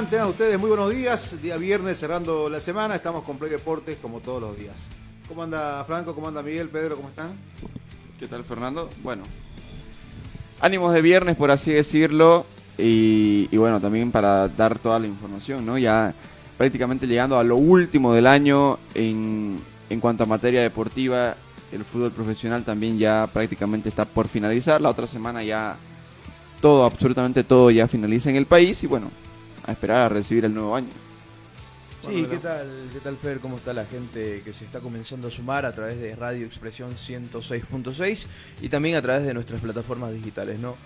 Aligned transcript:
Están? 0.00 0.10
Tengan 0.10 0.28
ustedes 0.28 0.58
muy 0.58 0.68
buenos 0.68 0.90
días. 0.94 1.36
Día 1.42 1.56
viernes 1.56 1.98
cerrando 1.98 2.48
la 2.48 2.60
semana. 2.60 2.94
Estamos 2.94 3.22
con 3.24 3.36
Play 3.36 3.50
Deportes 3.50 3.98
como 4.00 4.20
todos 4.20 4.40
los 4.40 4.56
días. 4.56 4.88
¿Cómo 5.28 5.42
anda 5.42 5.84
Franco? 5.84 6.14
¿Cómo 6.14 6.28
anda 6.28 6.42
Miguel? 6.42 6.68
Pedro, 6.68 6.96
¿cómo 6.96 7.08
están? 7.08 7.32
¿Qué 8.18 8.26
tal, 8.26 8.44
Fernando? 8.44 8.88
Bueno, 9.02 9.24
ánimos 10.60 10.94
de 10.94 11.02
viernes, 11.02 11.36
por 11.36 11.50
así 11.50 11.72
decirlo, 11.72 12.46
y, 12.78 13.48
y 13.50 13.56
bueno, 13.56 13.80
también 13.80 14.10
para 14.10 14.48
dar 14.48 14.78
toda 14.78 14.98
la 14.98 15.06
información, 15.06 15.66
¿no? 15.66 15.76
Ya 15.76 16.14
prácticamente 16.56 17.06
llegando 17.06 17.38
a 17.38 17.44
lo 17.44 17.56
último 17.56 18.14
del 18.14 18.26
año 18.26 18.78
en, 18.94 19.60
en 19.88 20.00
cuanto 20.00 20.24
a 20.24 20.26
materia 20.26 20.62
deportiva, 20.62 21.36
el 21.72 21.84
fútbol 21.84 22.12
profesional 22.12 22.64
también 22.64 22.98
ya 22.98 23.28
prácticamente 23.32 23.88
está 23.88 24.04
por 24.04 24.28
finalizar. 24.28 24.80
La 24.80 24.90
otra 24.90 25.06
semana 25.06 25.42
ya 25.42 25.76
todo, 26.60 26.84
absolutamente 26.84 27.44
todo 27.44 27.70
ya 27.70 27.86
finaliza 27.86 28.30
en 28.30 28.36
el 28.36 28.46
país 28.46 28.82
y 28.82 28.86
bueno, 28.86 29.10
a 29.70 29.72
esperar 29.72 29.98
a 29.98 30.08
recibir 30.08 30.44
el 30.44 30.54
nuevo 30.54 30.74
año. 30.74 30.88
Sí, 32.06 32.26
¿qué 32.30 32.38
tal, 32.38 32.88
¿qué 32.92 33.00
tal 33.00 33.16
Fer? 33.16 33.40
¿Cómo 33.40 33.56
está 33.56 33.72
la 33.72 33.84
gente 33.84 34.40
que 34.42 34.52
se 34.52 34.64
está 34.64 34.80
comenzando 34.80 35.28
a 35.28 35.30
sumar 35.30 35.66
a 35.66 35.74
través 35.74 36.00
de 36.00 36.16
Radio 36.16 36.46
Expresión 36.46 36.92
106.6 36.92 38.26
y 38.62 38.68
también 38.68 38.96
a 38.96 39.02
través 39.02 39.24
de 39.24 39.34
nuestras 39.34 39.60
plataformas 39.60 40.12
digitales, 40.12 40.58
¿no? 40.58 40.76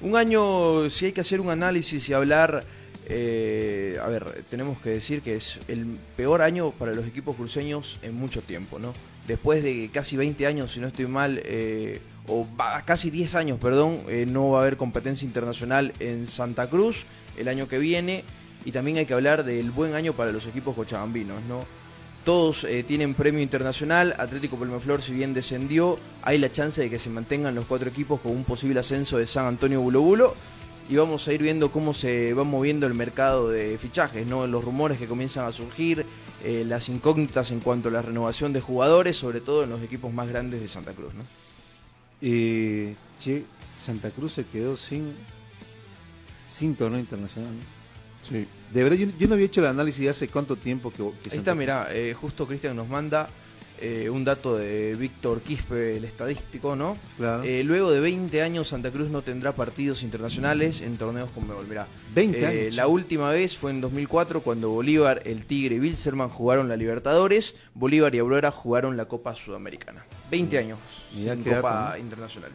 Un 0.00 0.16
año, 0.16 0.88
si 0.88 1.06
hay 1.06 1.12
que 1.12 1.20
hacer 1.20 1.40
un 1.40 1.50
análisis 1.50 2.08
y 2.08 2.12
hablar, 2.12 2.64
eh, 3.06 3.98
a 4.00 4.06
ver, 4.06 4.44
tenemos 4.48 4.78
que 4.78 4.90
decir 4.90 5.22
que 5.22 5.36
es 5.36 5.58
el 5.66 5.98
peor 6.16 6.40
año 6.40 6.70
para 6.70 6.94
los 6.94 7.04
equipos 7.06 7.36
cruceños 7.36 7.98
en 8.02 8.14
mucho 8.14 8.40
tiempo, 8.40 8.78
¿no? 8.78 8.94
Después 9.26 9.62
de 9.62 9.90
casi 9.92 10.16
20 10.16 10.46
años, 10.46 10.72
si 10.72 10.80
no 10.80 10.86
estoy 10.86 11.06
mal, 11.06 11.42
eh, 11.44 12.00
o 12.28 12.46
casi 12.84 13.10
10 13.10 13.34
años, 13.34 13.58
perdón, 13.58 14.02
eh, 14.08 14.24
no 14.26 14.50
va 14.50 14.60
a 14.60 14.62
haber 14.62 14.76
competencia 14.76 15.26
internacional 15.26 15.92
en 15.98 16.28
Santa 16.28 16.70
Cruz 16.70 17.06
el 17.40 17.48
año 17.48 17.68
que 17.68 17.78
viene. 17.78 18.24
Y 18.64 18.72
también 18.72 18.98
hay 18.98 19.06
que 19.06 19.14
hablar 19.14 19.44
del 19.44 19.70
buen 19.70 19.94
año 19.94 20.12
para 20.12 20.32
los 20.32 20.46
equipos 20.46 20.76
cochabambinos, 20.76 21.42
¿no? 21.44 21.64
Todos 22.24 22.64
eh, 22.64 22.82
tienen 22.82 23.14
premio 23.14 23.40
internacional, 23.40 24.14
Atlético 24.18 24.58
Palmaflor 24.58 25.00
si 25.00 25.12
bien 25.12 25.32
descendió, 25.32 25.98
hay 26.22 26.36
la 26.36 26.52
chance 26.52 26.82
de 26.82 26.90
que 26.90 26.98
se 26.98 27.08
mantengan 27.08 27.54
los 27.54 27.64
cuatro 27.64 27.88
equipos 27.88 28.20
con 28.20 28.32
un 28.32 28.44
posible 28.44 28.80
ascenso 28.80 29.16
de 29.16 29.26
San 29.26 29.46
Antonio 29.46 29.80
Bulo 29.80 30.02
Bulo 30.02 30.34
y 30.90 30.96
vamos 30.96 31.26
a 31.28 31.32
ir 31.32 31.40
viendo 31.40 31.70
cómo 31.70 31.94
se 31.94 32.34
va 32.34 32.44
moviendo 32.44 32.86
el 32.86 32.94
mercado 32.94 33.48
de 33.48 33.78
fichajes, 33.78 34.26
¿no? 34.26 34.46
los 34.46 34.62
rumores 34.62 34.98
que 34.98 35.06
comienzan 35.06 35.46
a 35.46 35.52
surgir, 35.52 36.04
eh, 36.44 36.64
las 36.66 36.88
incógnitas 36.88 37.52
en 37.52 37.60
cuanto 37.60 37.88
a 37.88 37.92
la 37.92 38.02
renovación 38.02 38.52
de 38.52 38.60
jugadores, 38.60 39.16
sobre 39.16 39.40
todo 39.40 39.62
en 39.62 39.70
los 39.70 39.82
equipos 39.82 40.12
más 40.12 40.28
grandes 40.28 40.60
de 40.60 40.68
Santa 40.68 40.92
Cruz. 40.92 41.14
¿no? 41.14 41.22
Eh, 42.20 42.96
che, 43.18 43.44
Santa 43.78 44.10
Cruz 44.10 44.32
se 44.32 44.44
quedó 44.46 44.76
sin, 44.76 45.14
sin 46.50 46.74
torneo 46.74 46.98
internacional. 46.98 47.52
Sí. 48.28 48.46
De 48.72 48.84
verdad, 48.84 48.98
yo, 48.98 49.06
yo 49.18 49.28
no 49.28 49.34
había 49.34 49.46
hecho 49.46 49.60
el 49.60 49.68
análisis 49.68 50.04
de 50.04 50.10
hace 50.10 50.28
cuánto 50.28 50.56
tiempo 50.56 50.90
que, 50.90 50.98
que 51.22 51.30
Ahí 51.30 51.38
está, 51.38 51.54
mirá, 51.54 51.88
eh, 51.90 52.14
justo 52.14 52.46
Cristian 52.46 52.76
nos 52.76 52.88
manda 52.88 53.28
eh, 53.82 54.10
un 54.10 54.24
dato 54.24 54.58
de 54.58 54.94
Víctor 54.94 55.40
Quispe, 55.40 55.96
el 55.96 56.04
estadístico, 56.04 56.76
¿no? 56.76 56.98
Claro. 57.16 57.42
Eh, 57.44 57.64
luego 57.64 57.90
de 57.90 58.00
20 58.00 58.42
años, 58.42 58.68
Santa 58.68 58.90
Cruz 58.90 59.08
no 59.08 59.22
tendrá 59.22 59.52
partidos 59.52 60.02
internacionales 60.02 60.82
en 60.82 60.98
torneos 60.98 61.30
con 61.30 61.48
Mebol. 61.48 61.66
Mirá, 61.66 61.86
20 62.14 62.38
eh, 62.38 62.46
años. 62.46 62.76
La 62.76 62.88
última 62.88 63.30
vez 63.30 63.56
fue 63.56 63.70
en 63.70 63.80
2004 63.80 64.42
cuando 64.42 64.68
Bolívar, 64.68 65.22
el 65.24 65.46
Tigre 65.46 65.76
y 65.76 65.80
Wilserman 65.80 66.28
jugaron 66.28 66.68
la 66.68 66.76
Libertadores, 66.76 67.56
Bolívar 67.72 68.14
y 68.14 68.18
Aurora 68.18 68.50
jugaron 68.50 68.98
la 68.98 69.06
Copa 69.06 69.34
Sudamericana. 69.34 70.04
20 70.30 70.58
años 70.58 70.78
Mirá 71.14 71.34
sin 71.34 71.44
qué 71.44 71.50
dato, 71.50 71.62
Copa 71.62 71.90
¿no? 71.92 71.98
internacional. 71.98 72.50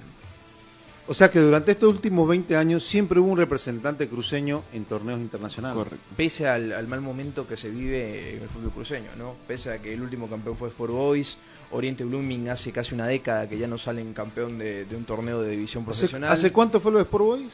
O 1.08 1.14
sea 1.14 1.30
que 1.30 1.40
durante 1.40 1.72
estos 1.72 1.90
últimos 1.90 2.28
20 2.28 2.56
años 2.56 2.84
siempre 2.84 3.20
hubo 3.20 3.32
un 3.32 3.38
representante 3.38 4.08
cruceño 4.08 4.64
en 4.74 4.86
torneos 4.86 5.20
internacionales. 5.20 5.78
Correcto. 5.78 6.06
Pese 6.18 6.48
al, 6.48 6.74
al 6.74 6.88
mal 6.88 7.02
momento 7.02 7.48
que 7.48 7.58
se 7.58 7.70
vive 7.70 8.38
en 8.38 8.42
el 8.44 8.50
fútbol 8.50 8.72
cruceño, 8.72 9.10
¿no? 9.18 9.36
Pese 9.48 9.72
a 9.72 9.82
que 9.82 9.94
el 9.94 10.02
último 10.02 10.28
campeón 10.28 10.58
fue 10.58 10.70
Sport 10.70 10.92
Boys, 10.92 11.38
Oriente 11.72 12.04
Blooming 12.04 12.50
hace 12.50 12.72
casi 12.72 12.96
una 12.96 13.06
década 13.06 13.48
que 13.48 13.58
ya 13.58 13.68
no 13.68 13.78
salen 13.78 14.14
campeón 14.14 14.58
de, 14.58 14.86
de 14.86 14.96
un 14.96 15.06
torneo 15.06 15.42
de 15.42 15.52
división 15.52 15.84
¿Hace, 15.84 16.02
profesional. 16.08 16.32
hace 16.32 16.52
cuánto 16.52 16.80
fue 16.80 16.92
lo 16.92 16.98
de 16.98 17.04
Sport 17.04 17.24
Boys? 17.24 17.54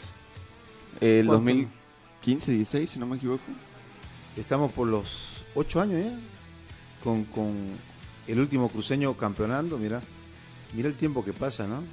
El 1.02 1.26
¿Cuánto? 1.26 1.46
2015, 1.46 2.52
16, 2.54 2.90
si 2.90 3.00
no 3.00 3.06
me 3.06 3.18
equivoco. 3.18 3.44
Estamos 4.38 4.72
por 4.72 4.88
los 4.88 5.44
8 5.56 5.82
años 5.82 6.06
ya. 6.06 6.20
Con, 7.04 7.26
con 7.26 7.52
el 8.28 8.40
último 8.40 8.70
cruceño 8.70 9.14
campeonando, 9.18 9.78
mira. 9.78 10.02
Mira 10.74 10.88
el 10.88 10.96
tiempo 10.96 11.26
que 11.26 11.34
pasa, 11.34 11.68
¿no? 11.68 11.84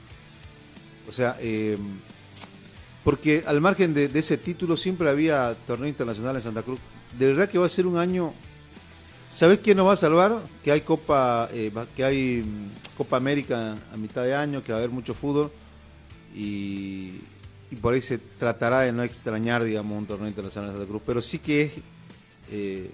O 1.08 1.12
sea, 1.12 1.36
eh, 1.40 1.78
porque 3.04 3.42
al 3.46 3.60
margen 3.60 3.94
de, 3.94 4.08
de 4.08 4.18
ese 4.18 4.36
título 4.36 4.76
siempre 4.76 5.08
había 5.08 5.56
torneo 5.66 5.88
internacional 5.88 6.36
en 6.36 6.42
Santa 6.42 6.62
Cruz. 6.62 6.78
De 7.18 7.26
verdad 7.28 7.48
que 7.48 7.58
va 7.58 7.66
a 7.66 7.70
ser 7.70 7.86
un 7.86 7.96
año. 7.96 8.34
¿Sabes 9.30 9.58
quién 9.62 9.76
nos 9.76 9.86
va 9.86 9.92
a 9.92 9.96
salvar? 9.96 10.40
Que 10.62 10.72
hay 10.72 10.82
Copa, 10.82 11.48
eh, 11.52 11.72
que 11.96 12.04
hay 12.04 12.42
mm, 12.42 12.96
Copa 12.96 13.16
América 13.16 13.76
a 13.92 13.96
mitad 13.96 14.24
de 14.24 14.34
año, 14.34 14.62
que 14.62 14.72
va 14.72 14.78
a 14.78 14.80
haber 14.80 14.90
mucho 14.90 15.14
fútbol 15.14 15.50
y, 16.34 17.20
y 17.70 17.76
por 17.80 17.94
ahí 17.94 18.00
se 18.00 18.18
tratará 18.18 18.80
de 18.80 18.92
no 18.92 19.02
extrañar, 19.02 19.64
digamos, 19.64 19.98
un 19.98 20.06
torneo 20.06 20.28
internacional 20.28 20.70
en 20.70 20.76
Santa 20.76 20.88
Cruz. 20.90 21.02
Pero 21.04 21.20
sí 21.20 21.38
que 21.38 21.62
es, 21.62 21.72
eh, 22.50 22.90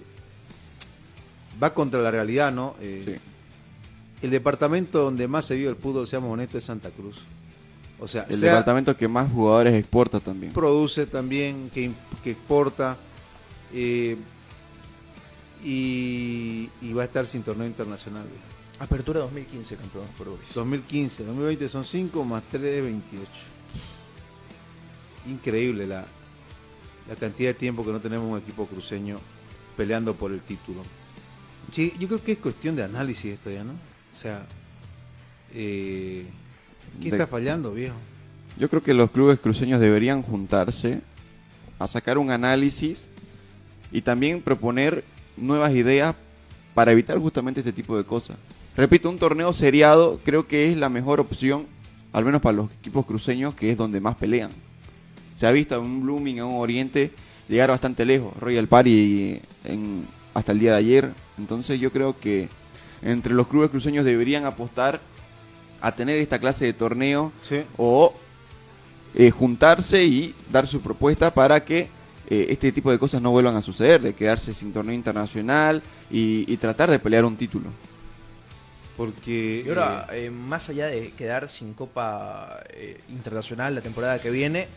va 1.61 1.73
contra 1.73 2.01
la 2.01 2.11
realidad, 2.11 2.51
¿no? 2.51 2.75
Eh, 2.81 3.01
Sí. 3.03 3.15
El 4.21 4.31
departamento 4.31 5.03
donde 5.03 5.27
más 5.27 5.45
se 5.45 5.55
vive 5.55 5.69
el 5.69 5.75
fútbol, 5.75 6.07
seamos 6.07 6.31
honestos, 6.31 6.59
es 6.59 6.63
Santa 6.63 6.89
Cruz. 6.89 7.17
O 7.99 8.07
sea, 8.07 8.23
El 8.29 8.37
sea- 8.37 8.49
departamento 8.51 8.95
que 8.97 9.07
más 9.07 9.31
jugadores 9.31 9.73
exporta 9.73 10.19
también. 10.19 10.51
produce 10.53 11.05
también, 11.05 11.69
que, 11.73 11.91
que 12.23 12.31
exporta 12.31 12.97
eh, 13.73 14.17
y, 15.63 16.69
y 16.81 16.93
va 16.93 17.03
a 17.03 17.05
estar 17.05 17.25
sin 17.25 17.41
torneo 17.43 17.65
internacional. 17.67 18.25
Apertura 18.79 19.21
2015, 19.21 19.77
campeón 19.77 20.03
Sport 20.11 20.29
Boys. 20.31 20.53
2015, 20.53 21.23
2020 21.23 21.69
son 21.69 21.85
5 21.85 22.25
más 22.25 22.43
3, 22.51 22.83
28. 22.83 23.29
Increíble 25.27 25.87
la, 25.87 26.05
la 27.07 27.15
cantidad 27.15 27.49
de 27.49 27.53
tiempo 27.55 27.83
que 27.85 27.91
no 27.91 27.99
tenemos 27.99 28.29
un 28.31 28.37
equipo 28.37 28.67
cruceño 28.67 29.19
peleando 29.77 30.13
por 30.15 30.31
el 30.31 30.41
título. 30.41 30.83
Che, 31.71 31.93
yo 31.97 32.07
creo 32.07 32.23
que 32.23 32.33
es 32.33 32.37
cuestión 32.37 32.75
de 32.75 32.83
análisis 32.83 33.33
esto 33.33 33.49
ya, 33.49 33.63
¿no? 33.63 33.71
O 33.71 34.17
sea, 34.17 34.45
eh, 35.53 36.27
¿qué 37.01 37.09
De- 37.11 37.17
está 37.17 37.27
fallando, 37.27 37.73
viejo? 37.73 37.95
Yo 38.57 38.69
creo 38.69 38.81
que 38.81 38.93
los 38.93 39.11
clubes 39.11 39.39
cruceños 39.39 39.79
deberían 39.81 40.21
juntarse 40.21 41.01
a 41.77 41.87
sacar 41.87 42.17
un 42.17 42.31
análisis 42.31 43.09
y 43.91 44.01
también 44.01 44.41
proponer 44.41 45.03
nuevas 45.35 45.73
ideas 45.73 46.15
para 46.73 46.91
evitar 46.91 47.17
justamente 47.19 47.59
este 47.59 47.73
tipo 47.73 47.97
de 47.97 48.05
cosas. 48.05 48.37
Repito, 48.77 49.09
un 49.09 49.17
torneo 49.17 49.51
seriado 49.53 50.19
creo 50.23 50.47
que 50.47 50.69
es 50.71 50.77
la 50.77 50.89
mejor 50.89 51.19
opción, 51.19 51.65
al 52.13 52.23
menos 52.25 52.41
para 52.41 52.55
los 52.57 52.71
equipos 52.71 53.05
cruceños, 53.05 53.55
que 53.55 53.71
es 53.71 53.77
donde 53.77 53.99
más 53.99 54.15
pelean. 54.15 54.51
se 55.37 55.45
ha 55.47 55.51
visto 55.51 55.75
a 55.75 55.79
un 55.79 56.01
Blooming, 56.03 56.39
a 56.39 56.45
un 56.45 56.55
Oriente, 56.61 57.11
llegar 57.49 57.69
bastante 57.69 58.05
lejos. 58.05 58.33
Royal 58.39 58.67
Party 58.69 59.39
en, 59.65 60.05
hasta 60.33 60.53
el 60.53 60.59
día 60.59 60.71
de 60.71 60.77
ayer. 60.77 61.11
Entonces 61.37 61.77
yo 61.79 61.91
creo 61.91 62.17
que 62.17 62.47
entre 63.01 63.33
los 63.33 63.47
clubes 63.47 63.69
cruceños 63.69 64.05
deberían 64.05 64.45
apostar 64.45 65.01
a 65.85 65.91
tener 65.91 66.17
esta 66.17 66.39
clase 66.39 66.65
de 66.65 66.73
torneo 66.73 67.31
o 67.77 68.11
eh, 69.13 69.29
juntarse 69.29 70.03
y 70.03 70.33
dar 70.51 70.65
su 70.65 70.81
propuesta 70.81 71.31
para 71.31 71.63
que 71.63 71.89
eh, 72.27 72.47
este 72.49 72.71
tipo 72.71 72.89
de 72.89 72.97
cosas 72.97 73.21
no 73.21 73.29
vuelvan 73.29 73.55
a 73.55 73.61
suceder, 73.61 74.01
de 74.01 74.15
quedarse 74.15 74.51
sin 74.51 74.73
torneo 74.73 74.95
internacional 74.95 75.83
y, 76.09 76.57
tratar 76.57 76.89
de 76.89 76.97
pelear 76.97 77.23
un 77.23 77.37
título. 77.37 77.69
Porque. 78.97 79.61
Y 79.63 79.69
ahora, 79.69 80.07
eh, 80.11 80.31
más 80.31 80.69
allá 80.69 80.87
de 80.87 81.11
quedar 81.11 81.49
sin 81.49 81.75
Copa 81.75 82.63
Internacional 83.09 83.75
la 83.75 83.81
temporada 83.81 84.19
que 84.19 84.31
viene, 84.31 84.67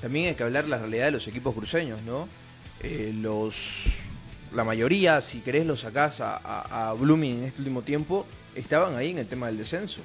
también 0.00 0.30
hay 0.30 0.34
que 0.34 0.42
hablar 0.42 0.66
la 0.66 0.78
realidad 0.78 1.04
de 1.04 1.12
los 1.12 1.28
equipos 1.28 1.54
cruceños, 1.54 2.02
¿no? 2.02 2.28
los. 3.22 3.94
La 4.52 4.64
mayoría, 4.64 5.20
si 5.20 5.40
querés, 5.40 5.64
lo 5.64 5.76
sacás 5.76 6.20
a, 6.20 6.88
a 6.88 6.92
Blooming 6.94 7.38
en 7.38 7.44
este 7.44 7.60
último 7.60 7.82
tiempo, 7.82 8.26
estaban 8.56 8.96
ahí 8.96 9.12
en 9.12 9.18
el 9.18 9.28
tema 9.28 9.46
del 9.46 9.58
descenso. 9.58 10.00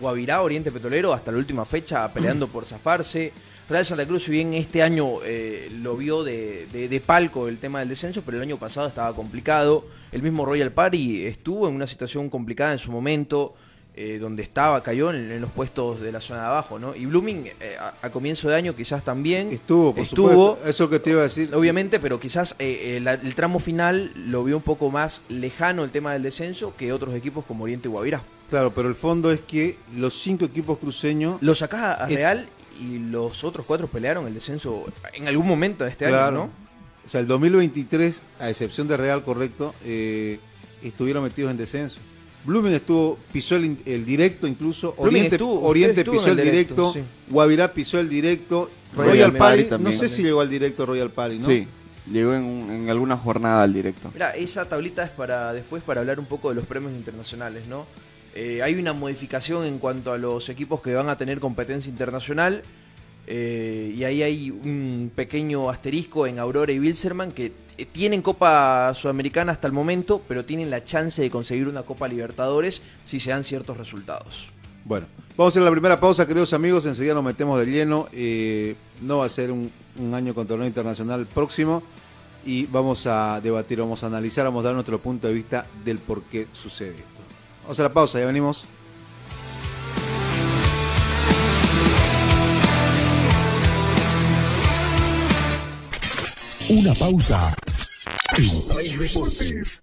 Guavirá, 0.00 0.42
Oriente 0.42 0.70
Petrolero, 0.70 1.12
hasta 1.12 1.32
la 1.32 1.38
última 1.38 1.64
fecha 1.64 2.12
peleando 2.12 2.48
por 2.48 2.66
zafarse. 2.66 3.32
Real 3.68 3.84
Santa 3.84 4.06
Cruz, 4.06 4.24
si 4.24 4.30
bien 4.30 4.52
este 4.52 4.82
año 4.82 5.22
eh, 5.24 5.70
lo 5.72 5.96
vio 5.96 6.22
de, 6.22 7.02
palco 7.04 7.48
el 7.48 7.58
tema 7.58 7.80
del 7.80 7.88
descenso, 7.88 8.22
pero 8.24 8.36
el 8.36 8.42
año 8.42 8.58
pasado 8.58 8.88
estaba 8.88 9.14
complicado. 9.14 9.86
El 10.12 10.22
mismo 10.22 10.44
Royal 10.44 10.70
Party 10.70 11.24
estuvo 11.24 11.68
en 11.68 11.74
una 11.74 11.86
situación 11.86 12.28
complicada 12.28 12.72
en 12.72 12.78
su 12.78 12.92
momento, 12.92 13.54
eh, 13.96 14.18
donde 14.20 14.42
estaba, 14.42 14.82
cayó 14.82 15.10
en, 15.10 15.40
los 15.40 15.50
puestos 15.50 16.00
de 16.00 16.12
la 16.12 16.20
zona 16.20 16.40
de 16.40 16.46
abajo, 16.46 16.78
¿no? 16.78 16.94
Y 16.94 17.06
Blooming 17.06 17.46
eh, 17.58 17.76
a, 18.02 18.10
comienzo 18.10 18.50
de 18.50 18.56
año 18.56 18.76
quizás 18.76 19.02
también. 19.02 19.50
Estuvo, 19.50 19.94
por 19.94 20.04
estuvo. 20.04 20.58
Eso 20.66 20.90
que 20.90 20.98
te 20.98 21.10
iba 21.10 21.20
a 21.20 21.24
decir. 21.24 21.54
Obviamente, 21.54 21.98
pero 21.98 22.20
quizás 22.20 22.56
el 22.58 23.34
tramo 23.34 23.60
final 23.60 24.12
lo 24.14 24.44
vio 24.44 24.58
un 24.58 24.62
poco 24.62 24.90
más 24.90 25.22
lejano 25.30 25.84
el 25.84 25.90
tema 25.90 26.12
del 26.12 26.22
descenso 26.22 26.74
que 26.76 26.92
otros 26.92 27.14
equipos 27.14 27.46
como 27.46 27.64
Oriente 27.64 27.88
y 27.88 27.90
Guavirá. 27.90 28.22
Claro, 28.54 28.72
pero 28.72 28.88
el 28.88 28.94
fondo 28.94 29.32
es 29.32 29.40
que 29.40 29.78
los 29.96 30.14
cinco 30.14 30.44
equipos 30.44 30.78
cruceños... 30.78 31.42
Lo 31.42 31.56
sacás 31.56 32.00
a 32.00 32.06
Real 32.06 32.46
y 32.80 33.00
los 33.00 33.42
otros 33.42 33.66
cuatro 33.66 33.88
pelearon 33.88 34.28
el 34.28 34.34
descenso 34.34 34.84
en 35.12 35.26
algún 35.26 35.48
momento 35.48 35.82
de 35.82 35.90
este 35.90 36.06
año, 36.06 36.30
¿no? 36.30 36.50
O 37.04 37.08
sea, 37.08 37.20
el 37.20 37.26
2023, 37.26 38.22
a 38.38 38.50
excepción 38.50 38.86
de 38.86 38.96
Real, 38.96 39.24
correcto, 39.24 39.74
eh, 39.84 40.38
estuvieron 40.84 41.24
metidos 41.24 41.50
en 41.50 41.56
descenso. 41.56 41.98
Blooming 42.44 42.74
estuvo, 42.74 43.18
pisó 43.32 43.56
el, 43.56 44.06
directo 44.06 44.46
incluso, 44.46 44.94
Oriente, 44.98 45.36
Oriente 45.42 46.04
pisó 46.04 46.30
el 46.30 46.36
directo, 46.36 46.94
Guavirá 47.28 47.72
pisó 47.72 47.98
el 47.98 48.08
directo, 48.08 48.70
Royal, 48.94 49.32
Pali, 49.32 49.66
no 49.80 49.90
sé 49.90 50.08
si 50.08 50.22
llegó 50.22 50.40
al 50.40 50.48
directo 50.48 50.86
Royal 50.86 51.10
Pali, 51.10 51.40
¿no? 51.40 51.48
Sí, 51.48 51.66
llegó 52.08 52.34
en, 52.34 52.70
en, 52.70 52.88
alguna 52.88 53.16
jornada 53.16 53.64
al 53.64 53.74
directo. 53.74 54.12
Mira, 54.14 54.30
esa 54.36 54.68
tablita 54.68 55.02
es 55.02 55.10
para 55.10 55.52
después 55.52 55.82
para 55.82 56.02
hablar 56.02 56.20
un 56.20 56.26
poco 56.26 56.50
de 56.50 56.54
los 56.54 56.66
premios 56.66 56.92
internacionales, 56.92 57.66
¿no? 57.66 57.86
Eh, 58.36 58.62
hay 58.62 58.74
una 58.74 58.92
modificación 58.92 59.64
en 59.64 59.78
cuanto 59.78 60.10
a 60.10 60.18
los 60.18 60.48
equipos 60.48 60.80
que 60.80 60.92
van 60.92 61.08
a 61.08 61.16
tener 61.16 61.38
competencia 61.38 61.88
internacional. 61.88 62.62
Eh, 63.26 63.94
y 63.96 64.04
ahí 64.04 64.22
hay 64.22 64.50
un 64.50 65.10
pequeño 65.14 65.70
asterisco 65.70 66.26
en 66.26 66.38
Aurora 66.40 66.72
y 66.72 66.80
Wilserman 66.80 67.30
que 67.30 67.52
eh, 67.78 67.86
tienen 67.86 68.20
Copa 68.20 68.92
Sudamericana 68.94 69.52
hasta 69.52 69.68
el 69.68 69.72
momento, 69.72 70.20
pero 70.26 70.44
tienen 70.44 70.68
la 70.68 70.84
chance 70.84 71.22
de 71.22 71.30
conseguir 71.30 71.68
una 71.68 71.84
Copa 71.84 72.08
Libertadores 72.08 72.82
si 73.04 73.20
se 73.20 73.30
dan 73.30 73.44
ciertos 73.44 73.76
resultados. 73.76 74.50
Bueno, 74.84 75.06
vamos 75.36 75.52
a 75.52 75.52
hacer 75.54 75.62
la 75.62 75.70
primera 75.70 76.00
pausa, 76.00 76.26
queridos 76.26 76.52
amigos. 76.52 76.84
Enseguida 76.86 77.14
nos 77.14 77.24
metemos 77.24 77.58
de 77.60 77.66
lleno. 77.66 78.08
no 79.00 79.18
va 79.18 79.26
a 79.26 79.28
ser 79.28 79.52
un, 79.52 79.70
año 80.12 80.34
con 80.34 80.46
torneo 80.46 80.66
internacional 80.66 81.24
próximo. 81.26 81.84
Y 82.44 82.66
vamos 82.66 83.06
a 83.06 83.40
debatir, 83.40 83.78
vamos 83.78 84.02
a 84.02 84.08
analizar, 84.08 84.44
vamos 84.44 84.62
a 84.64 84.64
dar 84.64 84.74
nuestro 84.74 84.98
punto 84.98 85.28
de 85.28 85.32
vista 85.32 85.66
del 85.84 85.98
por 85.98 86.24
qué 86.24 86.48
sucede. 86.52 87.13
Vamos 87.64 87.80
a 87.80 87.82
la 87.82 87.92
pausa, 87.94 88.20
ya 88.20 88.26
venimos. 88.26 88.66
Una 96.68 96.94
pausa. 96.94 97.56
En 98.36 98.98
Deportes. 98.98 99.82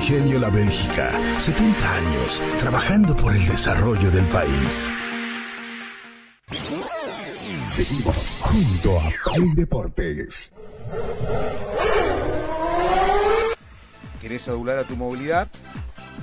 Ingenio 0.00 0.38
La 0.38 0.48
Bélgica, 0.48 1.12
70 1.38 1.94
años 1.94 2.42
trabajando 2.58 3.14
por 3.14 3.36
el 3.36 3.46
desarrollo 3.46 4.10
del 4.10 4.26
país. 4.30 4.88
Seguimos 7.66 8.34
junto 8.40 8.98
a 8.98 9.10
Play 9.34 9.50
Deportes. 9.54 10.54
¿Querés 14.22 14.48
adular 14.48 14.78
a 14.78 14.84
tu 14.84 14.96
movilidad? 14.96 15.48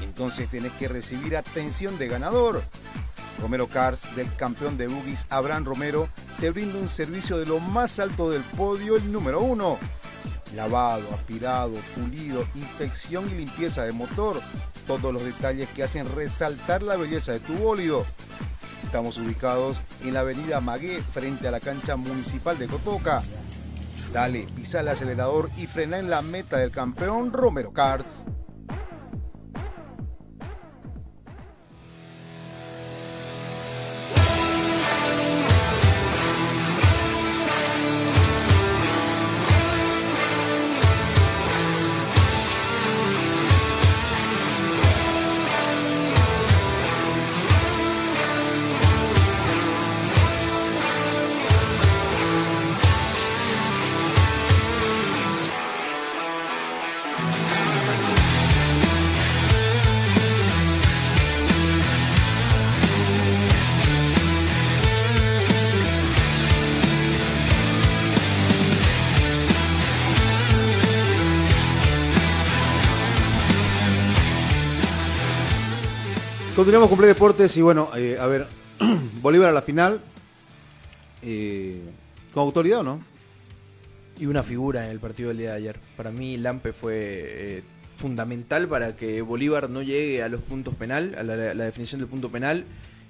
Entonces 0.01 0.49
tenés 0.49 0.71
que 0.71 0.87
recibir 0.87 1.37
atención 1.37 1.99
de 1.99 2.07
ganador. 2.07 2.63
Romero 3.39 3.67
Cars, 3.67 4.07
del 4.15 4.33
campeón 4.37 4.79
de 4.79 4.87
boogies 4.87 5.27
Abraham 5.29 5.65
Romero, 5.65 6.09
te 6.39 6.49
brinda 6.49 6.79
un 6.79 6.87
servicio 6.87 7.37
de 7.37 7.45
lo 7.45 7.59
más 7.59 7.99
alto 7.99 8.31
del 8.31 8.41
podio, 8.41 8.95
el 8.95 9.11
número 9.11 9.39
uno. 9.41 9.77
Lavado, 10.55 11.13
aspirado, 11.13 11.73
pulido, 11.95 12.47
inspección 12.55 13.29
y 13.29 13.35
limpieza 13.35 13.83
de 13.83 13.91
motor. 13.91 14.41
Todos 14.85 15.13
los 15.13 15.23
detalles 15.23 15.67
que 15.69 15.83
hacen 15.83 16.07
resaltar 16.15 16.81
la 16.81 16.95
belleza 16.95 17.33
de 17.33 17.39
tu 17.39 17.53
bólido. 17.53 18.05
Estamos 18.83 19.17
ubicados 19.17 19.81
en 20.03 20.13
la 20.13 20.21
avenida 20.21 20.61
Magué, 20.61 21.03
frente 21.13 21.47
a 21.47 21.51
la 21.51 21.59
cancha 21.59 21.97
municipal 21.97 22.57
de 22.57 22.67
Cotoca. 22.67 23.21
Dale, 24.13 24.47
pisa 24.55 24.79
el 24.79 24.87
acelerador 24.87 25.51
y 25.57 25.67
frena 25.67 25.99
en 25.99 26.09
la 26.09 26.21
meta 26.21 26.57
del 26.57 26.71
campeón 26.71 27.33
Romero 27.33 27.73
Cars. 27.73 28.23
Continuamos 76.67 76.89
con 76.89 76.97
Play 76.97 77.07
Deportes 77.07 77.55
y 77.55 77.61
bueno, 77.61 77.87
eh, 77.95 78.17
a 78.19 78.27
ver, 78.27 78.45
Bolívar 79.21 79.47
a 79.47 79.53
la 79.53 79.61
final. 79.61 80.01
eh, 81.21 81.79
con 82.33 82.43
autoridad 82.43 82.81
o 82.81 82.83
no. 82.83 82.99
Y 84.19 84.25
una 84.25 84.43
figura 84.43 84.83
en 84.83 84.91
el 84.91 84.99
partido 84.99 85.29
del 85.29 85.37
día 85.37 85.51
de 85.51 85.55
ayer. 85.55 85.79
Para 85.95 86.11
mí 86.11 86.35
Lampe 86.35 86.73
fue 86.73 86.93
eh, 86.97 87.63
fundamental 87.95 88.67
para 88.67 88.97
que 88.97 89.21
Bolívar 89.21 89.69
no 89.69 89.81
llegue 89.81 90.21
a 90.21 90.27
los 90.27 90.41
puntos 90.41 90.75
penal, 90.75 91.15
a 91.17 91.23
la, 91.23 91.35
definición 91.63 91.99
del 91.99 92.09
punto 92.09 92.27
penal, 92.27 92.65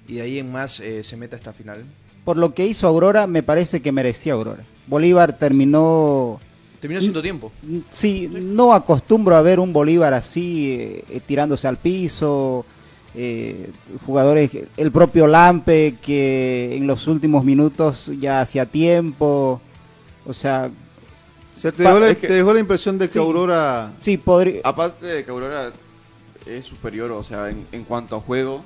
y 0.06 0.14
de 0.14 0.20
ahí 0.20 0.38
en 0.38 0.52
más 0.52 0.78
eh, 0.78 1.02
se 1.02 1.16
meta 1.16 1.34
esta 1.34 1.52
final. 1.52 1.82
Por 2.24 2.36
lo 2.36 2.54
que 2.54 2.64
hizo 2.64 2.86
Aurora, 2.86 3.26
me 3.26 3.42
parece 3.42 3.82
que 3.82 3.90
merecía 3.90 4.34
Aurora. 4.34 4.62
Bolívar 4.86 5.36
terminó... 5.36 6.38
Terminó 6.80 7.00
siendo 7.00 7.20
tiempo. 7.20 7.50
Sí, 7.90 8.30
no 8.32 8.72
acostumbro 8.72 9.34
a 9.34 9.42
ver 9.42 9.58
un 9.58 9.72
Bolívar 9.72 10.14
así, 10.14 11.02
tirándose 11.26 11.66
al 11.66 11.78
piso, 11.78 12.64
eh, 13.14 13.70
jugadores, 14.06 14.50
el 14.76 14.92
propio 14.92 15.26
Lampe 15.26 15.96
que 16.02 16.76
en 16.76 16.86
los 16.86 17.06
últimos 17.06 17.44
minutos 17.44 18.10
ya 18.20 18.40
hacía 18.40 18.66
tiempo, 18.66 19.60
o 20.26 20.32
sea... 20.32 20.70
te, 21.60 21.70
dejó 21.70 22.52
la, 22.52 22.60
impresión 22.60 22.98
de 22.98 23.08
que 23.08 23.18
Aurora... 23.18 23.92
Sí, 24.00 24.16
podría... 24.16 24.60
Aparte 24.64 25.06
de 25.06 25.24
que 25.24 25.30
Aurora 25.30 25.72
es 26.46 26.64
superior, 26.64 27.12
o 27.12 27.22
sea, 27.22 27.50
en, 27.50 27.66
en 27.72 27.84
cuanto 27.84 28.16
a 28.16 28.20
juego 28.20 28.62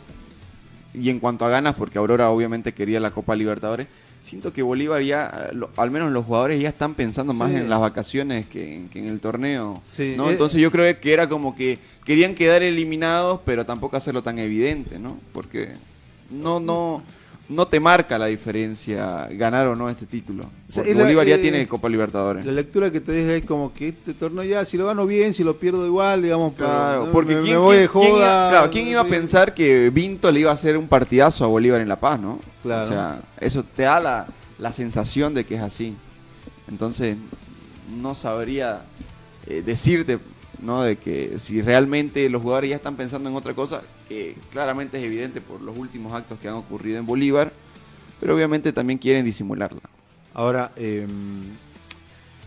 y 0.95 1.11
en 1.11 1.21
cuanto 1.21 1.45
a 1.45 1.49
ganas, 1.49 1.75
porque 1.75 1.99
Aurora 1.99 2.31
obviamente 2.31 2.73
quería 2.73 3.01
la 3.01 3.11
Copa 3.11 3.35
Libertadores, 3.35 3.89
siento 4.23 4.53
que 4.53 4.63
Bolívar 4.63 5.03
ya, 5.03 5.51
al 5.77 5.91
menos 5.91 6.13
los 6.13 6.25
jugadores 6.25 6.61
ya 6.61 6.69
están 6.69 6.95
pensando 6.95 7.33
más 7.33 7.53
en 7.53 7.69
las 7.69 7.81
vacaciones 7.81 8.47
que, 8.47 8.87
en 8.95 9.07
el 9.07 9.21
torneo. 9.21 9.83
¿no? 10.17 10.29
Eh, 10.29 10.33
Entonces 10.33 10.61
yo 10.61 10.71
creo 10.71 10.99
que 11.01 11.13
era 11.13 11.29
como 11.29 11.55
que 11.55 11.79
querían 12.05 12.35
quedar 12.35 12.63
eliminados, 12.63 13.41
pero 13.45 13.67
tampoco 13.67 13.97
hacerlo 13.97 14.23
tan 14.23 14.39
evidente, 14.39 14.99
¿no? 14.99 15.19
Porque 15.33 15.75
no, 16.31 16.61
no, 16.61 17.03
no 17.53 17.67
te 17.69 17.79
marca 17.81 18.19
la 18.19 18.27
diferencia 18.27 19.29
ganar 19.31 19.67
o 19.67 19.77
no 19.77 19.89
este 19.89 20.07
título. 20.07 20.45
Bolívar 20.75 21.27
ya 21.27 21.37
eh, 21.37 21.39
tiene 21.39 21.69
Copa 21.69 21.89
Libertadores. 21.89 22.45
La 22.45 22.53
lectura 22.53 22.91
que 22.91 23.01
te 23.01 23.13
deja 23.13 23.35
es 23.35 23.45
como 23.45 23.73
que 23.73 23.89
este 23.89 24.15
torneo 24.15 24.43
ya, 24.43 24.65
si 24.65 24.77
lo 24.77 24.87
gano 24.87 25.07
bien, 25.07 25.35
si 25.35 25.45
lo 25.45 25.57
pierdo 25.57 25.87
igual, 25.87 26.23
digamos, 26.23 26.55
claro, 26.55 27.11
porque 27.13 27.35
me, 27.37 27.57
voy 27.57 27.77
de 27.77 27.87
joda. 27.87 28.05
¿quién 28.05 28.17
iba, 28.17 28.51
claro, 28.51 28.71
¿quién 28.71 28.89
iba 28.89 29.01
a 29.01 29.07
pensar 29.07 29.55
que 29.55 29.91
Vinto 29.91 30.33
le 30.33 30.41
iba 30.41 30.51
a 30.51 30.55
hacer 30.55 30.77
un 30.77 30.89
partidazo 30.89 31.45
a 31.45 31.49
Bolívar 31.49 31.81
en 31.81 31.89
La 31.89 32.01
Paz, 32.01 32.19
no? 32.19 32.41
Claro. 32.63 32.85
O 32.85 32.89
sea, 32.89 33.21
eso 33.39 33.65
te 33.65 33.83
da 33.83 34.01
la, 34.01 34.27
la 34.59 34.73
sensación 34.73 35.35
de 35.35 35.45
que 35.45 35.57
es 35.57 35.63
así. 35.63 35.95
Entonces, 36.69 37.17
no 38.01 38.15
sabría 38.15 38.83
eh, 39.47 39.63
decirte 39.65 40.19
¿no? 40.63 40.83
De 40.83 40.97
que 40.97 41.39
si 41.39 41.61
realmente 41.61 42.29
los 42.29 42.41
jugadores 42.41 42.71
ya 42.71 42.77
están 42.77 42.97
pensando 42.97 43.29
en 43.29 43.37
otra 43.37 43.55
cosa, 43.55 43.83
que 44.09 44.37
claramente 44.53 44.99
es 44.99 45.05
evidente 45.05 45.41
por 45.41 45.61
los 45.61 45.77
últimos 45.77 46.13
actos 46.13 46.39
que 46.39 46.49
han 46.49 46.55
ocurrido 46.55 46.99
en 46.99 47.07
Bolívar, 47.07 47.53
pero 48.21 48.35
obviamente 48.35 48.73
también 48.73 48.99
quieren 48.99 49.25
disimularla. 49.25 49.81
Ahora, 50.33 50.73
eh, 50.77 51.07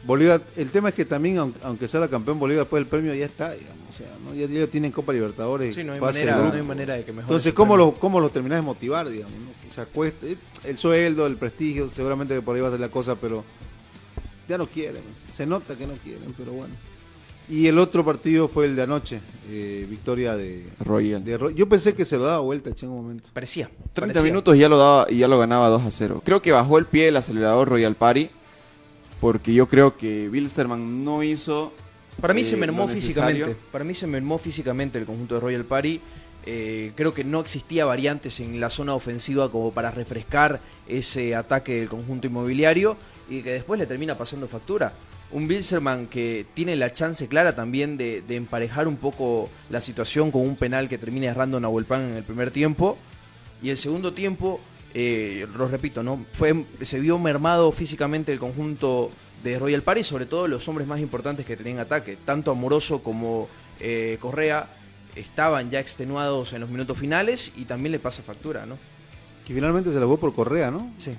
Bolívar, 0.06 0.42
el 0.56 0.72
tema 0.72 0.90
es 0.90 0.96
que 0.96 1.04
también, 1.04 1.54
aunque 1.64 1.88
sea 1.88 2.00
la 2.00 2.08
campeón 2.08 2.40
Bolívar, 2.40 2.64
después 2.66 2.82
el 2.82 2.88
premio 2.88 3.14
ya 3.14 3.26
está, 3.26 3.52
digamos, 3.52 3.90
o 3.90 3.92
sea, 3.92 4.08
¿no? 4.24 4.34
ya, 4.34 4.48
ya, 4.48 4.68
tienen 4.68 4.92
Copa 4.92 5.12
Libertadores. 5.12 5.76
Sí, 5.76 5.84
no 5.84 5.94
hay, 5.94 6.00
manera, 6.00 6.38
no 6.38 6.54
hay 6.54 6.62
manera, 6.62 6.94
de 6.94 7.04
que 7.04 7.12
mejore. 7.12 7.34
Entonces, 7.34 7.54
¿cómo 7.54 7.76
lo, 7.76 7.94
¿cómo 7.94 8.20
lo 8.20 8.30
terminás 8.30 8.60
de 8.60 8.62
motivar, 8.62 9.10
digamos? 9.10 9.34
O 9.68 9.74
sea, 9.74 9.86
cuesta, 9.86 10.28
el 10.64 10.78
sueldo, 10.78 11.26
el 11.26 11.38
prestigio, 11.38 11.90
seguramente 11.90 12.36
que 12.36 12.42
por 12.42 12.56
ahí 12.56 12.62
va 12.62 12.70
a 12.70 12.72
ser 12.72 12.80
la 12.80 12.90
cosa, 12.90 13.16
pero 13.16 13.44
ya 14.48 14.58
no 14.58 14.68
quieren, 14.68 15.02
se 15.34 15.46
nota 15.46 15.76
que 15.76 15.88
no 15.88 15.96
quieren, 15.96 16.34
pero 16.38 16.52
bueno. 16.54 16.74
Y 17.48 17.68
el 17.68 17.78
otro 17.78 18.04
partido 18.04 18.48
fue 18.48 18.66
el 18.66 18.76
de 18.76 18.82
anoche, 18.82 19.20
eh, 19.50 19.86
victoria 19.88 20.36
de 20.36 20.66
Royal. 20.80 21.24
Yo 21.54 21.70
pensé 21.70 21.94
que 21.94 22.04
se 22.04 22.18
lo 22.18 22.24
daba 22.24 22.40
vuelta 22.40 22.72
en 22.82 22.90
un 22.90 22.96
momento. 22.96 23.30
Parecía. 23.34 23.70
30 23.94 24.24
minutos 24.24 24.56
y 24.56 24.60
ya 24.60 24.70
lo 24.70 24.78
daba 24.78 25.06
y 25.10 25.18
ya 25.18 25.28
lo 25.28 25.38
ganaba 25.38 25.70
2 25.70 25.84
a 25.84 25.92
0. 25.92 26.22
Creo 26.26 26.42
que 26.42 26.52
bajó 26.52 26.80
el 26.80 26.86
pie 26.86 27.10
el 27.10 27.18
acelerador 27.18 27.70
Royal 27.70 27.96
Party 27.96 28.30
porque 29.22 29.54
yo 29.54 29.68
creo 29.68 29.96
que 29.96 30.28
Bilsterman 30.30 31.06
no 31.06 31.24
hizo 31.24 31.72
Para 32.20 32.34
mí 32.34 32.44
se 32.44 32.56
eh, 32.56 32.58
mermó 32.58 32.88
físicamente. 32.88 33.56
Para 33.72 33.86
mí 33.86 33.94
se 33.94 34.08
mermó 34.08 34.40
físicamente 34.40 34.98
el 34.98 35.06
conjunto 35.06 35.36
de 35.36 35.42
Royal 35.42 35.66
Party. 35.66 36.02
Eh, 36.48 36.92
creo 36.96 37.14
que 37.14 37.24
no 37.24 37.42
existía 37.42 37.86
variantes 37.86 38.40
en 38.40 38.60
la 38.60 38.70
zona 38.70 38.94
ofensiva 38.96 39.52
como 39.52 39.72
para 39.72 39.92
refrescar 39.92 40.62
ese 40.88 41.36
ataque 41.36 41.78
del 41.78 41.90
conjunto 41.90 42.28
inmobiliario 42.28 42.98
y 43.30 43.42
que 43.42 43.52
después 43.52 43.80
le 43.80 43.88
termina 43.88 44.16
pasando 44.16 44.48
factura 44.48 44.94
un 45.36 45.50
Bilzerman 45.50 46.08
que 46.08 46.46
tiene 46.54 46.78
la 46.78 46.94
chance 46.94 47.28
clara 47.28 47.56
también 47.56 47.98
de, 47.98 48.24
emparejar 48.30 48.88
un 48.88 48.96
poco 48.96 49.50
la 49.70 49.82
situación 49.82 50.32
con 50.32 50.42
un 50.42 50.56
penal 50.56 50.88
que 50.88 50.98
termina 50.98 51.28
errando 51.28 51.60
Nahuel 51.60 51.84
Pan 51.84 52.04
en 52.04 52.16
el 52.16 52.24
primer 52.24 52.52
tiempo. 52.52 52.98
Y 53.62 53.70
el 53.70 53.78
segundo 53.78 54.14
tiempo, 54.14 54.62
eh, 54.94 55.46
lo 55.58 55.68
repito, 55.68 56.04
¿no? 56.04 56.26
Fue, 56.32 56.64
se 56.84 57.02
vio 57.02 57.20
mermado 57.20 57.74
físicamente 57.74 58.32
el 58.32 58.40
conjunto 58.40 59.12
de 59.44 59.60
Royal 59.60 59.82
Party, 59.82 60.06
sobre 60.06 60.26
todo 60.26 60.48
los 60.48 60.66
hombres 60.70 60.88
más 60.88 61.02
importantes 61.02 61.46
que 61.46 61.58
tenían 61.58 61.80
ataque. 61.80 62.18
Tanto 62.24 62.52
Amoroso 62.52 63.04
como 63.04 63.50
eh, 63.82 64.18
Correa 64.22 64.70
estaban 65.18 65.70
ya 65.70 65.82
extenuados 65.82 66.54
en 66.54 66.62
los 66.62 66.70
minutos 66.70 66.98
finales 66.98 67.52
y 67.58 67.66
también 67.66 67.92
le 67.92 68.00
pasa 68.00 68.24
factura, 68.24 68.66
¿no? 68.66 68.78
Que 69.46 69.54
finalmente 69.54 69.92
se 69.92 70.00
la 70.00 70.06
jugó 70.06 70.18
por 70.18 70.34
Correa, 70.34 70.72
¿no? 70.72 70.90
Sí. 70.98 71.12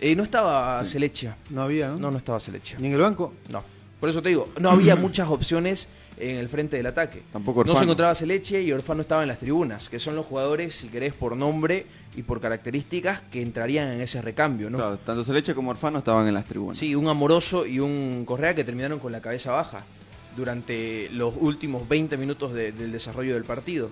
Eh, 0.00 0.14
no 0.14 0.22
estaba 0.22 0.84
Selecha. 0.84 1.36
No 1.50 1.62
había, 1.62 1.88
¿no? 1.88 1.98
No, 1.98 2.10
no 2.10 2.18
estaba 2.18 2.38
Selecha. 2.40 2.76
¿Ni 2.78 2.88
en 2.88 2.94
el 2.94 3.00
banco? 3.00 3.34
No. 3.50 3.62
Por 4.00 4.08
eso 4.08 4.22
te 4.22 4.28
digo, 4.28 4.48
no 4.60 4.70
había 4.70 4.94
muchas 4.94 5.28
opciones 5.28 5.88
en 6.18 6.36
el 6.36 6.48
frente 6.48 6.76
del 6.76 6.86
ataque. 6.86 7.22
Tampoco 7.32 7.64
No 7.64 7.76
se 7.76 7.84
encontraba 7.84 8.14
Seleche 8.14 8.62
y 8.62 8.72
Orfano 8.72 9.02
estaba 9.02 9.22
en 9.22 9.28
las 9.28 9.38
tribunas, 9.38 9.88
que 9.88 9.98
son 9.98 10.16
los 10.16 10.26
jugadores, 10.26 10.74
si 10.74 10.88
querés, 10.88 11.14
por 11.14 11.36
nombre 11.36 11.86
y 12.16 12.22
por 12.22 12.40
características 12.40 13.22
que 13.30 13.42
entrarían 13.42 13.88
en 13.92 14.00
ese 14.00 14.22
recambio, 14.22 14.70
¿no? 14.70 14.78
Claro, 14.78 14.98
tanto 14.98 15.24
Seleche 15.24 15.54
como 15.54 15.70
Orfano 15.70 15.98
estaban 15.98 16.26
en 16.26 16.34
las 16.34 16.44
tribunas. 16.44 16.78
Sí, 16.78 16.94
un 16.94 17.08
Amoroso 17.08 17.66
y 17.66 17.80
un 17.80 18.24
Correa 18.24 18.54
que 18.54 18.64
terminaron 18.64 18.98
con 18.98 19.12
la 19.12 19.20
cabeza 19.20 19.52
baja 19.52 19.84
durante 20.36 21.08
los 21.12 21.34
últimos 21.38 21.88
20 21.88 22.16
minutos 22.16 22.54
del 22.54 22.92
desarrollo 22.92 23.34
del 23.34 23.44
partido. 23.44 23.90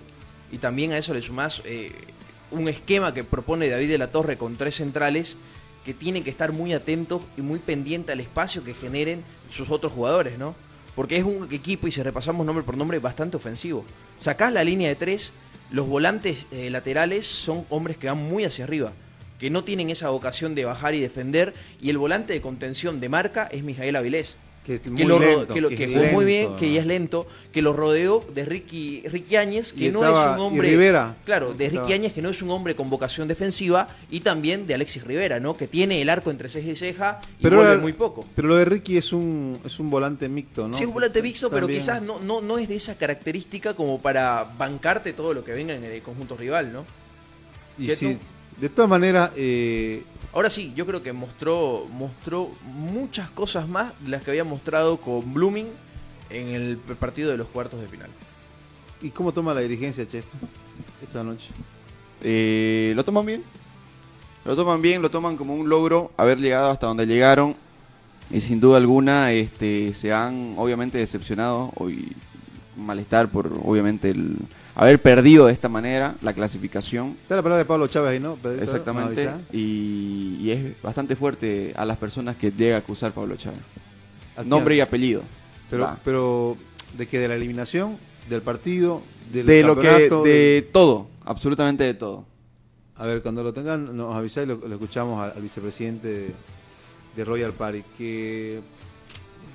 Y 0.51 0.59
también 0.59 0.93
a 0.93 0.97
eso 0.97 1.13
le 1.13 1.21
sumás 1.21 1.61
eh, 1.65 1.91
un 2.51 2.69
esquema 2.69 3.13
que 3.13 3.25
propone 3.25 3.69
David 3.69 3.89
de 3.89 3.97
la 3.97 4.11
Torre 4.11 4.37
con 4.37 4.55
tres 4.55 4.75
centrales 4.75 5.37
que 5.87 5.93
tienen 5.93 6.21
que 6.21 6.29
estar 6.29 6.51
muy 6.51 6.73
atentos 6.73 7.21
y 7.37 7.41
muy 7.41 7.59
pendientes 7.59 8.11
al 8.11 8.19
espacio 8.19 8.61
que 8.61 8.73
generen 8.73 9.23
sus 9.49 9.71
otros 9.71 9.93
jugadores, 9.93 10.37
¿no? 10.37 10.53
Porque 10.97 11.15
es 11.15 11.23
un 11.23 11.47
equipo, 11.49 11.87
y 11.87 11.91
si 11.91 12.03
repasamos 12.03 12.45
nombre 12.45 12.65
por 12.65 12.75
nombre, 12.75 12.99
bastante 12.99 13.37
ofensivo. 13.37 13.85
Sacás 14.17 14.51
la 14.51 14.65
línea 14.65 14.89
de 14.89 14.95
tres, 14.95 15.31
los 15.71 15.87
volantes 15.87 16.45
eh, 16.51 16.69
laterales 16.69 17.25
son 17.25 17.65
hombres 17.69 17.95
que 17.95 18.07
van 18.07 18.17
muy 18.17 18.43
hacia 18.43 18.65
arriba, 18.65 18.91
que 19.39 19.49
no 19.49 19.63
tienen 19.63 19.89
esa 19.89 20.09
vocación 20.09 20.55
de 20.55 20.65
bajar 20.65 20.93
y 20.93 20.99
defender, 20.99 21.53
y 21.79 21.89
el 21.89 21.97
volante 21.97 22.33
de 22.33 22.41
contención 22.41 22.99
de 22.99 23.07
marca 23.07 23.47
es 23.49 23.63
Mijael 23.63 23.95
Avilés 23.95 24.35
que, 24.67 25.05
lo, 25.05 25.69
que, 25.69 25.87
jugó 25.87 26.03
muy 26.11 26.25
bien, 26.25 26.57
que 26.57 26.71
ya 26.71 26.81
es 26.81 26.85
lento, 26.85 27.25
que 27.53 27.61
lo 27.61 27.71
rodeó 27.71 28.25
de 28.33 28.43
Ricky, 28.43 29.01
Ricky 29.05 29.37
Áñez, 29.37 29.71
que 29.71 29.91
no 29.93 30.03
es 30.03 30.09
un 30.09 30.39
hombre. 30.41 30.69
Rivera. 30.69 31.15
Claro, 31.23 31.53
de 31.53 31.69
Ricky 31.69 31.93
Áñez, 31.93 32.11
que 32.11 32.21
no 32.21 32.29
es 32.29 32.41
un 32.41 32.51
hombre 32.51 32.75
con 32.75 32.89
vocación 32.89 33.29
defensiva, 33.29 33.87
y 34.11 34.19
también 34.19 34.67
de 34.67 34.73
Alexis 34.73 35.05
Rivera, 35.05 35.39
¿no? 35.39 35.55
Que 35.55 35.67
tiene 35.67 36.01
el 36.01 36.09
arco 36.09 36.31
entre 36.31 36.49
ceja 36.49 36.69
y 36.69 36.75
ceja 36.75 37.21
y 37.39 37.43
pero 37.43 37.57
vuelve 37.57 37.77
muy 37.77 37.93
poco. 37.93 38.25
Pero 38.35 38.49
lo 38.49 38.57
de 38.57 38.65
Ricky 38.65 38.97
es 38.97 39.13
un, 39.13 39.57
es 39.65 39.79
un 39.79 39.89
volante 39.89 40.27
mixto, 40.27 40.67
¿no? 40.67 40.73
Sí, 40.73 40.83
es 40.83 40.87
un 40.87 40.93
volante 40.93 41.21
mixto, 41.21 41.49
pero 41.49 41.65
quizás 41.67 42.01
no, 42.01 42.19
no, 42.19 42.41
no 42.41 42.57
es 42.57 42.67
de 42.67 42.75
esa 42.75 42.97
característica 42.97 43.73
como 43.73 44.01
para 44.01 44.51
bancarte 44.57 45.13
todo 45.13 45.33
lo 45.33 45.45
que 45.45 45.53
venga 45.53 45.73
en 45.73 45.85
el 45.85 46.01
conjunto 46.01 46.35
rival, 46.35 46.73
¿no? 46.73 46.85
Y 47.79 47.89
sí, 47.95 48.17
de 48.59 48.69
todas 48.69 48.89
maneras, 48.89 49.31
eh, 49.35 50.03
Ahora 50.37 50.51
sí, 50.51 50.71
yo 50.75 50.85
creo 50.85 51.01
que 51.01 51.13
mostró, 51.13 51.87
mostró 51.91 52.51
muchas 52.63 53.27
cosas 53.31 53.67
más 53.67 53.91
de 54.01 54.09
las 54.09 54.23
que 54.23 54.29
había 54.29 54.43
mostrado 54.43 54.97
con 54.97 55.33
Blooming 55.33 55.65
en 56.29 56.47
el 56.49 56.77
partido 56.77 57.31
de 57.31 57.37
los 57.37 57.47
cuartos 57.47 57.81
de 57.81 57.87
final. 57.87 58.09
¿Y 59.01 59.09
cómo 59.09 59.31
toma 59.31 59.55
la 59.55 59.61
dirigencia, 59.61 60.07
Che, 60.07 60.21
esta 61.01 61.23
noche? 61.23 61.49
Eh, 62.21 62.93
lo 62.95 63.03
toman 63.03 63.25
bien. 63.25 63.43
Lo 64.45 64.55
toman 64.55 64.79
bien, 64.79 65.01
lo 65.01 65.09
toman 65.09 65.37
como 65.37 65.55
un 65.55 65.69
logro 65.69 66.11
haber 66.17 66.37
llegado 66.37 66.69
hasta 66.69 66.85
donde 66.85 67.07
llegaron. 67.07 67.55
Y 68.29 68.41
sin 68.41 68.59
duda 68.59 68.77
alguna 68.77 69.31
este, 69.31 69.95
se 69.95 70.13
han 70.13 70.53
obviamente 70.57 70.99
decepcionado 70.99 71.73
y 71.89 72.11
malestar 72.79 73.29
por 73.29 73.51
obviamente 73.63 74.11
el, 74.11 74.37
haber 74.77 75.01
perdido 75.01 75.47
de 75.47 75.53
esta 75.53 75.69
manera 75.69 76.15
la 76.21 76.33
clasificación. 76.33 77.17
Está 77.23 77.35
la 77.35 77.41
palabra 77.41 77.63
de 77.63 77.65
Pablo 77.65 77.87
Chávez 77.87 78.11
ahí, 78.11 78.19
¿no? 78.19 78.37
Exactamente. 78.61 79.27
Y, 79.51 80.51
es 80.51 80.81
bastante 80.81 81.15
fuerte 81.15 81.73
a 81.75 81.83
las 81.83 81.97
personas 81.97 82.37
que 82.37 82.51
llega 82.51 82.75
a 82.75 82.79
acusar 82.79 83.11
Pablo 83.11 83.35
Chávez. 83.35 83.59
Nombre 84.45 84.75
y 84.75 84.79
apellido. 84.79 85.23
Pero, 85.71 85.97
pero 86.05 86.57
¿de 86.95 87.07
qué? 87.07 87.17
¿De 87.17 87.27
la 87.27 87.35
eliminación? 87.35 87.97
¿Del 88.29 88.43
partido? 88.43 89.01
Del 89.33 89.47
de 89.47 89.63
lo 89.63 89.77
que 89.77 89.87
de, 89.89 90.69
todo, 90.71 91.07
absolutamente 91.25 91.83
de 91.83 91.95
todo. 91.95 92.25
A 92.97 93.05
ver, 93.07 93.23
cuando 93.23 93.41
lo 93.43 93.53
tengan, 93.53 93.97
nos 93.97 94.15
avisáis 94.15 94.47
y 94.47 94.49
lo, 94.49 94.73
escuchamos 94.73 95.19
al, 95.19 95.41
vicepresidente 95.41 96.29
de, 97.15 97.25
Royal 97.25 97.51
Party, 97.51 97.83
que 97.97 98.61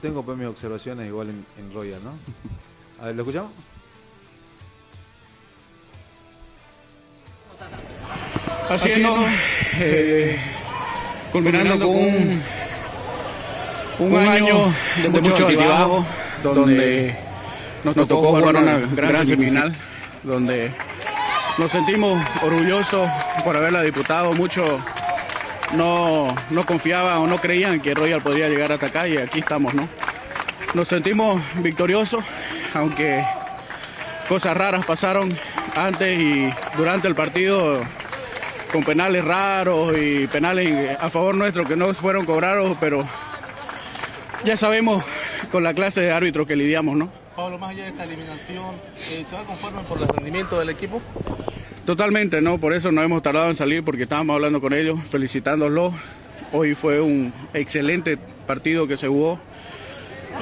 tengo 0.02 0.24
pues 0.24 0.36
mis 0.36 0.48
observaciones 0.48 1.06
igual 1.06 1.30
en, 1.30 1.46
en 1.58 1.72
Royal, 1.72 2.00
¿no? 2.02 2.10
A 3.00 3.06
ver, 3.06 3.14
¿lo 3.14 3.22
escuchamos? 3.22 3.52
Haciendo 8.68 9.16
eh, 9.78 10.38
culminando 11.32 11.78
con 11.78 11.96
un, 11.96 12.42
un, 13.98 14.16
año 14.16 14.72
de 15.02 15.08
mucho 15.08 15.46
altibajo, 15.46 16.06
donde 16.42 17.16
nos 17.84 17.94
tocó 17.94 18.22
jugar 18.22 18.56
una 18.56 18.78
gran 18.94 19.26
semifinal, 19.26 19.74
donde 20.22 20.72
nos 21.58 21.70
sentimos 21.70 22.22
orgullosos 22.42 23.08
por 23.44 23.56
haberla 23.56 23.82
disputado. 23.82 24.32
Muchos 24.32 24.80
no, 25.74 26.34
no 26.50 26.64
confiaban 26.64 27.18
o 27.18 27.26
no 27.26 27.38
creían 27.38 27.80
que 27.80 27.94
Royal 27.94 28.22
podría 28.22 28.48
llegar 28.48 28.72
hasta 28.72 28.86
acá 28.86 29.08
y 29.08 29.16
aquí 29.16 29.40
estamos, 29.40 29.74
¿no? 29.74 29.88
Nos 30.74 30.88
sentimos 30.88 31.42
victoriosos, 31.56 32.24
aunque 32.74 33.24
cosas 34.28 34.56
raras 34.56 34.86
pasaron 34.86 35.28
antes 35.74 36.18
y 36.18 36.52
durante 36.76 37.08
el 37.08 37.14
partido 37.14 37.80
con 38.72 38.84
penales 38.84 39.24
raros 39.24 39.96
y 39.98 40.26
penales 40.28 40.96
a 40.98 41.10
favor 41.10 41.34
nuestro 41.34 41.64
que 41.64 41.76
no 41.76 41.92
fueron 41.92 42.24
cobrados, 42.24 42.76
pero 42.80 43.06
ya 44.44 44.56
sabemos 44.56 45.04
con 45.50 45.62
la 45.62 45.74
clase 45.74 46.00
de 46.00 46.12
árbitros 46.12 46.46
que 46.46 46.56
lidiamos, 46.56 46.96
¿no? 46.96 47.10
Pablo, 47.36 47.58
más 47.58 47.70
allá 47.70 47.84
de 47.84 47.88
esta 47.90 48.04
eliminación, 48.04 48.74
eh, 49.10 49.24
¿se 49.28 49.34
va 49.34 49.44
conforme 49.44 49.82
por 49.82 50.00
el 50.00 50.08
rendimiento 50.08 50.58
del 50.58 50.70
equipo? 50.70 51.00
Totalmente, 51.86 52.40
¿no? 52.40 52.58
Por 52.58 52.72
eso 52.72 52.92
no 52.92 53.02
hemos 53.02 53.22
tardado 53.22 53.50
en 53.50 53.56
salir 53.56 53.82
porque 53.82 54.04
estábamos 54.04 54.34
hablando 54.34 54.60
con 54.60 54.72
ellos, 54.72 54.98
felicitándolos. 55.08 55.92
Hoy 56.52 56.74
fue 56.74 57.00
un 57.00 57.32
excelente 57.54 58.18
partido 58.46 58.86
que 58.86 58.96
se 58.96 59.08
jugó. 59.08 59.38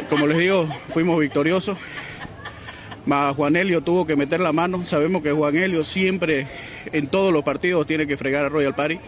Como 0.08 0.26
les 0.26 0.38
digo, 0.38 0.68
fuimos 0.88 1.18
victoriosos. 1.18 1.78
Más 3.06 3.34
Juan 3.34 3.56
Helio 3.56 3.80
tuvo 3.80 4.06
que 4.06 4.16
meter 4.16 4.40
la 4.40 4.52
mano. 4.52 4.84
Sabemos 4.84 5.22
que 5.22 5.32
Juan 5.32 5.56
Helio 5.56 5.82
siempre 5.82 6.46
en 6.92 7.08
todos 7.08 7.32
los 7.32 7.42
partidos 7.42 7.86
tiene 7.86 8.06
que 8.06 8.16
fregar 8.16 8.44
a 8.44 8.48
Royal 8.48 8.74
Party. 8.74 8.98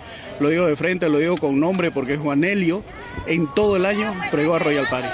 Lo 0.40 0.48
digo 0.48 0.66
de 0.66 0.76
frente, 0.76 1.08
lo 1.08 1.18
digo 1.18 1.36
con 1.36 1.60
nombre 1.60 1.90
porque 1.90 2.16
Juan 2.16 2.42
Helio 2.44 2.82
en 3.26 3.52
todo 3.54 3.76
el 3.76 3.84
año 3.84 4.14
fregó 4.30 4.54
a 4.54 4.58
Royal 4.58 4.88
Party. 4.88 5.08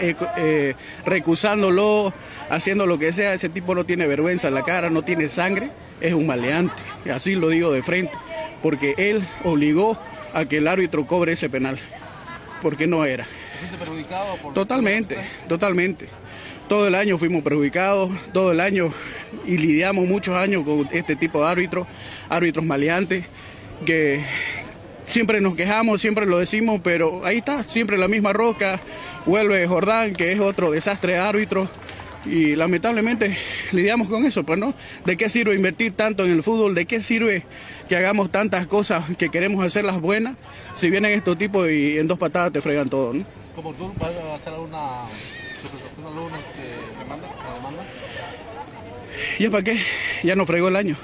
Eh, 0.00 0.14
eh, 0.38 0.74
recusándolo, 1.04 2.12
haciendo 2.48 2.86
lo 2.86 2.98
que 2.98 3.12
sea, 3.12 3.34
ese 3.34 3.48
tipo 3.48 3.74
no 3.74 3.84
tiene 3.84 4.06
vergüenza 4.06 4.48
en 4.48 4.54
la 4.54 4.62
cara, 4.62 4.88
no 4.88 5.02
tiene 5.02 5.28
sangre, 5.28 5.70
es 6.00 6.14
un 6.14 6.26
maleante. 6.26 6.82
Así 7.12 7.34
lo 7.34 7.48
digo 7.48 7.70
de 7.70 7.82
frente, 7.82 8.12
porque 8.62 8.94
él 8.96 9.22
obligó 9.44 9.98
a 10.32 10.46
que 10.46 10.56
el 10.56 10.68
árbitro 10.68 11.06
cobre 11.06 11.32
ese 11.32 11.50
penal, 11.50 11.78
porque 12.62 12.86
no 12.86 13.04
era. 13.04 13.26
perjudicado 13.78 14.36
Totalmente, 14.54 15.18
totalmente 15.48 16.08
todo 16.72 16.88
el 16.88 16.94
año 16.94 17.18
fuimos 17.18 17.42
perjudicados, 17.42 18.10
todo 18.32 18.50
el 18.50 18.58
año 18.58 18.90
y 19.44 19.58
lidiamos 19.58 20.06
muchos 20.08 20.34
años 20.34 20.64
con 20.64 20.88
este 20.90 21.16
tipo 21.16 21.42
de 21.42 21.50
árbitros, 21.50 21.86
árbitros 22.30 22.64
maleantes, 22.64 23.26
que 23.84 24.24
siempre 25.04 25.42
nos 25.42 25.54
quejamos, 25.54 26.00
siempre 26.00 26.24
lo 26.24 26.38
decimos, 26.38 26.80
pero 26.82 27.26
ahí 27.26 27.36
está, 27.36 27.62
siempre 27.62 27.98
la 27.98 28.08
misma 28.08 28.32
roca, 28.32 28.80
vuelve 29.26 29.66
Jordán, 29.66 30.14
que 30.14 30.32
es 30.32 30.40
otro 30.40 30.70
desastre 30.70 31.12
de 31.12 31.18
árbitro, 31.18 31.68
y 32.24 32.56
lamentablemente 32.56 33.36
lidiamos 33.72 34.08
con 34.08 34.24
eso, 34.24 34.42
pues 34.42 34.58
no, 34.58 34.72
¿de 35.04 35.18
qué 35.18 35.28
sirve 35.28 35.54
invertir 35.54 35.92
tanto 35.92 36.24
en 36.24 36.30
el 36.30 36.42
fútbol? 36.42 36.74
¿De 36.74 36.86
qué 36.86 37.00
sirve 37.00 37.44
que 37.86 37.96
hagamos 37.96 38.32
tantas 38.32 38.66
cosas 38.66 39.14
que 39.18 39.28
queremos 39.28 39.62
hacerlas 39.62 40.00
buenas 40.00 40.36
si 40.74 40.88
vienen 40.88 41.10
estos 41.10 41.36
tipos 41.36 41.70
y 41.70 41.98
en 41.98 42.08
dos 42.08 42.18
patadas 42.18 42.50
te 42.50 42.62
fregan 42.62 42.88
todo, 42.88 43.12
¿no? 43.12 43.26
Como 43.54 43.74
tú 43.74 43.92
vas 43.98 44.10
a 44.10 44.36
hacer 44.36 44.54
alguna 44.54 45.02
alguna 46.06 46.38
demanda, 46.98 47.28
demanda? 47.54 47.84
¿Ya 49.38 49.50
para 49.50 49.64
qué? 49.64 49.78
Ya 50.22 50.36
no 50.36 50.46
fregó 50.46 50.68
el 50.68 50.76
año. 50.76 50.96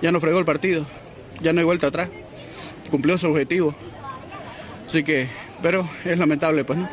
Ya 0.00 0.12
no 0.12 0.20
fregó 0.20 0.38
el 0.38 0.44
partido. 0.44 0.86
Ya 1.40 1.52
no 1.52 1.60
hay 1.60 1.66
vuelta 1.66 1.88
atrás. 1.88 2.08
Cumplió 2.90 3.16
su 3.18 3.28
objetivo. 3.28 3.74
Así 4.86 5.02
que, 5.02 5.26
pero 5.62 5.88
es 6.04 6.18
lamentable, 6.18 6.64
pues, 6.64 6.78
¿no? 6.78 6.88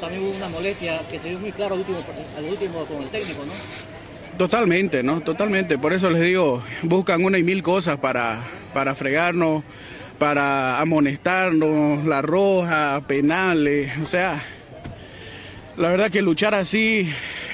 También 0.00 0.22
hubo 0.22 0.36
una 0.36 0.48
molestia 0.48 1.00
que 1.10 1.18
se 1.18 1.30
vio 1.30 1.38
muy 1.38 1.52
claro 1.52 1.74
al 1.74 1.80
último, 1.80 2.04
al 2.36 2.44
último 2.44 2.86
con 2.86 3.02
el 3.02 3.08
técnico, 3.10 3.44
¿no? 3.44 3.52
Totalmente, 4.38 5.02
¿no? 5.02 5.20
Totalmente. 5.20 5.76
Por 5.78 5.92
eso 5.92 6.08
les 6.10 6.22
digo, 6.22 6.62
buscan 6.82 7.24
una 7.24 7.38
y 7.38 7.42
mil 7.42 7.62
cosas 7.62 7.98
para, 7.98 8.40
para 8.72 8.94
fregarnos, 8.94 9.62
para 10.18 10.80
amonestarnos, 10.80 12.04
la 12.04 12.22
roja, 12.22 13.02
penales, 13.06 13.90
o 14.02 14.06
sea, 14.06 14.42
la 15.76 15.88
verdad 15.88 16.10
que 16.10 16.20
luchar 16.22 16.54
así, 16.54 17.10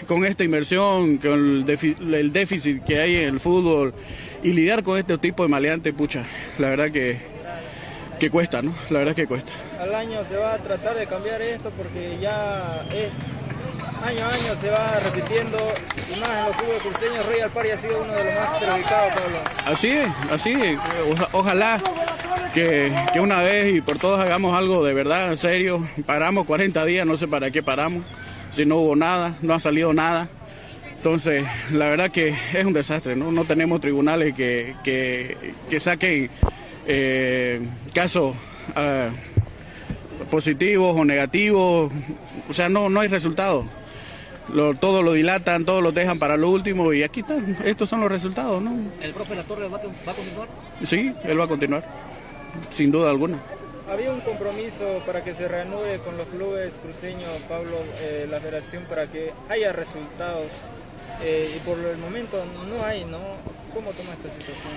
con 0.07 0.25
esta 0.25 0.45
inversión, 0.45 1.19
con 1.19 1.66
el 1.69 2.33
déficit, 2.33 2.85
que 2.85 3.01
hay 3.01 3.16
en 3.16 3.35
el 3.35 3.40
fútbol 3.40 3.95
y 4.42 4.53
lidiar 4.53 4.83
con 4.83 4.99
este 4.99 5.19
tipo 5.19 5.42
de 5.42 5.49
maleantes, 5.49 5.92
pucha, 5.92 6.25
la 6.59 6.69
verdad 6.69 6.90
que, 6.90 7.19
que 8.19 8.31
cuesta, 8.31 8.62
¿no? 8.62 8.75
La 8.90 9.01
verdad 9.01 9.14
que 9.14 9.27
cuesta. 9.27 9.53
Al 9.81 9.95
año 9.95 10.25
se 10.25 10.37
va 10.37 10.55
a 10.55 10.59
tratar 10.59 10.97
de 10.97 11.07
cambiar 11.07 11.42
esto 11.42 11.71
porque 11.77 12.16
ya 12.21 12.87
es 12.92 13.11
año 14.05 14.25
a 14.25 14.29
año 14.29 14.57
se 14.61 14.71
va 14.71 15.01
repitiendo 15.01 15.59
y 15.97 16.21
más 16.21 16.29
en 16.29 16.47
los 16.47 16.57
clubes 16.57 16.83
cruceños 16.83 17.27
Royal 17.27 17.51
Party 17.51 17.71
ha 17.71 17.79
sido 17.79 18.03
uno 18.03 18.12
de 18.12 18.25
los 18.25 18.35
más 18.35 18.59
perjudicados, 18.59 19.14
Pablo. 19.14 19.38
Así 19.64 19.88
es, 19.88 20.09
así 20.31 20.53
es. 20.53 20.79
ojalá 21.33 21.81
que, 22.55 22.92
que, 23.12 23.21
una 23.21 23.42
vez 23.42 23.75
y 23.75 23.81
por 23.81 23.99
todos 23.99 24.21
hagamos 24.21 24.57
algo 24.57 24.85
de 24.85 24.95
verdad, 24.95 25.31
en 25.31 25.37
serio. 25.37 25.87
Paramos 26.07 26.47
40 26.47 26.85
días, 26.85 27.07
no 27.07 27.16
sé 27.16 27.27
para 27.29 27.51
qué 27.51 27.62
paramos, 27.62 28.05
si 28.57 28.66
no 28.66 28.77
hubo 28.77 28.97
nada, 28.97 29.37
no 29.42 29.55
ha 29.55 29.61
salido 29.61 29.92
nada. 29.92 30.29
Entonces, 30.97 31.45
la 31.71 31.88
verdad 31.88 32.11
que 32.11 32.35
es 32.55 32.64
un 32.64 32.73
desastre, 32.73 33.14
¿no? 33.14 33.31
No 33.31 33.45
tenemos 33.45 33.81
tribunales 33.81 34.35
que, 34.35 34.75
que, 34.83 35.79
saquen 35.79 36.31
eh, 36.87 37.61
casos 37.95 38.35
ah, 38.75 39.11
positivos 40.31 40.99
o 40.99 41.05
negativos, 41.05 41.92
o 42.49 42.53
sea, 42.53 42.69
no, 42.69 42.88
no 42.88 43.01
hay 43.01 43.09
resultados 43.09 43.66
lo, 44.53 44.75
todo 44.75 45.03
lo 45.03 45.12
dilatan, 45.12 45.64
todo 45.64 45.81
lo 45.81 45.92
dejan 45.92 46.19
para 46.19 46.37
lo 46.37 46.51
último 46.51 46.92
y 46.92 47.03
aquí 47.03 47.21
están, 47.21 47.57
estos 47.64 47.88
son 47.88 48.01
los 48.01 48.11
resultados, 48.11 48.62
¿no? 48.62 48.77
¿El 49.01 49.12
profe 49.12 49.35
La 49.35 49.42
Torre 49.42 49.69
va, 49.69 49.79
a 49.79 49.81
continuar? 49.81 50.49
Sí, 50.85 51.12
él 51.25 51.40
va 51.40 51.45
a 51.45 51.49
continuar, 51.49 51.85
sin 52.71 52.90
duda 52.90 53.11
alguna. 53.11 53.38
Había 53.88 54.11
un 54.11 54.20
compromiso 54.20 55.03
para 55.07 55.22
que 55.22 55.33
se 55.33 55.46
reanude 55.46 55.99
con 55.99 56.16
los 56.16 56.27
clubes 56.29 56.75
cruceños, 56.83 57.31
Pablo, 57.49 57.79
eh, 58.01 58.27
la 58.29 58.40
federación, 58.40 58.85
para 58.85 59.07
que 59.07 59.33
haya 59.49 59.72
resultados 59.72 60.51
eh, 61.22 61.55
y 61.57 61.59
por 61.61 61.79
el 61.79 61.96
momento 61.99 62.44
no 62.68 62.85
hay, 62.85 63.05
¿no? 63.05 63.18
¿Cómo 63.72 63.92
toma 63.92 64.12
esta 64.12 64.29
situación? 64.31 64.72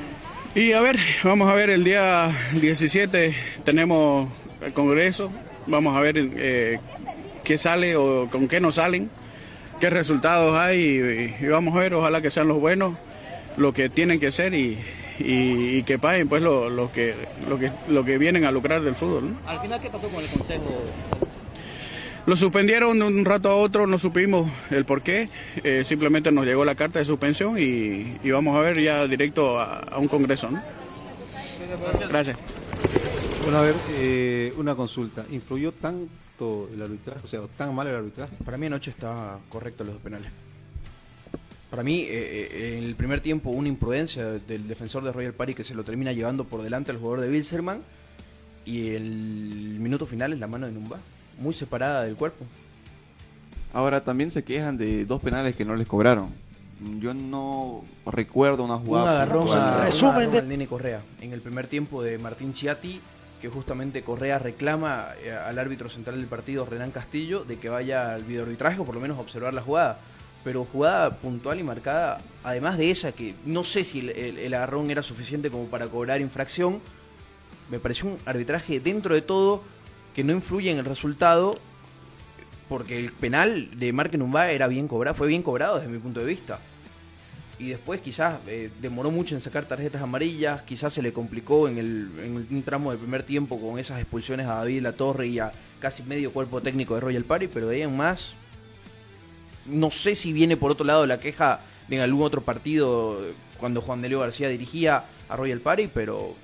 Y 0.55 0.73
a 0.73 0.81
ver, 0.81 0.97
vamos 1.23 1.49
a 1.49 1.53
ver, 1.53 1.69
el 1.69 1.83
día 1.83 2.31
17 2.53 3.35
tenemos 3.65 4.29
el 4.61 4.73
Congreso, 4.73 5.31
vamos 5.65 5.97
a 5.97 6.01
ver 6.01 6.15
eh, 6.17 6.79
qué 7.43 7.57
sale 7.57 7.95
o 7.95 8.27
con 8.29 8.47
qué 8.47 8.59
no 8.59 8.71
salen 8.71 9.09
qué 9.79 9.89
resultados 9.89 10.57
hay 10.57 11.35
y, 11.39 11.47
vamos 11.47 11.75
a 11.75 11.79
ver, 11.79 11.93
ojalá 11.93 12.21
que 12.21 12.29
sean 12.29 12.47
los 12.47 12.59
buenos, 12.59 12.95
lo 13.57 13.73
que 13.73 13.89
tienen 13.89 14.19
que 14.19 14.31
ser 14.31 14.53
y, 14.53 14.77
que 15.19 15.99
paguen 15.99 16.27
pues 16.27 16.41
lo, 16.41 16.91
que, 16.91 17.15
lo, 17.47 17.59
que, 17.59 17.71
lo 17.87 18.03
que 18.03 18.17
vienen 18.17 18.45
a 18.45 18.51
lucrar 18.51 18.81
del 18.81 18.95
fútbol. 18.95 19.35
Al 19.45 19.59
final, 19.59 19.81
¿qué 19.81 19.89
pasó 19.89 20.07
con 20.09 20.23
el 20.23 20.29
Consejo? 20.29 20.81
Lo 22.25 22.35
suspendieron 22.35 22.99
de 22.99 23.05
un 23.05 23.25
rato 23.25 23.49
a 23.49 23.55
otro, 23.55 23.87
no 23.87 23.97
supimos 23.97 24.51
el 24.69 24.85
por 24.85 25.01
qué, 25.01 25.29
eh, 25.63 25.83
simplemente 25.85 26.31
nos 26.31 26.45
llegó 26.45 26.63
la 26.63 26.75
carta 26.75 26.99
de 26.99 27.05
suspensión 27.05 27.57
y, 27.57 28.17
vamos 28.29 28.55
a 28.55 28.61
ver 28.61 28.79
ya 28.79 29.07
directo 29.07 29.59
a, 29.59 29.97
un 29.97 30.07
congreso. 30.07 30.49
¿no? 30.51 30.61
Gracias. 32.09 32.37
Bueno, 33.43 33.57
a 33.57 33.61
ver, 33.61 33.75
eh, 33.93 34.53
una 34.57 34.75
consulta. 34.75 35.25
¿Influyó 35.31 35.71
tan 35.71 36.07
el 36.73 36.81
arbitraje? 36.81 37.19
O 37.23 37.27
sea, 37.27 37.41
tan 37.57 37.75
mal 37.75 37.87
el 37.87 37.95
arbitraje. 37.95 38.31
Para 38.45 38.57
mí 38.57 38.67
anoche 38.67 38.91
está 38.91 39.39
correcto 39.49 39.83
los 39.83 39.95
dos 39.95 40.03
penales. 40.03 40.31
Para 41.69 41.83
mí, 41.83 41.99
eh, 41.99 42.07
eh, 42.09 42.77
en 42.77 42.83
el 42.83 42.95
primer 42.95 43.21
tiempo, 43.21 43.51
una 43.51 43.67
imprudencia 43.67 44.25
del 44.25 44.67
defensor 44.67 45.03
de 45.03 45.11
Royal 45.11 45.33
Party 45.33 45.53
que 45.53 45.63
se 45.63 45.75
lo 45.75 45.83
termina 45.83 46.11
llevando 46.11 46.45
por 46.45 46.63
delante 46.63 46.91
al 46.91 46.97
jugador 46.97 47.21
de 47.21 47.29
Wilserman. 47.29 47.81
Y 48.65 48.89
el 48.89 49.77
minuto 49.79 50.05
final 50.05 50.33
es 50.33 50.39
la 50.39 50.47
mano 50.47 50.65
de 50.65 50.71
Numba, 50.71 50.99
muy 51.39 51.53
separada 51.53 52.03
del 52.03 52.15
cuerpo. 52.15 52.45
Ahora 53.73 54.03
también 54.03 54.31
se 54.31 54.43
quejan 54.43 54.77
de 54.77 55.05
dos 55.05 55.21
penales 55.21 55.55
que 55.55 55.65
no 55.65 55.75
les 55.75 55.87
cobraron. 55.87 56.29
Yo 56.99 57.13
no 57.13 57.83
recuerdo 58.05 58.63
una 58.63 58.77
jugada. 58.77 59.11
Un 59.11 59.21
agarrón, 59.21 59.47
a, 59.57 59.85
resumen 59.85 60.31
de 60.31 60.41
Nene 60.41 60.67
Correa. 60.67 61.01
En 61.21 61.33
el 61.33 61.41
primer 61.41 61.67
tiempo 61.67 62.01
de 62.01 62.17
Martín 62.17 62.53
Chiati 62.53 62.99
que 63.41 63.49
justamente 63.49 64.03
Correa 64.03 64.37
reclama 64.37 65.07
eh, 65.23 65.31
al 65.31 65.57
árbitro 65.59 65.89
central 65.89 66.17
del 66.17 66.27
partido, 66.27 66.65
Renan 66.65 66.91
Castillo, 66.91 67.43
de 67.45 67.57
que 67.57 67.69
vaya 67.69 68.13
al 68.13 68.23
videoarbitraje 68.23 68.81
o 68.81 68.85
por 68.85 68.95
lo 68.95 69.01
menos 69.01 69.17
a 69.17 69.21
observar 69.21 69.53
la 69.53 69.61
jugada. 69.61 69.99
Pero 70.43 70.65
jugada 70.65 71.17
puntual 71.17 71.59
y 71.59 71.63
marcada, 71.63 72.19
además 72.43 72.77
de 72.77 72.91
esa, 72.91 73.11
que 73.11 73.35
no 73.45 73.63
sé 73.63 73.83
si 73.83 73.99
el, 74.09 74.53
agarrón 74.53 74.89
era 74.89 75.03
suficiente 75.03 75.49
como 75.49 75.65
para 75.65 75.87
cobrar 75.87 76.21
infracción, 76.21 76.79
me 77.69 77.79
pareció 77.79 78.07
un 78.09 78.17
arbitraje 78.25 78.79
dentro 78.79 79.13
de 79.13 79.21
todo 79.21 79.63
que 80.15 80.23
no 80.23 80.33
influye 80.33 80.71
en 80.71 80.77
el 80.77 80.85
resultado, 80.85 81.57
porque 82.67 82.99
el 82.99 83.11
penal 83.11 83.77
de 83.77 83.91
Numba 83.91 84.51
era 84.51 84.67
bien 84.67 84.87
cobrado, 84.87 85.15
fue 85.15 85.27
bien 85.27 85.43
cobrado 85.43 85.77
desde 85.77 85.91
mi 85.91 85.97
punto 85.99 86.19
de 86.19 86.25
vista. 86.27 86.59
y 87.57 87.69
después 87.69 87.99
quizás 87.99 88.39
eh, 88.47 88.69
demoró 88.79 89.11
mucho 89.11 89.35
en 89.35 89.41
sacar 89.41 89.65
tarjetas 89.65 90.01
amarillas, 90.01 90.61
quizás 90.63 90.93
se 90.93 91.01
le 91.01 91.11
complicó 91.11 91.67
en, 91.67 91.77
el, 91.77 92.09
en 92.23 92.47
un 92.49 92.63
tramo 92.63 92.91
del 92.91 92.99
primer 92.99 93.23
tiempo 93.23 93.59
con 93.59 93.77
esas 93.77 93.99
expulsiones 93.99 94.47
a 94.47 94.55
David 94.55 94.81
La 94.81 94.93
Torre 94.93 95.27
y 95.27 95.39
a 95.39 95.51
casi 95.81 96.03
medio 96.03 96.31
cuerpo 96.31 96.61
técnico 96.61 96.95
de 96.95 97.01
Royal 97.01 97.25
Party, 97.25 97.47
pero 97.47 97.67
de 97.67 97.77
ahí 97.77 97.81
en 97.81 97.97
más, 97.97 98.33
no 99.69 99.91
sé 99.91 100.15
si 100.15 100.33
viene 100.33 100.57
por 100.57 100.71
otro 100.71 100.85
lado 100.85 101.05
la 101.05 101.19
queja 101.19 101.61
en 101.89 102.01
algún 102.01 102.23
otro 102.23 102.41
partido 102.41 103.19
cuando 103.59 103.81
Juan 103.81 104.01
de 104.01 104.09
Leo 104.09 104.19
García 104.19 104.49
dirigía 104.49 105.05
a 105.27 105.35
Royal 105.35 105.59
Party, 105.59 105.89
pero 105.93 106.35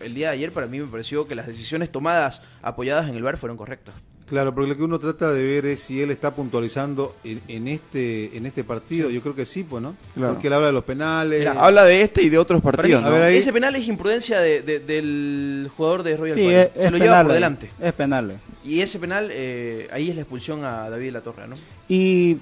el 0.00 0.14
día 0.14 0.28
de 0.28 0.34
ayer 0.34 0.52
para 0.52 0.66
mí 0.66 0.78
me 0.78 0.86
pareció 0.86 1.26
que 1.26 1.34
las 1.34 1.46
decisiones 1.46 1.90
tomadas 1.90 2.42
apoyadas 2.62 3.08
en 3.08 3.16
el 3.16 3.22
VAR 3.22 3.36
fueron 3.36 3.56
correctas. 3.56 3.94
Claro, 4.30 4.54
porque 4.54 4.68
lo 4.70 4.76
que 4.76 4.84
uno 4.84 5.00
trata 5.00 5.32
de 5.32 5.42
ver 5.42 5.66
es 5.66 5.80
si 5.80 6.00
él 6.00 6.12
está 6.12 6.32
puntualizando 6.32 7.16
en, 7.24 7.66
este 7.66 8.36
en 8.36 8.46
este 8.46 8.62
partido. 8.62 9.10
Yo 9.10 9.20
creo 9.22 9.34
que 9.34 9.44
sí, 9.44 9.64
pues, 9.64 9.82
¿no? 9.82 9.96
Porque 10.14 10.46
él 10.46 10.52
habla 10.52 10.68
de 10.68 10.72
los 10.72 10.84
penales. 10.84 11.44
habla 11.48 11.84
de 11.84 12.02
este 12.02 12.22
y 12.22 12.28
de 12.28 12.38
otros 12.38 12.62
partidos. 12.62 13.04
Ese 13.24 13.52
penal 13.52 13.74
es 13.74 13.88
imprudencia 13.88 14.38
del 14.40 15.68
jugador 15.76 16.04
de 16.04 16.16
Royal 16.16 16.36
Party. 16.36 16.80
Se 16.80 16.90
lo 16.92 16.98
lleva 16.98 17.22
por 17.24 17.32
delante. 17.32 17.70
Es 17.80 17.92
penal. 17.92 18.38
Y 18.64 18.80
ese 18.82 19.00
penal, 19.00 19.30
eh, 19.32 19.88
ahí 19.90 20.10
es 20.10 20.14
la 20.14 20.20
expulsión 20.20 20.64
a 20.64 20.88
David 20.88 21.12
La 21.12 21.22
Torre, 21.22 21.48
¿no? 21.48 21.56
Y 21.88 22.36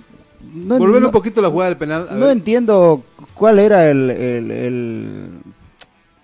no, 0.54 0.78
Volver 0.78 1.04
un 1.04 1.10
poquito 1.10 1.40
a 1.40 1.42
la 1.42 1.50
jugada 1.50 1.70
del 1.70 1.78
penal. 1.78 2.08
no 2.12 2.30
entiendo 2.30 3.02
cuál 3.34 3.58
era 3.58 3.90
el, 3.90 5.30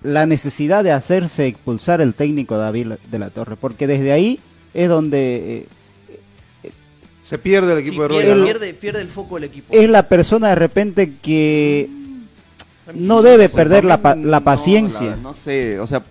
la 0.02 0.26
necesidad 0.26 0.84
de 0.84 0.92
hacerse 0.92 1.46
expulsar 1.46 2.00
el 2.00 2.14
técnico 2.14 2.56
David 2.56 2.92
de 3.10 3.18
la 3.18 3.30
Torre, 3.30 3.56
porque 3.56 3.86
desde 3.86 4.12
ahí 4.12 4.40
es 4.72 4.88
donde 4.88 5.66
eh, 6.62 6.70
se 7.22 7.38
pierde 7.38 7.72
el 7.72 7.78
equipo 7.78 8.02
de 8.02 8.08
Royal. 8.08 8.58
Pierde, 8.80 9.00
el 9.00 9.08
foco 9.08 9.36
del 9.36 9.44
equipo. 9.44 9.72
Es 9.74 9.88
la 9.88 10.08
persona 10.08 10.50
de 10.50 10.54
repente 10.56 11.12
que 11.22 11.88
no 12.94 13.22
debe 13.22 13.48
perder 13.48 13.84
la, 13.84 14.16
la 14.22 14.40
paciencia. 14.40 15.16
No, 15.16 15.32
sé, 15.32 15.80
o 15.80 15.86
sea, 15.86 16.02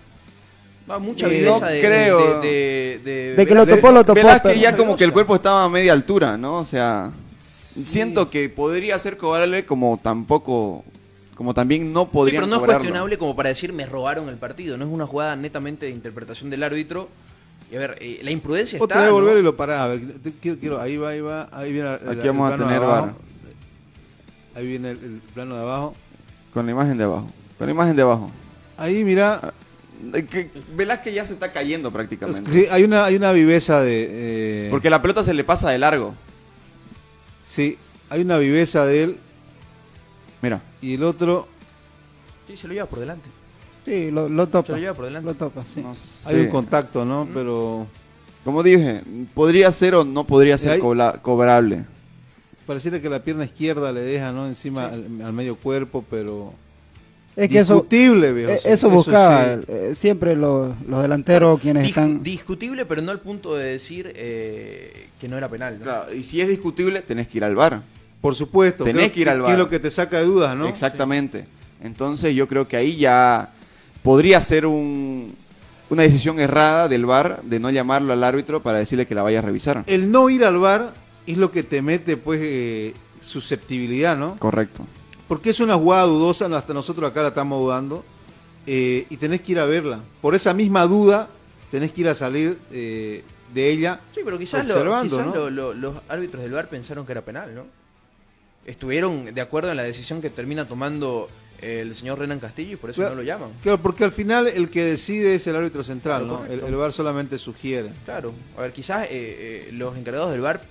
mucha 0.98 1.26
eh, 1.26 1.30
viveza 1.30 1.66
de, 1.66 1.80
creo. 1.80 2.40
De, 2.40 3.46
que 3.46 3.54
lo 3.54 3.66
topó, 3.66 3.90
lo 3.90 4.04
topó. 4.04 4.20
que 4.42 4.58
ya 4.58 4.76
como 4.76 4.96
que 4.96 5.04
el 5.04 5.12
cuerpo 5.12 5.36
estaba 5.36 5.64
a 5.64 5.68
media 5.68 5.92
altura, 5.92 6.36
¿no? 6.36 6.58
O 6.58 6.64
sea, 6.64 7.10
siento 7.74 8.30
que 8.30 8.48
podría 8.48 8.98
ser 8.98 9.16
cobrable 9.16 9.66
como 9.66 9.98
tampoco 10.02 10.84
como 11.34 11.52
también 11.52 11.92
no 11.92 12.08
podría 12.10 12.40
pero 12.40 12.46
no 12.46 12.56
es 12.56 12.62
cuestionable 12.62 13.18
como 13.18 13.34
para 13.34 13.48
decir 13.48 13.72
me 13.72 13.86
robaron 13.86 14.28
el 14.28 14.36
partido, 14.36 14.76
no 14.76 14.84
es 14.84 14.90
una 14.90 15.06
jugada 15.06 15.34
netamente 15.36 15.86
de 15.86 15.92
interpretación 15.92 16.50
del 16.50 16.62
árbitro 16.62 17.08
y 17.70 17.76
a 17.76 17.78
ver, 17.80 17.98
eh, 18.00 18.20
la 18.22 18.30
imprudencia 18.30 18.78
Otra 18.80 18.96
está. 18.96 19.10
Otra 19.10 19.12
vez 19.12 19.12
volver 19.12 19.38
y 19.38 19.42
lo 19.42 19.56
pará. 19.56 19.84
A 19.84 19.88
ver, 19.88 20.00
quiero, 20.40 20.58
quiero, 20.58 20.80
ahí 20.80 20.96
va, 20.96 21.10
ahí 21.10 21.20
va. 21.20 21.48
Ahí 21.50 21.72
viene 21.72 21.88
Aquí 21.88 22.26
vamos 22.26 22.52
a 22.52 22.56
tener 22.56 22.82
Ahí 24.54 24.66
viene 24.66 24.90
el, 24.90 25.20
plano 25.32 25.56
de 25.56 25.62
abajo. 25.62 25.94
Con 26.52 26.66
la 26.66 26.72
imagen 26.72 26.96
de 26.96 27.04
abajo. 27.04 27.26
Con 27.58 27.66
la 27.66 27.72
imagen 27.72 27.96
de 27.96 28.02
abajo. 28.02 28.30
Ahí, 28.76 29.02
mira. 29.02 29.40
Ah, 29.42 29.52
que, 30.12 30.50
que 31.02 31.12
ya 31.12 31.24
se 31.24 31.32
está 31.32 31.50
cayendo 31.50 31.90
prácticamente. 31.90 32.50
Sí, 32.50 32.66
hay 32.70 32.84
una, 32.84 33.06
hay 33.06 33.16
una 33.16 33.32
viveza 33.32 33.80
de. 33.80 34.66
Eh, 34.66 34.68
Porque 34.70 34.90
la 34.90 35.02
pelota 35.02 35.24
se 35.24 35.34
le 35.34 35.42
pasa 35.42 35.70
de 35.70 35.78
largo. 35.78 36.14
Sí, 37.44 37.78
hay 38.08 38.22
una 38.22 38.38
viveza 38.38 38.86
de 38.86 39.04
él. 39.04 39.16
Mira. 40.40 40.62
Y 40.80 40.94
el 40.94 41.04
otro. 41.04 41.46
Sí, 42.46 42.56
se 42.56 42.66
lo 42.66 42.74
lleva 42.74 42.86
por 42.86 42.98
delante. 42.98 43.28
Sí, 43.84 44.10
lo, 44.10 44.28
lo 44.28 44.48
topa. 44.48 44.66
Se 44.66 44.72
lo 44.72 44.78
lleva 44.78 44.94
por 44.94 45.04
delante. 45.04 45.28
Lo 45.28 45.34
topa, 45.34 45.62
sí. 45.62 45.84
Hay 46.26 46.40
un 46.40 46.48
contacto, 46.48 47.04
¿no? 47.04 47.28
Pero... 47.32 47.86
Como 48.44 48.62
dije, 48.62 49.02
podría 49.32 49.72
ser 49.72 49.94
o 49.94 50.04
no 50.04 50.26
podría 50.26 50.58
ser 50.58 50.78
cobrable. 50.78 51.86
Pareciera 52.66 53.00
que 53.00 53.08
la 53.08 53.22
pierna 53.22 53.44
izquierda 53.44 53.90
le 53.92 54.00
deja, 54.00 54.32
¿no? 54.32 54.46
Encima 54.46 54.86
al, 54.86 55.32
medio 55.32 55.56
cuerpo, 55.56 56.04
pero... 56.10 56.52
Es 57.36 57.48
que 57.48 57.58
discutible, 57.58 58.28
eso, 58.28 58.34
viejo, 58.34 58.52
eso 58.64 58.90
buscaba 58.90 59.58
eh, 59.66 59.92
siempre 59.96 60.36
los, 60.36 60.72
delanteros 60.86 61.60
quienes 61.60 61.88
están... 61.88 62.22
Discutible, 62.22 62.86
pero 62.86 63.02
no 63.02 63.10
al 63.10 63.20
punto 63.20 63.56
de 63.56 63.72
decir 63.72 64.12
eh, 64.14 65.08
que 65.20 65.28
no 65.28 65.36
era 65.36 65.48
penal. 65.48 65.78
Claro, 65.82 66.14
y 66.14 66.22
si 66.22 66.40
es 66.40 66.48
discutible, 66.48 67.02
tenés 67.02 67.26
que 67.26 67.38
ir 67.38 67.44
al 67.44 67.56
bar. 67.56 67.82
Por 68.20 68.36
supuesto. 68.36 68.84
Tenés 68.84 69.10
que 69.10 69.20
ir 69.20 69.28
al 69.28 69.40
bar. 69.40 69.48
Que 69.48 69.52
es 69.52 69.58
lo 69.58 69.68
que 69.68 69.80
te 69.80 69.90
saca 69.90 70.18
de 70.18 70.26
dudas, 70.26 70.56
¿no? 70.56 70.68
Exactamente. 70.68 71.46
Entonces 71.82 72.34
yo 72.36 72.46
creo 72.46 72.68
que 72.68 72.76
ahí 72.76 72.96
ya 72.96 73.50
podría 74.02 74.40
ser 74.40 74.64
un, 74.64 75.34
una 75.90 76.02
decisión 76.02 76.38
errada 76.38 76.88
del 76.88 77.04
VAR 77.04 77.42
de 77.42 77.58
no 77.58 77.70
llamarlo 77.70 78.12
al 78.12 78.22
árbitro 78.22 78.62
para 78.62 78.78
decirle 78.78 79.06
que 79.06 79.14
la 79.14 79.22
vaya 79.22 79.40
a 79.40 79.42
revisar. 79.42 79.84
El 79.86 80.10
no 80.10 80.30
ir 80.30 80.44
al 80.44 80.58
VAR 80.58 80.94
es 81.26 81.36
lo 81.36 81.50
que 81.50 81.62
te 81.62 81.82
mete 81.82 82.16
pues 82.16 82.40
eh, 82.42 82.94
susceptibilidad, 83.20 84.16
¿no? 84.16 84.36
Correcto. 84.36 84.86
Porque 85.28 85.50
es 85.50 85.60
una 85.60 85.74
jugada 85.74 86.04
dudosa, 86.04 86.46
hasta 86.46 86.74
nosotros 86.74 87.10
acá 87.10 87.22
la 87.22 87.28
estamos 87.28 87.60
dudando, 87.60 88.04
eh, 88.66 89.06
y 89.08 89.16
tenés 89.16 89.40
que 89.40 89.52
ir 89.52 89.58
a 89.58 89.64
verla. 89.64 90.00
Por 90.20 90.34
esa 90.34 90.52
misma 90.54 90.86
duda 90.86 91.28
tenés 91.70 91.92
que 91.92 92.02
ir 92.02 92.08
a 92.08 92.14
salir 92.14 92.58
eh, 92.72 93.24
de 93.52 93.70
ella. 93.70 94.00
Sí, 94.12 94.20
pero 94.24 94.38
quizás, 94.38 94.66
los 94.66 95.94
árbitros 96.08 96.42
del 96.42 96.52
VAR 96.52 96.68
pensaron 96.68 97.06
que 97.06 97.12
era 97.12 97.22
penal, 97.22 97.54
¿no? 97.54 97.64
Estuvieron 98.66 99.34
de 99.34 99.40
acuerdo 99.40 99.70
en 99.70 99.76
la 99.76 99.82
decisión 99.82 100.22
que 100.22 100.30
termina 100.30 100.66
tomando 100.66 101.28
el 101.60 101.94
señor 101.94 102.18
Renan 102.18 102.40
Castillo 102.40 102.72
y 102.72 102.76
por 102.76 102.90
eso 102.90 103.02
no 103.02 103.14
lo 103.14 103.22
llaman. 103.22 103.50
Claro, 103.62 103.80
porque 103.80 104.04
al 104.04 104.12
final 104.12 104.46
el 104.46 104.70
que 104.70 104.84
decide 104.84 105.34
es 105.34 105.46
el 105.46 105.56
árbitro 105.56 105.82
central, 105.82 106.26
¿no? 106.26 106.44
El, 106.46 106.74
VAR 106.74 106.92
solamente 106.92 107.38
sugiere. 107.38 107.90
Claro, 108.04 108.32
a 108.56 108.62
ver, 108.62 108.72
quizás 108.72 109.04
eh, 109.04 109.08
eh, 109.10 109.70
los 109.72 109.96
encargados 109.96 110.32
del 110.32 110.40
VAR 110.40 110.62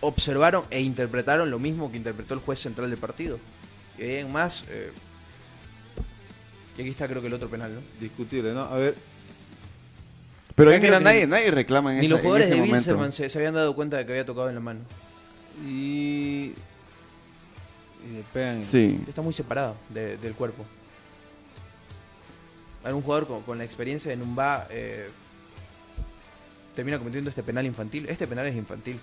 observaron 0.00 0.64
e 0.70 0.80
interpretaron 0.80 1.50
lo 1.50 1.58
mismo 1.58 1.90
que 1.90 1.96
interpretó 1.96 2.34
el 2.34 2.40
juez 2.40 2.58
central 2.58 2.90
del 2.90 2.98
partido. 2.98 3.38
Y 3.98 4.16
en 4.16 4.32
más, 4.32 4.64
eh, 4.68 4.90
y 6.76 6.80
aquí 6.80 6.90
está 6.90 7.06
creo 7.08 7.20
que 7.20 7.28
el 7.28 7.34
otro 7.34 7.48
penal, 7.48 7.74
¿no? 7.74 7.80
Discutible, 8.00 8.52
¿no? 8.52 8.62
A 8.62 8.76
ver. 8.76 8.94
Pero 10.54 10.70
mira, 10.70 11.00
nadie, 11.00 11.26
nadie 11.26 11.50
reclama 11.50 11.94
en 11.94 12.00
Ni 12.00 12.08
los 12.08 12.20
jugadores 12.20 12.50
de 12.50 12.60
Wilserman 12.60 13.12
se, 13.12 13.28
se 13.28 13.38
habían 13.38 13.54
dado 13.54 13.74
cuenta 13.74 13.96
de 13.96 14.06
que 14.06 14.12
había 14.12 14.26
tocado 14.26 14.48
en 14.48 14.54
la 14.54 14.60
mano. 14.60 14.80
Y 15.66 16.52
Sí. 18.62 19.00
Está 19.08 19.22
muy 19.22 19.32
separado 19.32 19.76
del 19.90 20.34
cuerpo. 20.34 20.64
Algún 22.84 23.02
jugador 23.02 23.42
con, 23.44 23.58
la 23.58 23.64
experiencia 23.64 24.12
en 24.12 24.22
un 24.22 24.36
va 24.36 24.66
eh, 24.70 25.08
termina 26.74 26.98
cometiendo 26.98 27.30
este 27.30 27.42
penal 27.42 27.64
infantil. 27.64 28.08
Este 28.08 28.26
penal 28.26 28.46
es 28.46 28.56
infantil 28.56 28.98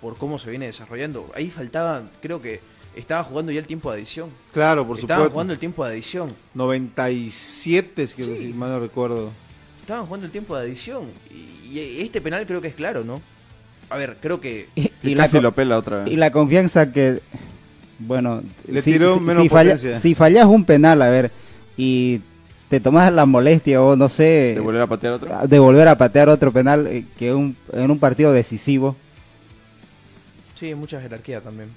por 0.00 0.16
cómo 0.18 0.38
se 0.38 0.50
viene 0.50 0.66
desarrollando. 0.66 1.30
Ahí 1.34 1.50
faltaba, 1.50 2.02
creo 2.20 2.42
que 2.42 2.60
estaba 2.98 3.22
jugando 3.24 3.52
ya 3.52 3.60
el 3.60 3.66
tiempo 3.66 3.90
de 3.90 3.98
adición. 3.98 4.30
Claro, 4.52 4.86
por 4.86 4.96
supuesto. 4.96 5.14
Estaban 5.14 5.30
jugando 5.30 5.52
el 5.52 5.58
tiempo 5.58 5.84
de 5.84 5.92
adición. 5.92 6.34
97, 6.54 8.02
es 8.02 8.14
que 8.14 8.22
si 8.22 8.52
mal 8.52 8.70
no 8.70 8.80
recuerdo. 8.80 9.30
Estaban 9.80 10.06
jugando 10.06 10.26
el 10.26 10.32
tiempo 10.32 10.56
de 10.56 10.62
adición. 10.62 11.04
Y, 11.30 12.00
este 12.00 12.20
penal 12.20 12.46
creo 12.46 12.60
que 12.60 12.68
es 12.68 12.74
claro, 12.74 13.04
¿no? 13.04 13.20
A 13.90 13.96
ver, 13.96 14.16
creo 14.20 14.40
que... 14.40 14.68
Y, 14.74 15.14
casi 15.14 15.40
lo 15.40 15.52
pela 15.52 15.78
otra 15.78 16.04
vez. 16.04 16.12
Y 16.12 16.16
la 16.16 16.32
confianza 16.32 16.92
que 16.92 17.20
bueno, 17.98 18.42
le 18.66 18.82
si, 18.82 18.92
tiró 18.92 19.18
menos 19.18 19.48
potencia. 19.48 19.98
si 19.98 20.14
fallas 20.14 20.46
un 20.46 20.64
penal, 20.64 21.02
a 21.02 21.08
ver, 21.08 21.30
y 21.76 22.20
te 22.68 22.80
tomas 22.80 23.12
la 23.12 23.26
molestia 23.26 23.82
o 23.82 23.96
no 23.96 24.08
sé... 24.08 24.52
¿De 24.54 24.60
volver 24.60 24.82
a 24.82 24.86
patear 24.86 25.12
otro? 25.14 25.46
De 25.46 25.58
volver 25.58 25.88
a 25.88 25.98
patear 25.98 26.28
otro 26.28 26.52
penal 26.52 26.86
eh, 26.86 27.04
que 27.18 27.32
un, 27.32 27.56
en 27.72 27.90
un 27.90 27.98
partido 27.98 28.32
decisivo. 28.32 28.96
Sí, 30.58 30.74
mucha 30.74 31.00
jerarquía 31.00 31.40
también. 31.40 31.70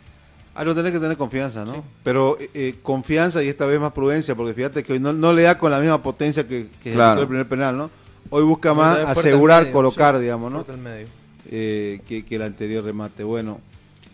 Ah, 0.54 0.66
no 0.66 0.76
tenés 0.76 0.92
que 0.92 1.00
tener 1.00 1.18
confianza, 1.18 1.64
¿no? 1.64 1.84
Pero 2.04 2.38
eh, 2.40 2.50
eh, 2.54 2.76
confianza 2.82 3.42
y 3.42 3.48
esta 3.48 3.66
vez 3.66 3.80
más 3.80 3.94
prudencia, 3.94 4.36
porque 4.36 4.54
fíjate 4.54 4.84
que 4.84 4.94
hoy 4.94 5.00
no, 5.00 5.34
le 5.34 5.44
da 5.44 5.58
con 5.58 5.72
la 5.72 5.80
misma 5.80 6.04
potencia 6.04 6.48
que, 6.48 6.68
que 6.84 6.94
el 6.94 7.28
primer 7.28 7.48
penal, 7.48 7.78
¿no? 7.78 7.90
Hoy 8.30 8.44
busca 8.44 8.74
más 8.74 9.00
asegurar, 9.00 9.72
colocar, 9.72 10.20
digamos, 10.20 10.52
¿no? 10.52 10.66
que, 10.66 12.26
que 12.28 12.36
el 12.36 12.42
anterior 12.42 12.84
remate. 12.84 13.24
Bueno, 13.24 13.60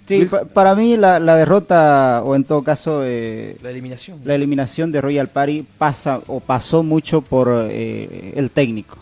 Sí, 0.08 0.26
para 0.54 0.74
mí 0.74 0.96
la, 0.96 1.20
derrota, 1.20 2.22
o 2.24 2.34
en 2.34 2.46
todo 2.46 2.64
caso... 2.64 3.02
Eh, 3.04 3.58
la 3.62 3.72
eliminación. 3.72 4.22
La 4.24 4.36
eliminación 4.36 4.90
de 4.90 5.02
Royal 5.02 5.28
Party 5.28 5.66
pasa 5.78 6.22
o 6.28 6.40
pasó 6.40 6.82
mucho 6.82 7.22
por 7.22 7.50
eh, 7.70 8.32
el 8.38 8.50
técnico. 8.52 8.98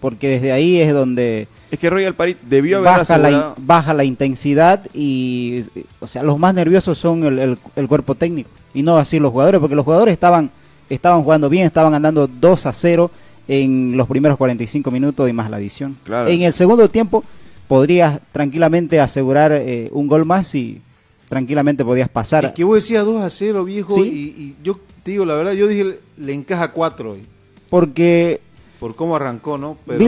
Porque 0.00 0.28
desde 0.28 0.52
ahí 0.52 0.80
es 0.80 0.92
donde... 0.92 1.48
Es 1.70 1.78
que 1.78 1.90
Royal 1.90 2.14
Party 2.14 2.36
debió 2.42 2.78
haber 2.78 2.98
baja 2.98 3.18
la, 3.18 3.54
baja 3.58 3.94
la 3.94 4.04
intensidad 4.04 4.86
y... 4.94 5.64
O 6.00 6.06
sea, 6.06 6.22
los 6.22 6.38
más 6.38 6.54
nerviosos 6.54 6.96
son 6.96 7.24
el, 7.24 7.58
el, 7.76 7.88
cuerpo 7.88 8.14
técnico. 8.14 8.50
Y 8.72 8.82
no 8.82 8.96
así 8.96 9.18
los 9.18 9.32
jugadores, 9.32 9.60
porque 9.60 9.74
los 9.74 9.84
jugadores 9.84 10.12
estaban, 10.12 10.50
estaban 10.88 11.22
jugando 11.22 11.48
bien, 11.48 11.66
estaban 11.66 11.94
andando 11.94 12.26
2 12.26 12.66
a 12.66 12.72
0 12.72 13.10
en 13.48 13.96
los 13.96 14.06
primeros 14.06 14.38
45 14.38 14.90
minutos 14.90 15.28
y 15.28 15.32
más 15.32 15.50
la 15.50 15.56
adición. 15.56 15.96
En 16.06 16.42
el 16.42 16.52
segundo 16.52 16.88
tiempo 16.88 17.24
podrías 17.66 18.20
tranquilamente 18.32 19.00
asegurar 19.00 19.52
eh, 19.52 19.88
un 19.92 20.06
gol 20.06 20.24
más 20.24 20.54
y 20.54 20.80
tranquilamente 21.28 21.84
podías 21.84 22.08
pasar. 22.08 22.46
Es 22.46 22.52
que 22.52 22.64
vos 22.64 22.76
decías 22.76 23.04
2 23.04 23.22
a 23.22 23.30
0, 23.30 23.64
viejo, 23.64 24.04
y, 24.04 24.56
yo 24.62 24.78
te 25.02 25.12
digo 25.12 25.24
la 25.24 25.34
verdad, 25.34 25.52
yo 25.52 25.66
dije, 25.66 25.98
le 26.16 26.32
encaja 26.32 26.72
4 26.72 27.12
hoy. 27.12 27.22
Porque... 27.68 28.40
Por 28.80 28.94
cómo 28.94 29.16
arrancó, 29.16 29.58
¿no? 29.58 29.76
Pero... 29.86 29.98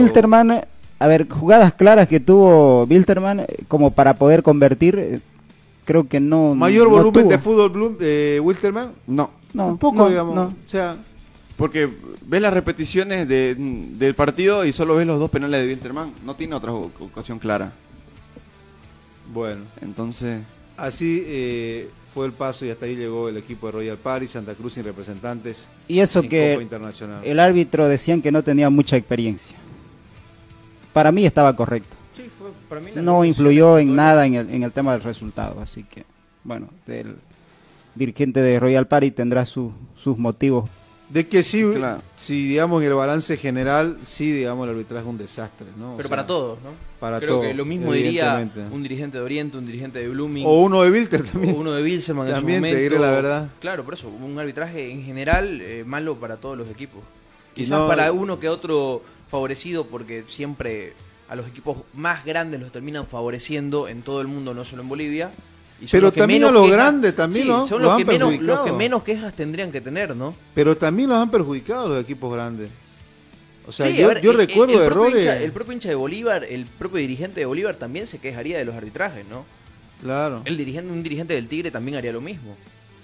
a 1.03 1.07
ver, 1.07 1.27
jugadas 1.29 1.73
claras 1.73 2.07
que 2.07 2.19
tuvo 2.19 2.83
Wilterman 2.85 3.41
eh, 3.41 3.45
como 3.67 3.91
para 3.91 4.13
poder 4.15 4.43
convertir, 4.43 4.97
eh, 4.99 5.19
creo 5.85 6.07
que 6.07 6.19
no. 6.19 6.53
¿Mayor 6.55 6.89
no 6.89 6.97
volumen 6.97 7.23
tuvo. 7.23 7.31
de 7.31 7.37
fútbol 7.39 7.69
Blum, 7.69 7.95
eh, 7.99 8.39
Wilterman? 8.43 8.91
No. 9.07 9.31
No, 9.53 9.65
Tampoco, 9.67 10.03
no, 10.03 10.09
digamos. 10.09 10.35
no. 10.35 10.43
O 10.43 10.53
sea, 10.65 10.97
Porque 11.57 11.89
ves 12.25 12.41
las 12.41 12.53
repeticiones 12.53 13.27
de- 13.27 13.55
del 13.55 14.15
partido 14.15 14.65
y 14.65 14.71
solo 14.71 14.95
ves 14.95 15.05
los 15.05 15.19
dos 15.19 15.29
penales 15.29 15.61
de 15.61 15.67
Wilterman. 15.67 16.13
No 16.25 16.35
tiene 16.35 16.55
otra 16.55 16.71
ocasión 16.71 17.37
clara. 17.39 17.73
bueno. 19.33 19.61
Entonces, 19.81 20.41
Así 20.77 21.23
eh, 21.27 21.89
fue 22.13 22.25
el 22.25 22.31
paso 22.31 22.65
y 22.65 22.69
hasta 22.71 22.85
ahí 22.87 22.95
llegó 22.95 23.29
el 23.29 23.37
equipo 23.37 23.67
de 23.67 23.73
Royal 23.73 23.97
Party, 23.97 24.25
Santa 24.25 24.55
Cruz 24.55 24.73
sin 24.73 24.83
representantes 24.83 25.67
Y 25.87 25.99
eso 25.99 26.21
en 26.21 26.29
que 26.29 26.51
Copa 26.53 26.63
Internacional. 26.63 27.23
el 27.23 27.39
árbitro 27.39 27.87
decían 27.87 28.21
que 28.21 28.31
no 28.31 28.41
tenía 28.43 28.69
mucha 28.71 28.97
experiencia. 28.97 29.55
Para 30.93 31.11
mí 31.11 31.25
estaba 31.25 31.55
correcto. 31.55 31.95
Sí, 32.15 32.23
fue 32.37 32.49
para 32.67 32.81
mí 32.81 32.91
la 32.93 33.01
No 33.01 33.23
influyó 33.23 33.77
en 33.79 33.95
nada 33.95 34.25
en 34.25 34.35
el, 34.35 34.49
en 34.49 34.63
el 34.63 34.71
tema 34.71 34.91
del 34.93 35.01
resultado. 35.03 35.59
Así 35.61 35.83
que, 35.83 36.03
bueno, 36.43 36.67
el 36.87 37.15
dirigente 37.95 38.41
de 38.41 38.59
Royal 38.59 38.87
Party 38.87 39.11
tendrá 39.11 39.45
su- 39.45 39.71
sus 39.95 40.17
motivos. 40.17 40.69
De 41.09 41.27
que 41.27 41.43
sí, 41.43 41.61
Claro. 41.75 42.01
sí, 42.15 42.47
digamos, 42.47 42.81
en 42.81 42.87
el 42.87 42.93
balance 42.93 43.35
general, 43.35 43.97
sí, 44.01 44.31
digamos, 44.31 44.65
el 44.65 44.75
arbitraje 44.75 45.03
es 45.03 45.09
un 45.09 45.17
desastre, 45.17 45.67
¿no? 45.77 45.93
O 45.95 45.97
Pero 45.97 46.07
sea, 46.07 46.15
para 46.17 46.25
todos, 46.27 46.57
¿no? 46.63 46.69
Para 47.01 47.17
Creo 47.19 47.29
todos, 47.31 47.47
que 47.47 47.53
lo 47.53 47.65
mismo 47.65 47.91
diría 47.91 48.47
un 48.71 48.81
dirigente 48.81 49.17
de 49.17 49.23
Oriente, 49.23 49.57
un 49.57 49.65
dirigente 49.65 49.99
de 49.99 50.07
Blooming. 50.07 50.45
O 50.47 50.61
uno 50.61 50.81
de 50.83 50.89
Wilter 50.91 51.23
también. 51.23 51.53
o 51.55 51.59
uno 51.59 51.73
de 51.73 51.81
Bilseman 51.83 52.27
en 52.27 52.33
su 52.35 52.39
También 52.39 52.61
te 52.63 52.75
diré 52.77 52.97
la 52.97 53.11
verdad. 53.11 53.49
Claro, 53.59 53.83
por 53.83 53.95
eso, 53.95 54.07
un 54.07 54.39
arbitraje 54.39 54.89
en 54.89 55.03
general 55.03 55.59
eh, 55.61 55.83
malo 55.85 56.15
para 56.15 56.37
todos 56.37 56.57
los 56.57 56.69
equipos. 56.69 57.01
Quizás 57.55 57.77
no- 57.79 57.87
para 57.89 58.09
uno 58.13 58.39
que 58.39 58.47
otro 58.47 59.01
favorecido 59.31 59.87
porque 59.87 60.23
siempre 60.27 60.93
a 61.29 61.35
los 61.35 61.47
equipos 61.47 61.77
más 61.93 62.23
grandes 62.25 62.59
los 62.59 62.71
terminan 62.71 63.07
favoreciendo 63.07 63.87
en 63.87 64.01
todo 64.03 64.21
el 64.21 64.27
mundo, 64.27 64.53
no 64.53 64.65
solo 64.65 64.81
en 64.83 64.89
Bolivia. 64.89 65.31
Y 65.79 65.85
son 65.87 65.91
Pero 65.91 66.01
los 66.07 66.13
que 66.13 66.19
también 66.19 66.43
a 66.43 66.51
los 66.51 66.63
quejas- 66.65 66.77
grandes 66.77 67.15
también 67.15 67.41
Sí, 67.43 67.47
lo- 67.47 67.65
son 67.67 67.81
lo 67.81 67.85
los 67.87 67.91
han 67.93 67.97
que, 67.99 68.05
menos, 68.05 68.37
los 68.39 68.59
que 68.61 68.71
menos 68.73 69.03
quejas 69.03 69.33
tendrían 69.33 69.71
que 69.71 69.81
tener, 69.81 70.15
¿no? 70.15 70.35
Pero 70.53 70.77
también 70.77 71.09
los 71.09 71.17
han 71.17 71.31
perjudicado 71.31 71.87
los 71.87 72.03
equipos 72.03 72.31
grandes. 72.33 72.69
O 73.65 73.71
sea, 73.71 73.87
Sí, 73.87 73.95
yo, 73.95 74.05
a 74.05 74.13
ver, 74.13 74.21
yo 74.21 74.31
el- 74.31 74.37
recuerdo 74.37 74.73
el, 74.79 74.85
errores. 74.85 75.23
hincha- 75.25 75.37
el 75.41 75.51
propio 75.51 75.73
hincha 75.73 75.89
de 75.89 75.95
Bolívar, 75.95 76.43
el 76.43 76.65
propio 76.65 76.97
dirigente 76.99 77.39
de 77.39 77.45
Bolívar 77.45 77.75
también 77.75 78.05
se 78.05 78.19
quejaría 78.19 78.57
de 78.57 78.65
los 78.65 78.75
arbitrajes, 78.75 79.25
¿no? 79.27 79.45
Claro. 80.01 80.41
El 80.45 80.57
dirigente, 80.57 80.91
un 80.91 81.01
dirigente 81.03 81.33
del 81.33 81.47
Tigre 81.47 81.71
también 81.71 81.97
haría 81.97 82.11
lo 82.11 82.21
mismo. 82.21 82.57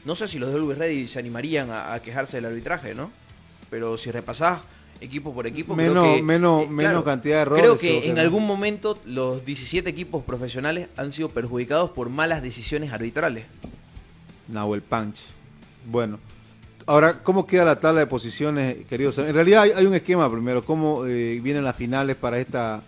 No 0.04 0.16
sé 0.16 0.28
si 0.28 0.38
los 0.40 0.52
de 0.52 0.60
Luis 0.60 0.78
Ready 0.78 1.08
se 1.08 1.20
animarían 1.20 1.70
a, 1.72 1.94
a 1.94 2.02
quejarse 2.02 2.38
del 2.38 2.46
arbitraje, 2.48 2.94
¿no? 2.96 3.12
Pero 3.70 3.98
si 3.98 4.12
repasás 4.12 4.60
equipo 5.02 5.34
por 5.34 5.46
equipo, 5.48 5.76
creo 5.76 5.94
Menos- 5.94 6.16
que, 6.18 6.24
menos- 6.24 6.64
eh, 6.64 6.68
menos 6.70 7.04
cantidad 7.04 7.36
de 7.38 7.42
errores, 7.44 7.62
Creo 7.64 7.78
que 7.78 8.10
en 8.10 8.20
algún 8.20 8.46
momento 8.48 8.98
los 9.06 9.46
17 9.46 9.90
equipos 9.90 10.24
profesionales 10.24 10.90
han 10.98 11.12
sido 11.14 11.30
perjudicados 11.30 11.92
por 11.92 12.10
malas 12.10 12.42
decisiones 12.42 12.92
arbitrales. 12.92 13.46
Nahuel 14.48 14.82
Punch. 14.82 15.20
Bueno, 15.90 16.20
ahora, 16.86 17.22
¿cómo 17.24 17.46
queda 17.46 17.66
la 17.66 17.80
tabla 17.80 18.02
de 18.02 18.08
posiciones, 18.08 18.86
queridos? 18.88 19.18
En 19.20 19.34
realidad 19.34 19.64
hay, 19.64 19.72
hay 19.72 19.86
un 19.86 19.94
esquema 19.94 20.32
primero, 20.32 20.64
cómo 20.64 21.06
eh, 21.06 21.40
vienen 21.42 21.64
las 21.64 21.76
finales 21.76 22.16
para 22.16 22.40
esta 22.40 22.82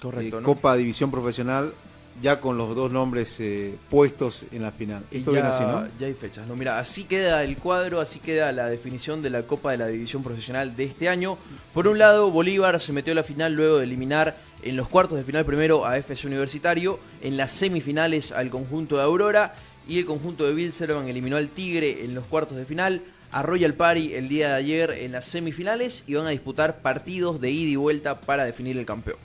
Correcto, 0.00 0.38
eh, 0.38 0.40
¿no? 0.40 0.46
Copa 0.46 0.76
División 0.76 1.10
Profesional, 1.10 1.72
ya 2.20 2.40
con 2.40 2.56
los 2.56 2.74
dos 2.74 2.90
nombres 2.90 3.38
eh, 3.40 3.74
puestos 3.90 4.46
en 4.52 4.62
la 4.62 4.72
final. 4.72 5.04
Esto 5.10 5.32
ya, 5.32 5.40
viene 5.40 5.48
así, 5.48 5.62
¿no? 5.64 5.86
ya 5.98 6.06
hay 6.06 6.14
fechas. 6.14 6.46
No, 6.46 6.56
mira, 6.56 6.78
así 6.78 7.04
queda 7.04 7.44
el 7.44 7.56
cuadro, 7.56 8.00
así 8.00 8.18
queda 8.18 8.52
la 8.52 8.66
definición 8.66 9.22
de 9.22 9.30
la 9.30 9.42
Copa 9.42 9.70
de 9.70 9.78
la 9.78 9.86
División 9.86 10.22
Profesional 10.22 10.76
de 10.76 10.84
este 10.84 11.08
año. 11.08 11.38
Por 11.74 11.88
un 11.88 11.98
lado, 11.98 12.30
Bolívar 12.30 12.80
se 12.80 12.92
metió 12.92 13.12
a 13.12 13.16
la 13.16 13.22
final 13.22 13.54
luego 13.54 13.78
de 13.78 13.84
eliminar 13.84 14.36
en 14.62 14.76
los 14.76 14.88
cuartos 14.88 15.18
de 15.18 15.24
final 15.24 15.44
primero 15.44 15.86
a 15.86 15.96
FC 15.96 16.26
Universitario, 16.26 16.98
en 17.20 17.36
las 17.36 17.52
semifinales 17.52 18.32
al 18.32 18.50
conjunto 18.50 18.96
de 18.96 19.02
Aurora 19.02 19.54
y 19.86 19.98
el 19.98 20.04
conjunto 20.04 20.44
de 20.44 20.52
Bilzerban 20.52 21.08
eliminó 21.08 21.36
al 21.36 21.48
Tigre 21.48 22.04
en 22.04 22.14
los 22.14 22.26
cuartos 22.26 22.56
de 22.56 22.64
final. 22.64 23.02
A 23.30 23.42
Royal 23.42 23.74
Party 23.74 24.14
el 24.14 24.28
día 24.28 24.48
de 24.48 24.54
ayer 24.54 24.90
en 24.90 25.12
las 25.12 25.26
semifinales 25.26 26.04
y 26.06 26.14
van 26.14 26.26
a 26.26 26.30
disputar 26.30 26.80
partidos 26.80 27.40
de 27.42 27.50
ida 27.50 27.70
y 27.70 27.76
vuelta 27.76 28.20
para 28.20 28.46
definir 28.46 28.78
el 28.78 28.86
campeón. 28.86 29.18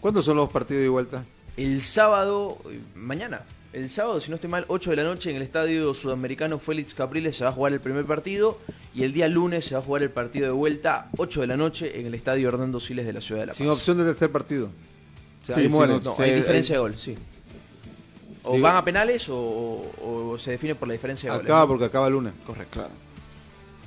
¿Cuándo 0.00 0.22
son 0.22 0.36
los 0.36 0.48
partidos 0.48 0.82
de 0.82 0.88
vuelta? 0.88 1.24
El 1.56 1.82
sábado, 1.82 2.58
eh, 2.70 2.80
mañana, 2.96 3.42
el 3.72 3.88
sábado, 3.90 4.20
si 4.20 4.28
no 4.30 4.36
estoy 4.36 4.50
mal, 4.50 4.64
8 4.68 4.90
de 4.90 4.96
la 4.96 5.04
noche 5.04 5.30
en 5.30 5.36
el 5.36 5.42
estadio 5.42 5.94
sudamericano 5.94 6.58
Félix 6.58 6.94
Capriles 6.94 7.36
se 7.36 7.44
va 7.44 7.50
a 7.50 7.52
jugar 7.52 7.72
el 7.72 7.80
primer 7.80 8.04
partido 8.04 8.58
y 8.94 9.02
el 9.04 9.12
día 9.12 9.28
lunes 9.28 9.64
se 9.64 9.74
va 9.74 9.80
a 9.80 9.84
jugar 9.84 10.02
el 10.02 10.10
partido 10.10 10.46
de 10.46 10.52
vuelta, 10.52 11.08
8 11.16 11.40
de 11.42 11.46
la 11.46 11.56
noche 11.56 11.98
en 12.00 12.06
el 12.06 12.14
estadio 12.14 12.48
Hernando 12.48 12.80
Siles 12.80 13.06
de 13.06 13.12
la 13.12 13.20
ciudad 13.20 13.42
de 13.42 13.46
La 13.46 13.50
Paz. 13.52 13.56
Sin 13.58 13.68
opción 13.68 13.98
de 13.98 14.04
tercer 14.04 14.30
partido. 14.32 14.66
O 15.42 15.44
sea, 15.46 15.54
Sí, 15.56 15.62
ahí 15.62 15.68
muere. 15.68 16.00
No, 16.02 16.14
hay 16.18 16.30
hay- 16.30 16.36
diferencia 16.36 16.74
de 16.76 16.80
gol, 16.80 16.94
sí. 16.98 17.14
O 18.44 18.54
Digo- 18.54 18.62
van 18.64 18.76
a 18.76 18.84
penales 18.84 19.28
o, 19.28 19.36
o- 19.36 20.30
o 20.32 20.38
se 20.38 20.52
define 20.52 20.74
por 20.74 20.86
la 20.88 20.92
diferencia 20.92 21.30
de 21.30 21.36
goles. 21.36 21.50
Acaba 21.50 21.66
porque 21.66 21.84
acaba 21.86 22.06
el 22.08 22.12
lunes. 22.14 22.32
Correcto. 22.46 22.72
claro. 22.80 22.90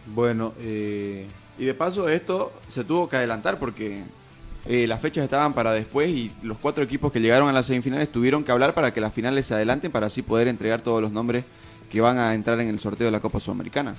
Bueno, 0.07 0.53
eh, 0.59 1.27
Y 1.59 1.65
de 1.65 1.73
paso 1.73 2.07
esto 2.07 2.53
se 2.67 2.83
tuvo 2.83 3.09
que 3.09 3.15
adelantar 3.17 3.57
porque 3.57 4.03
eh, 4.67 4.85
las 4.87 5.01
fechas 5.01 5.23
estaban 5.23 5.53
para 5.53 5.71
después 5.73 6.09
y 6.09 6.31
los 6.43 6.57
cuatro 6.57 6.83
equipos 6.83 7.11
que 7.11 7.19
llegaron 7.19 7.47
a 7.49 7.53
las 7.53 7.65
semifinales 7.67 8.11
tuvieron 8.11 8.43
que 8.43 8.51
hablar 8.51 8.73
para 8.73 8.93
que 8.93 9.01
las 9.01 9.13
finales 9.13 9.45
se 9.45 9.53
adelanten 9.53 9.91
para 9.91 10.07
así 10.07 10.21
poder 10.21 10.47
entregar 10.47 10.81
todos 10.81 11.01
los 11.01 11.11
nombres 11.11 11.45
que 11.91 12.01
van 12.01 12.17
a 12.19 12.33
entrar 12.33 12.59
en 12.59 12.67
el 12.69 12.79
sorteo 12.79 13.05
de 13.05 13.11
la 13.11 13.19
Copa 13.21 13.39
Sudamericana. 13.39 13.95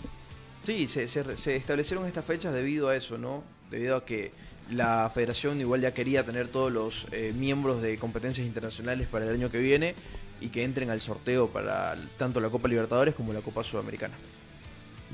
Sí, 0.67 0.89
se, 0.89 1.09
se- 1.09 1.37
se 1.37 1.57
establecieron 1.57 2.07
estas 2.07 2.25
fechas 2.25 2.53
debido 2.53 2.89
a 2.89 2.97
eso, 2.97 3.17
¿no? 3.17 3.43
Debido 3.71 3.97
a 3.97 4.05
que 4.05 4.31
la 4.71 5.11
federación 5.15 5.59
igual 5.61 5.81
ya 5.81 5.95
quería 5.95 6.25
tener 6.27 6.49
todos 6.49 6.71
los 6.71 7.07
eh, 7.13 7.33
miembros 7.35 7.81
de 7.81 7.97
competencias 7.97 8.47
internacionales 8.47 9.09
para 9.11 9.25
el 9.27 9.33
año 9.35 9.51
que 9.51 9.59
viene 9.59 9.95
y 10.43 10.49
que 10.49 10.63
entren 10.65 10.91
al 10.91 11.01
sorteo 11.01 11.49
para 11.49 11.97
tanto 12.19 12.39
la 12.41 12.51
Copa 12.51 12.69
Libertadores 12.69 13.15
como 13.15 13.33
la 13.33 13.41
Copa 13.41 13.65
Sudamericana. 13.65 14.15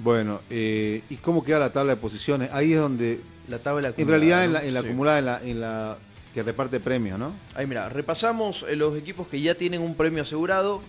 bueno 0.02 0.40
eh, 0.50 1.02
¿y 1.08 1.14
cómo 1.16 1.44
queda 1.44 1.60
la 1.60 1.72
tabla 1.72 1.94
de 1.94 2.00
posiciones? 2.00 2.50
Ahí 2.52 2.72
es 2.72 2.80
donde, 2.80 3.20
La 3.48 3.58
tabla 3.58 3.92
en 3.96 4.08
realidad, 4.08 4.44
en 4.44 4.52
la, 4.54 4.64
en 4.64 4.74
la 4.74 4.80
Sí. 4.80 4.86
acumulada, 4.86 5.18
en 5.18 5.24
la, 5.26 5.40
en 5.42 5.60
la 5.60 5.98
que 6.32 6.42
reparte 6.42 6.80
premios, 6.80 7.18
¿no? 7.18 7.32
Ahí 7.54 7.66
mira, 7.66 7.88
repasamos 7.88 8.64
eh, 8.68 8.74
los 8.76 8.96
equipos 8.98 9.28
que 9.28 9.40
ya 9.40 9.54
tienen 9.54 9.80
un 9.80 9.94
premio 9.94 10.22
asegurado. 10.22 10.80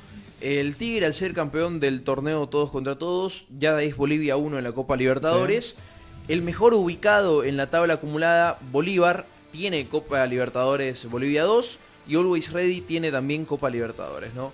El 0.41 0.75
Tigre, 0.75 1.05
al 1.05 1.13
ser 1.13 1.33
campeón 1.33 1.79
del 1.79 2.03
torneo 2.03 2.47
Todos 2.47 2.71
contra 2.71 2.97
Todos, 2.97 3.45
ya 3.57 3.81
es 3.81 3.95
Bolivia 3.95 4.37
1 4.37 4.57
en 4.57 4.63
la 4.63 4.71
Copa 4.73 4.95
Libertadores. 4.97 5.75
El 6.27 6.41
mejor 6.41 6.73
ubicado 6.73 7.43
en 7.43 7.57
la 7.57 7.69
tabla 7.69 7.95
acumulada, 7.95 8.57
Bolívar, 8.71 9.25
tiene 9.51 9.87
Copa 9.87 10.25
Libertadores 10.25 11.09
Bolivia 11.09 11.43
2 11.43 11.79
y 12.07 12.15
Always 12.15 12.51
Ready 12.51 12.81
tiene 12.81 13.11
también 13.11 13.45
Copa 13.45 13.69
Libertadores, 13.69 14.33
¿no? 14.33 14.51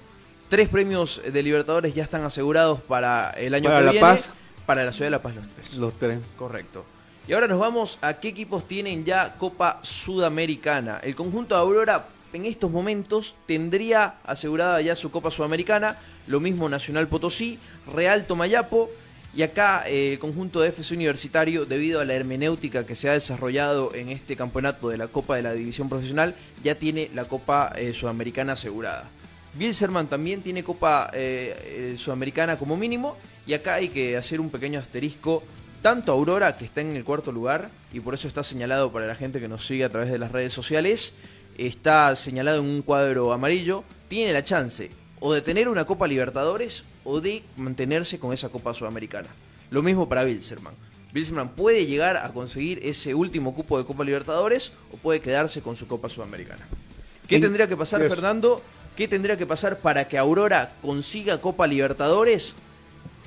Tres 0.49 0.67
premios 0.69 1.21
de 1.25 1.41
Libertadores 1.43 1.95
ya 1.95 2.03
están 2.03 2.23
asegurados 2.23 2.81
para 2.81 3.31
el 3.31 3.53
año 3.53 3.69
Para 3.69 3.79
que 3.79 3.85
La 3.85 3.91
viene. 3.91 4.05
Paz. 4.05 4.31
Para 4.65 4.83
la 4.85 4.91
ciudad 4.91 5.07
de 5.07 5.11
La 5.11 5.21
Paz 5.21 5.35
los 5.35 5.47
tres. 5.47 5.73
Los 5.75 5.93
tres. 5.97 6.19
Correcto. 6.37 6.85
Y 7.27 7.33
ahora 7.33 7.47
nos 7.47 7.59
vamos 7.59 7.99
a 8.01 8.15
qué 8.15 8.29
equipos 8.29 8.67
tienen 8.67 9.05
ya 9.05 9.35
Copa 9.37 9.79
Sudamericana. 9.83 10.99
El 11.03 11.15
conjunto 11.15 11.53
de 11.53 11.61
Aurora 11.61 12.07
en 12.33 12.45
estos 12.45 12.71
momentos 12.71 13.35
tendría 13.45 14.15
asegurada 14.23 14.81
ya 14.81 14.95
su 14.95 15.11
Copa 15.11 15.29
Sudamericana. 15.29 15.97
Lo 16.25 16.39
mismo 16.39 16.67
Nacional 16.67 17.07
Potosí, 17.07 17.59
Real 17.93 18.25
Tomayapo. 18.25 18.89
Y 19.35 19.43
acá 19.43 19.83
eh, 19.87 20.13
el 20.13 20.19
conjunto 20.19 20.61
de 20.61 20.69
FC 20.69 20.95
Universitario, 20.95 21.65
debido 21.65 22.01
a 22.01 22.05
la 22.05 22.15
hermenéutica 22.15 22.85
que 22.85 22.95
se 22.95 23.07
ha 23.07 23.13
desarrollado 23.13 23.93
en 23.93 24.09
este 24.09 24.35
campeonato 24.35 24.89
de 24.89 24.97
la 24.97 25.07
Copa 25.07 25.35
de 25.35 25.43
la 25.43 25.53
División 25.53 25.89
Profesional, 25.89 26.35
ya 26.63 26.75
tiene 26.75 27.09
la 27.13 27.25
Copa 27.25 27.71
eh, 27.77 27.93
Sudamericana 27.93 28.53
asegurada. 28.53 29.09
Bilzerman 29.53 30.07
también 30.07 30.41
tiene 30.41 30.63
Copa 30.63 31.11
eh, 31.13 31.93
Sudamericana 31.97 32.57
como 32.57 32.75
mínimo. 32.75 33.15
Y 33.45 33.53
acá 33.53 33.75
hay 33.75 33.89
que 33.89 34.17
hacer 34.17 34.41
un 34.41 34.49
pequeño 34.49 34.79
asterisco. 34.79 35.43
Tanto 35.81 36.11
Aurora, 36.11 36.57
que 36.57 36.65
está 36.65 36.81
en 36.81 36.95
el 36.95 37.03
cuarto 37.03 37.31
lugar, 37.31 37.69
y 37.91 37.99
por 37.99 38.13
eso 38.13 38.27
está 38.27 38.43
señalado 38.43 38.91
para 38.91 39.07
la 39.07 39.15
gente 39.15 39.39
que 39.39 39.47
nos 39.47 39.65
sigue 39.65 39.83
a 39.83 39.89
través 39.89 40.11
de 40.11 40.19
las 40.19 40.31
redes 40.31 40.53
sociales, 40.53 41.13
está 41.57 42.15
señalado 42.15 42.59
en 42.59 42.65
un 42.65 42.81
cuadro 42.83 43.33
amarillo, 43.33 43.83
tiene 44.07 44.31
la 44.33 44.43
chance 44.43 44.91
o 45.19 45.33
de 45.33 45.41
tener 45.41 45.67
una 45.67 45.85
Copa 45.85 46.07
Libertadores 46.07 46.83
o 47.03 47.19
de 47.19 47.43
mantenerse 47.57 48.19
con 48.19 48.31
esa 48.33 48.49
Copa 48.49 48.73
Sudamericana. 48.73 49.29
Lo 49.71 49.81
mismo 49.81 50.07
para 50.07 50.23
Bilzerman. 50.23 50.73
Bilzerman 51.13 51.49
puede 51.49 51.85
llegar 51.85 52.17
a 52.17 52.29
conseguir 52.29 52.79
ese 52.83 53.13
último 53.15 53.53
cupo 53.55 53.77
de 53.77 53.85
Copa 53.85 54.03
Libertadores 54.03 54.73
o 54.93 54.97
puede 54.97 55.19
quedarse 55.19 55.61
con 55.61 55.75
su 55.75 55.87
Copa 55.87 56.09
Sudamericana. 56.09 56.67
¿Qué 57.27 57.35
En- 57.37 57.41
tendría 57.41 57.67
que 57.67 57.75
pasar. 57.77 58.01
Fernando? 58.01 58.61
¿Qué 58.95 59.07
tendría 59.07 59.37
que 59.37 59.45
pasar 59.47 59.79
para 59.79 60.07
que 60.07 60.17
Aurora 60.17 60.73
consiga 60.81 61.39
Copa 61.41 61.65
Libertadores? 61.65 62.55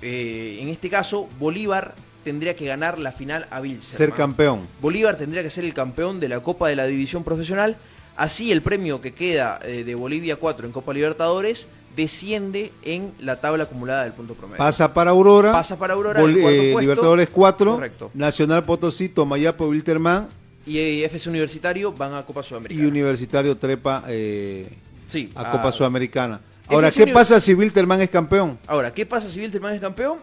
Eh, 0.03 0.59
en 0.61 0.69
este 0.69 0.91
caso, 0.91 1.29
Bolívar 1.39 1.95
tendría 2.25 2.57
que 2.57 2.65
ganar 2.67 2.99
la 2.99 3.13
final 3.13 3.47
a 3.51 3.61
Bilzerman. 3.61 3.97
Ser 3.97 4.13
campeón. 4.13 4.61
Bolívar 4.81 5.17
tendría 5.17 5.43
que 5.43 5.51
ser 5.51 5.65
el 5.65 5.75
campeón 5.75 6.19
de 6.19 6.29
la 6.29 6.41
Copa 6.41 6.69
de 6.69 6.77
la 6.77 6.87
División 6.87 7.23
Profesional. 7.23 7.77
Así 8.17 8.51
el 8.53 8.63
premio 8.63 9.01
que 9.01 9.13
queda 9.13 9.61
eh, 9.63 9.85
de 9.85 9.95
Bolivia 9.95 10.37
4 10.37 10.67
en 10.67 10.73
Copa 10.73 10.93
Libertadores 10.95 11.69
desciende 11.97 12.73
en 12.83 13.13
la 13.21 13.41
tabla 13.41 13.65
acumulada 13.65 14.03
del 14.05 14.13
punto 14.13 14.35
promedio. 14.35 14.59
Pasa 14.59 14.93
para 14.93 15.11
Aurora. 15.13 15.53
Pasa 15.53 15.79
para 15.79 15.95
Aurora, 15.95 16.21
Bol- 16.21 16.37
eh, 16.37 16.43
puesto. 16.73 16.81
Libertadores 16.81 17.29
4. 17.31 17.75
Correcto. 17.75 18.11
Nacional 18.15 18.65
Potosí, 18.65 19.09
Tomayapo, 19.09 19.69
Wilterman. 19.69 20.29
Y 20.67 20.79
eh, 20.79 21.05
FC 21.05 21.29
Universitario 21.29 21.93
van 21.93 22.15
a 22.15 22.25
Copa 22.25 22.41
Y 22.41 22.45
Sudamericana. 22.45 22.89
Universitario 22.89 23.57
trepa 23.57 24.05
eh, 24.09 24.69
Sí, 25.09 25.31
a 25.35 25.43
a- 25.43 25.51
Copa 25.53 25.71
Sudamericana. 25.73 26.41
Ahora, 26.67 26.91
¿qué 26.91 27.07
pasa 27.09 27.39
si 27.41 27.53
Wilterman 27.53 28.01
es 28.01 28.09
campeón? 28.11 28.59
Ahora, 28.67 28.93
¿qué 28.95 29.05
pasa 29.05 29.29
si 29.31 29.39
Wilterman 29.41 29.75
es 29.75 29.81
campeón? 29.81 30.19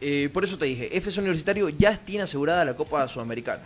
Eh, 0.00 0.28
por 0.32 0.44
eso 0.44 0.58
te 0.58 0.66
dije, 0.66 0.96
FC 0.96 1.20
Universitario 1.20 1.68
ya 1.70 1.96
tiene 1.96 2.24
asegurada 2.24 2.64
la 2.64 2.76
Copa 2.76 3.06
Sudamericana. 3.08 3.62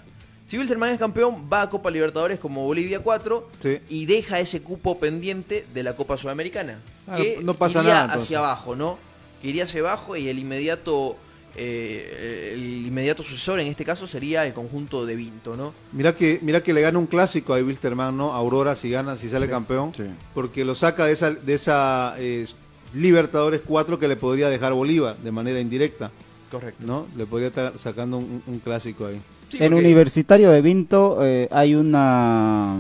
Si 0.47 0.59
Wilterman 0.59 0.93
es 0.93 0.99
campeón, 0.99 1.49
va 1.53 1.63
a 1.63 1.71
Copa 1.71 1.91
Libertadores 1.91 2.39
como 2.41 2.65
Bolivia 2.65 3.01
4 3.01 3.49
Sí. 3.61 3.79
y 3.89 4.07
deja 4.07 4.41
ese 4.41 4.63
cupo 4.63 4.99
pendiente 4.99 5.65
de 5.73 5.83
la 5.85 5.95
Copa 5.95 6.17
Sudamericana. 6.17 6.81
Claro, 7.05 7.23
que 7.23 7.39
no 7.43 7.55
pasa 7.55 7.81
iría 7.81 7.93
nada, 7.93 8.05
entonces. 8.07 8.25
hacia 8.27 8.39
abajo, 8.39 8.75
¿no? 8.77 8.99
Que 9.41 9.49
iría 9.49 9.65
hacia 9.65 9.81
abajo 9.81 10.17
y 10.17 10.29
el 10.29 10.39
inmediato 10.39 11.17
eh, 11.57 12.53
el 12.55 12.87
inmediato 12.87 13.23
sucesor 13.25 13.59
en 13.61 13.67
este 13.67 13.85
caso 13.85 14.07
sería 14.07 14.47
el 14.47 14.53
conjunto 14.53 15.05
de 15.05 15.17
Vinto, 15.17 15.57
¿no? 15.57 15.75
Mira 15.93 16.15
que, 16.15 16.39
mira 16.43 16.63
que 16.63 16.73
le 16.73 16.81
gana 16.81 16.99
un 16.99 17.07
clásico 17.07 17.55
a 17.55 17.59
Wilterman, 17.59 18.17
¿no? 18.17 18.33
Aurora 18.33 18.77
si 18.77 18.89
gana, 18.91 19.17
si 19.17 19.29
sale 19.29 19.49
campeón, 19.49 19.93
Sí. 19.97 20.05
porque 20.33 20.65
lo 20.65 20.75
saca 20.77 21.07
de 21.07 21.13
esa, 21.13 21.31
de 21.33 21.55
esa 21.55 22.15
eh, 22.19 22.47
Libertadores 22.95 23.61
4 23.67 23.99
que 23.99 24.09
le 24.09 24.17
podría 24.17 24.49
dejar 24.49 24.73
Bolívar 24.73 25.17
de 25.19 25.31
manera 25.31 25.61
indirecta, 25.61 26.11
Correcto. 26.51 26.85
¿no? 26.87 27.07
Le 27.17 27.27
podría 27.27 27.49
estar 27.49 27.73
sacando 27.79 28.19
un, 28.19 28.43
un 28.47 28.59
clásico 28.59 29.07
ahí. 29.07 29.21
Sí, 29.51 29.59
En 29.61 29.71
porque- 29.73 29.85
Universitario 29.87 30.51
de 30.51 30.61
Vinto 30.63 31.19
eh, 31.25 31.49
hay 31.51 31.75
una, 31.75 32.79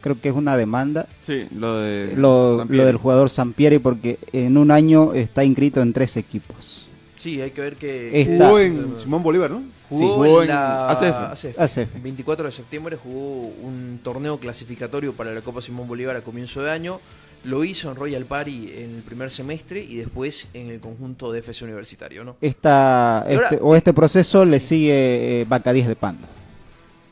creo 0.00 0.20
que 0.20 0.28
es 0.30 0.34
una 0.34 0.56
demanda, 0.56 1.06
Sí, 1.22 1.42
lo 1.54 1.78
de 1.78 2.14
lo, 2.16 2.64
del 2.64 2.96
jugador 2.96 3.30
Sampieri, 3.30 3.78
porque 3.78 4.18
en 4.32 4.56
un 4.56 4.70
año 4.70 5.12
está 5.14 5.44
inscrito 5.44 5.80
en 5.82 5.92
tres 5.92 6.16
equipos. 6.16 6.86
Sí, 7.16 7.40
hay 7.40 7.50
que 7.50 7.60
ver 7.60 7.76
que... 7.76 8.24
Jugó 8.38 8.58
en 8.58 8.94
Simón 8.98 9.22
Bolívar, 9.22 9.50
¿no? 9.50 9.62
Jugó, 9.90 10.14
jugó 10.14 10.42
en 10.42 10.48
en 10.50 10.54
la 10.56 10.88
ACF. 10.90 11.58
ACF. 11.58 12.02
24 12.02 12.46
de 12.46 12.52
septiembre 12.52 12.96
jugó 12.96 13.48
un 13.62 14.00
torneo 14.02 14.38
clasificatorio 14.38 15.12
para 15.12 15.34
la 15.34 15.42
Copa 15.42 15.60
Simón 15.60 15.86
Bolívar 15.86 16.16
a 16.16 16.22
comienzo 16.22 16.62
de 16.62 16.70
año. 16.70 16.98
Lo 17.44 17.64
hizo 17.64 17.90
en 17.90 17.96
Royal 17.96 18.24
Party 18.26 18.70
en 18.76 18.96
el 18.96 19.02
primer 19.02 19.30
semestre 19.30 19.82
y 19.82 19.96
después 19.96 20.48
en 20.52 20.70
el 20.70 20.78
conjunto 20.80 21.32
de 21.32 21.38
FC 21.40 21.64
Universitario, 21.64 22.22
¿no? 22.22 22.36
Esta, 22.40 23.20
ahora- 23.20 23.44
este, 23.48 23.58
o 23.62 23.74
este 23.74 23.92
proceso 23.94 24.44
le 24.44 24.60
sigue 24.60 25.40
eh, 25.40 25.46
Bacadíes 25.48 25.88
de 25.88 25.96
Pando. 25.96 26.26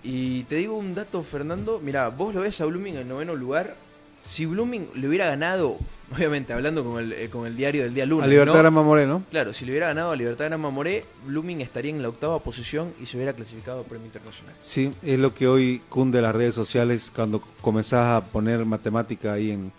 Y 0.05 0.45
te 0.45 0.57
digo 0.57 0.77
un 0.77 0.95
dato, 0.95 1.23
Fernando. 1.23 1.81
Mira, 1.83 2.09
vos 2.09 2.35
lo 2.35 2.43
ves 2.43 2.61
a 2.61 2.67
Blooming 2.67 2.95
en 2.95 3.01
el 3.03 3.09
noveno 3.09 3.35
lugar. 3.35 3.75
Si 4.23 4.45
Blooming 4.47 4.89
le 4.95 5.09
hubiera 5.09 5.27
ganado, 5.27 5.77
obviamente 6.15 6.53
hablando 6.53 6.85
con 6.85 6.99
el, 7.03 7.13
eh, 7.15 7.31
con 7.31 7.47
el 7.47 7.57
diario 7.57 7.83
del 7.85 7.95
día 7.95 8.05
lunes, 8.05 8.25
A 8.27 8.29
Libertad 8.29 8.53
¿no? 8.53 8.59
Grama 8.59 8.83
Moreno. 8.83 9.23
Claro, 9.31 9.53
si 9.53 9.65
le 9.65 9.73
hubiera 9.73 9.89
ganado 9.89 10.11
a 10.13 10.17
Libertad 10.17 10.51
de 10.51 10.57
Mamoré, 10.57 11.05
Blooming 11.27 11.61
estaría 11.63 11.91
en 11.91 12.03
la 12.03 12.09
octava 12.11 12.39
posición 12.39 12.93
y 13.03 13.07
se 13.07 13.17
hubiera 13.17 13.33
clasificado 13.33 13.81
al 13.81 13.87
Premio 13.87 14.07
Internacional. 14.07 14.55
Sí, 14.61 14.93
es 15.03 15.19
lo 15.19 15.35
que 15.35 15.49
hoy 15.49 15.81
cunde 15.89 16.21
las 16.21 16.35
redes 16.35 16.55
sociales 16.55 17.11
cuando 17.15 17.43
comenzás 17.63 18.07
a 18.23 18.25
poner 18.27 18.65
matemática 18.65 19.33
ahí 19.33 19.51
en, 19.51 19.73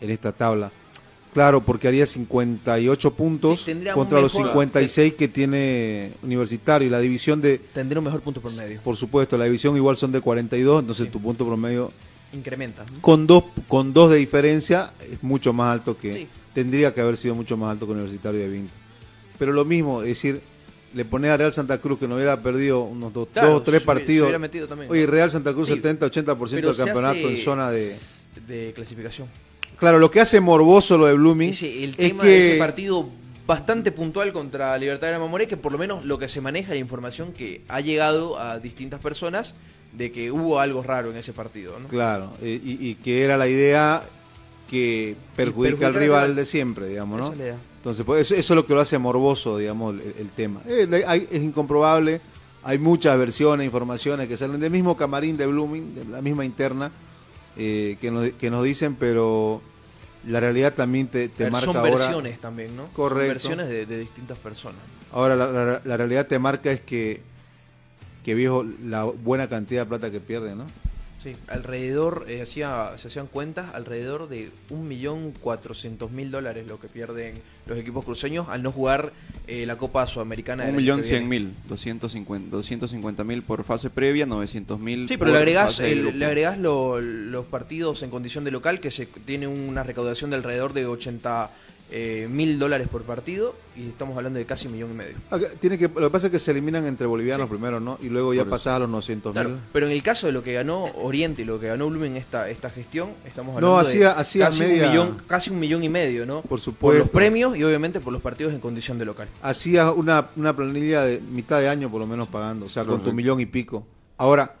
en 0.00 0.10
esta 0.10 0.32
tabla. 0.32 0.70
Claro, 1.32 1.60
porque 1.62 1.88
haría 1.88 2.06
58 2.06 3.10
puntos 3.14 3.62
Sí, 3.64 3.74
contra 3.92 4.20
los 4.20 4.32
mejor- 4.34 4.50
56 4.52 5.14
que 5.14 5.26
tiene 5.26 6.12
Universitario 6.22 6.86
y 6.86 6.90
la 6.90 7.00
división 7.00 7.40
de, 7.40 7.58
Tendría 7.58 7.98
un 7.98 8.04
mejor 8.04 8.20
punto 8.20 8.40
por 8.40 8.52
medio. 8.54 8.80
por 8.82 8.96
supuesto, 8.96 9.36
la 9.36 9.46
división 9.46 9.74
igual 9.76 9.96
son 9.96 10.12
de 10.12 10.20
42, 10.20 10.80
entonces 10.82 11.06
Sí. 11.06 11.12
tu 11.12 11.20
punto 11.20 11.44
promedio 11.44 11.90
Incrementa. 12.32 12.84
¿no? 12.84 13.00
con 13.00 13.26
dos 13.26 13.44
con 13.66 13.92
dos 13.92 14.10
de 14.10 14.16
diferencia 14.18 14.92
es 15.10 15.22
mucho 15.24 15.52
más 15.52 15.72
alto 15.72 15.98
que 15.98 16.12
Sí. 16.14 16.28
tendría 16.52 16.94
que 16.94 17.00
haber 17.00 17.16
sido 17.16 17.34
mucho 17.34 17.56
más 17.56 17.72
alto 17.72 17.86
que 17.86 17.92
Universitario 17.94 18.38
de 18.40 18.48
20. 18.48 18.72
Pero 19.36 19.50
lo 19.52 19.64
mismo, 19.64 20.02
es 20.02 20.08
decir, 20.10 20.40
le 20.94 21.04
pones 21.04 21.32
a 21.32 21.36
Real 21.36 21.52
Santa 21.52 21.78
Cruz 21.78 21.98
que 21.98 22.06
no 22.06 22.14
hubiera 22.14 22.40
perdido 22.40 22.82
unos 22.82 23.12
dos, 23.12 23.26
Claro, 23.32 23.48
dos 23.50 23.58
o 23.58 23.62
tres 23.64 23.80
se 23.80 23.86
partidos. 23.86 24.26
hubiera 24.26 24.38
metido 24.38 24.68
también. 24.68 24.88
Oye, 24.88 25.04
Real 25.08 25.28
Santa 25.32 25.52
Cruz 25.52 25.66
Sí, 25.66 25.72
70-80% 25.74 26.60
Pero 26.62 26.68
del 26.72 26.76
campeonato 26.76 27.28
en 27.28 27.36
zona 27.38 27.70
de... 27.72 27.92
de 28.46 28.72
clasificación. 28.72 29.26
Claro, 29.78 29.98
lo 29.98 30.10
que 30.10 30.20
hace 30.20 30.40
morboso 30.40 30.96
lo 30.98 31.06
de 31.06 31.14
Blooming 31.14 31.50
Ese, 31.50 31.84
el 31.84 31.90
es 31.90 31.96
tema 31.96 32.22
que... 32.22 32.28
de 32.28 32.48
ese 32.50 32.58
partido 32.58 33.08
bastante 33.46 33.92
puntual 33.92 34.32
contra 34.32 34.76
Libertad 34.78 35.08
de 35.12 35.18
Mamoré, 35.18 35.46
que 35.46 35.56
por 35.56 35.70
lo 35.72 35.78
menos 35.78 36.04
lo 36.04 36.18
que 36.18 36.28
se 36.28 36.40
maneja 36.40 36.70
la 36.70 36.78
información 36.78 37.32
que 37.32 37.60
ha 37.68 37.80
llegado 37.80 38.38
a 38.38 38.58
distintas 38.58 39.00
personas 39.00 39.54
de 39.92 40.10
que 40.10 40.30
hubo 40.32 40.58
algo 40.60 40.82
raro 40.82 41.10
en 41.10 41.16
ese 41.18 41.32
partido, 41.32 41.78
¿no? 41.78 41.88
Claro, 41.88 42.32
eh, 42.42 42.60
y, 42.64 42.88
y 42.88 42.94
que 42.94 43.22
era 43.22 43.36
la 43.36 43.46
idea 43.48 44.02
que 44.70 45.14
perjudica 45.36 45.86
al 45.88 45.94
al 45.94 46.00
rival 46.00 46.36
de 46.36 46.46
siempre, 46.46 46.88
digamos, 46.88 47.20
¿no? 47.20 47.32
Es. 47.44 47.54
Entonces, 47.76 48.04
pues, 48.06 48.22
eso, 48.22 48.34
eso 48.34 48.54
es 48.54 48.56
lo 48.56 48.64
que 48.64 48.72
lo 48.74 48.80
hace 48.80 48.96
morboso, 48.98 49.58
digamos, 49.58 49.94
el, 49.94 50.14
el 50.18 50.30
tema. 50.30 50.62
Eh, 50.66 50.86
le- 50.88 51.04
hay- 51.04 51.28
es 51.30 51.42
incomprobable, 51.42 52.20
hay 52.62 52.78
muchas 52.78 53.18
versiones, 53.18 53.66
informaciones 53.66 54.26
que 54.26 54.36
salen 54.38 54.58
del 54.58 54.70
mismo 54.70 54.96
camarín 54.96 55.36
de 55.36 55.46
Blooming, 55.46 55.94
de 55.94 56.04
la 56.06 56.22
misma 56.22 56.46
interna, 56.46 56.90
eh, 57.56 57.96
que, 58.00 58.10
nos, 58.10 58.30
que 58.30 58.50
nos 58.50 58.64
dicen, 58.64 58.94
pero 58.96 59.60
la 60.26 60.40
realidad 60.40 60.72
también 60.74 61.08
te, 61.08 61.28
te 61.28 61.44
ver, 61.44 61.52
marca 61.52 61.66
Son 61.66 61.76
ahora... 61.76 61.90
versiones 61.90 62.40
también, 62.40 62.74
¿no? 62.76 62.84
Son 62.84 62.92
Correcto. 62.92 63.28
versiones 63.32 63.68
de, 63.68 63.86
de 63.86 63.98
distintas 63.98 64.38
personas. 64.38 64.80
Ahora, 65.12 65.36
la, 65.36 65.46
la- 65.46 65.82
la 65.84 65.96
realidad 65.96 66.26
te 66.26 66.38
marca 66.38 66.70
es 66.72 66.80
que, 66.80 67.20
que 68.24 68.34
viejo, 68.34 68.64
la 68.84 69.04
buena 69.04 69.48
cantidad 69.48 69.82
de 69.82 69.86
plata 69.88 70.10
que 70.10 70.20
pierde, 70.20 70.54
¿no? 70.56 70.64
Sí, 71.24 71.32
alrededor, 71.48 72.26
eh, 72.28 72.42
hacía, 72.42 72.92
se 72.96 73.08
hacían 73.08 73.28
cuentas, 73.28 73.74
alrededor 73.74 74.28
de 74.28 74.50
1.400.000 74.68 76.30
dólares 76.30 76.66
lo 76.66 76.78
que 76.78 76.88
pierden 76.88 77.34
los 77.66 77.78
equipos 77.78 78.04
cruceños 78.04 78.46
al 78.50 78.62
no 78.62 78.70
jugar 78.70 79.12
eh, 79.46 79.64
la 79.64 79.78
Copa 79.78 80.06
Sudamericana. 80.06 80.64
del 80.64 80.72
Un 80.74 80.76
año 80.76 80.82
millón 80.82 80.96
que 80.98 81.04
cien 81.04 81.28
viene. 81.30 81.46
mil, 81.46 81.54
250 81.66 82.50
250 82.54 83.24
mil 83.24 83.42
por 83.42 83.64
fase 83.64 83.88
previa, 83.88 84.26
900 84.26 84.78
mil 84.78 85.08
Sí, 85.08 85.16
pero 85.16 85.32
le 85.32 85.38
agregás, 85.38 85.80
el- 85.80 86.18
le 86.18 86.26
agregás 86.26 86.58
lo- 86.58 87.00
los 87.00 87.46
partidos 87.46 88.02
en 88.02 88.10
condición 88.10 88.44
de 88.44 88.50
local, 88.50 88.80
que 88.80 88.90
se 88.90 89.06
tiene 89.06 89.46
una 89.46 89.82
recaudación 89.82 90.28
de 90.28 90.36
alrededor 90.36 90.74
de 90.74 90.84
80 90.86 91.50
eh, 91.90 92.26
mil 92.30 92.58
dólares 92.58 92.88
por 92.88 93.02
partido, 93.02 93.54
y 93.76 93.88
estamos 93.88 94.16
hablando 94.16 94.38
de 94.38 94.46
casi 94.46 94.66
un 94.66 94.72
millón 94.74 94.90
y 94.92 94.94
medio. 94.94 95.14
Tiene 95.60 95.76
que, 95.78 95.88
lo 95.88 96.00
que 96.08 96.10
pasa 96.10 96.26
es 96.26 96.32
que 96.32 96.38
se 96.38 96.50
eliminan 96.52 96.86
entre 96.86 97.06
bolivianos 97.06 97.48
primero, 97.48 97.78
¿no? 97.80 97.98
Y 98.02 98.08
luego 98.08 98.32
ya 98.34 98.42
Por 98.42 98.50
pasás 98.50 98.74
a 98.76 98.78
los 98.80 98.88
900 98.88 99.34
mil. 99.34 99.42
Claro, 99.44 99.58
pero 99.72 99.86
en 99.86 99.92
el 99.92 100.02
caso 100.02 100.26
de 100.26 100.32
lo 100.32 100.42
que 100.42 100.52
ganó 100.54 100.84
Oriente 100.96 101.42
y 101.42 101.44
lo 101.44 101.58
que 101.60 101.66
ganó 101.68 101.88
Blumen 101.88 102.16
esta, 102.16 102.48
esta 102.50 102.70
gestión, 102.70 103.10
estamos 103.26 103.56
hablando 103.56 103.76
No, 103.76 103.82
de 103.82 103.82
hacía- 103.82 104.14
casi, 104.14 104.38
media- 104.60 104.84
un 104.84 104.88
millón, 104.90 105.22
casi 105.26 105.50
un 105.50 105.58
millón 105.60 105.84
y 105.84 105.88
medio, 105.88 106.24
¿no? 106.26 106.40
Por 106.42 106.48
Por 106.50 106.60
supuesto. 106.60 106.98
los 107.04 107.10
premios 107.10 107.56
y 107.56 107.64
obviamente 107.64 108.00
por 108.00 108.12
los 108.12 108.22
partidos 108.22 108.52
en 108.54 108.60
condición 108.60 108.98
de 108.98 109.04
local. 109.04 109.28
Hacías 109.42 109.92
una, 109.94 110.28
una 110.36 110.54
planilla 110.56 111.02
de 111.02 111.20
mitad 111.20 111.60
de 111.60 111.68
año 111.68 111.90
por 111.90 112.00
lo 112.00 112.06
menos 112.06 112.28
pagando, 112.28 112.66
o 112.66 112.68
sea, 112.68 112.84
con 112.84 113.02
tu 113.02 113.12
millón 113.12 113.40
y 113.40 113.46
pico. 113.46 113.86
Ahora, 114.16 114.54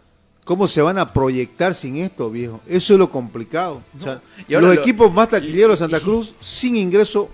¿cómo 0.44 0.68
se 0.68 0.82
van 0.82 0.98
a 0.98 1.12
proyectar 1.12 1.74
sin 1.74 1.96
esto, 1.96 2.30
viejo? 2.30 2.60
Eso 2.66 2.92
es 2.94 2.98
lo 2.98 3.10
complicado. 3.10 3.82
O 3.98 4.02
sea, 4.02 4.20
Y 4.48 4.54
ahora 4.54 4.68
los 4.68 4.76
lo- 4.76 4.82
equipos 4.82 5.12
más 5.12 5.28
taquilleros 5.30 5.74
de 5.78 5.84
Santa 5.84 5.98
y- 5.98 6.00
Cruz 6.00 6.34
sin 6.40 6.76
ingreso, 6.76 7.30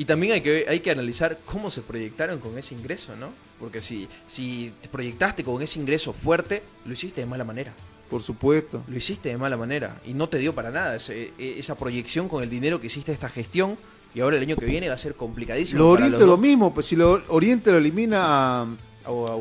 Y 0.00 0.04
también 0.04 0.32
hay 0.34 0.40
que, 0.42 0.64
hay 0.68 0.78
que 0.78 0.92
analizar 0.92 1.38
cómo 1.44 1.72
se 1.72 1.80
proyectaron 1.82 2.38
con 2.38 2.56
ese 2.56 2.72
ingreso, 2.74 3.16
¿no? 3.16 3.30
Porque 3.58 3.82
si, 3.82 4.06
si 4.28 4.72
te 4.80 4.88
proyectaste 4.88 5.42
con 5.42 5.60
ese 5.60 5.80
ingreso 5.80 6.12
fuerte, 6.12 6.62
lo 6.86 6.92
hiciste 6.92 7.20
de 7.20 7.26
mala 7.26 7.42
manera. 7.44 7.72
por 8.08 8.22
supuesto. 8.22 8.82
Lo 8.88 8.96
hiciste 8.96 9.28
de 9.28 9.36
mala 9.36 9.56
manera 9.58 10.00
y 10.06 10.14
no 10.14 10.28
te 10.30 10.38
dio 10.38 10.54
para 10.54 10.70
nada 10.70 10.94
ese- 10.96 11.32
e- 11.38 11.56
esa 11.58 11.74
proyección 11.74 12.28
con 12.28 12.42
el 12.42 12.48
dinero 12.48 12.80
que 12.80 12.86
hiciste 12.86 13.12
esta 13.12 13.28
gestión 13.28 13.76
y 14.14 14.20
ahora 14.20 14.36
el 14.36 14.42
año 14.44 14.56
que 14.56 14.64
viene 14.64 14.88
va 14.88 14.94
a 14.94 14.98
ser 14.98 15.14
complicadísimo. 15.14 15.78
Lo 15.80 15.84
para 15.92 16.04
Oriente 16.06 16.18
los 16.20 16.26
lo 16.26 16.32
dos. 16.36 16.40
mismo, 16.40 16.72
pues 16.72 16.86
si 16.86 16.96
lo 16.96 17.20
Oriente 17.28 17.70
lo 17.72 17.76
elimina 17.78 18.22
a, 18.24 18.62
A, 18.62 18.68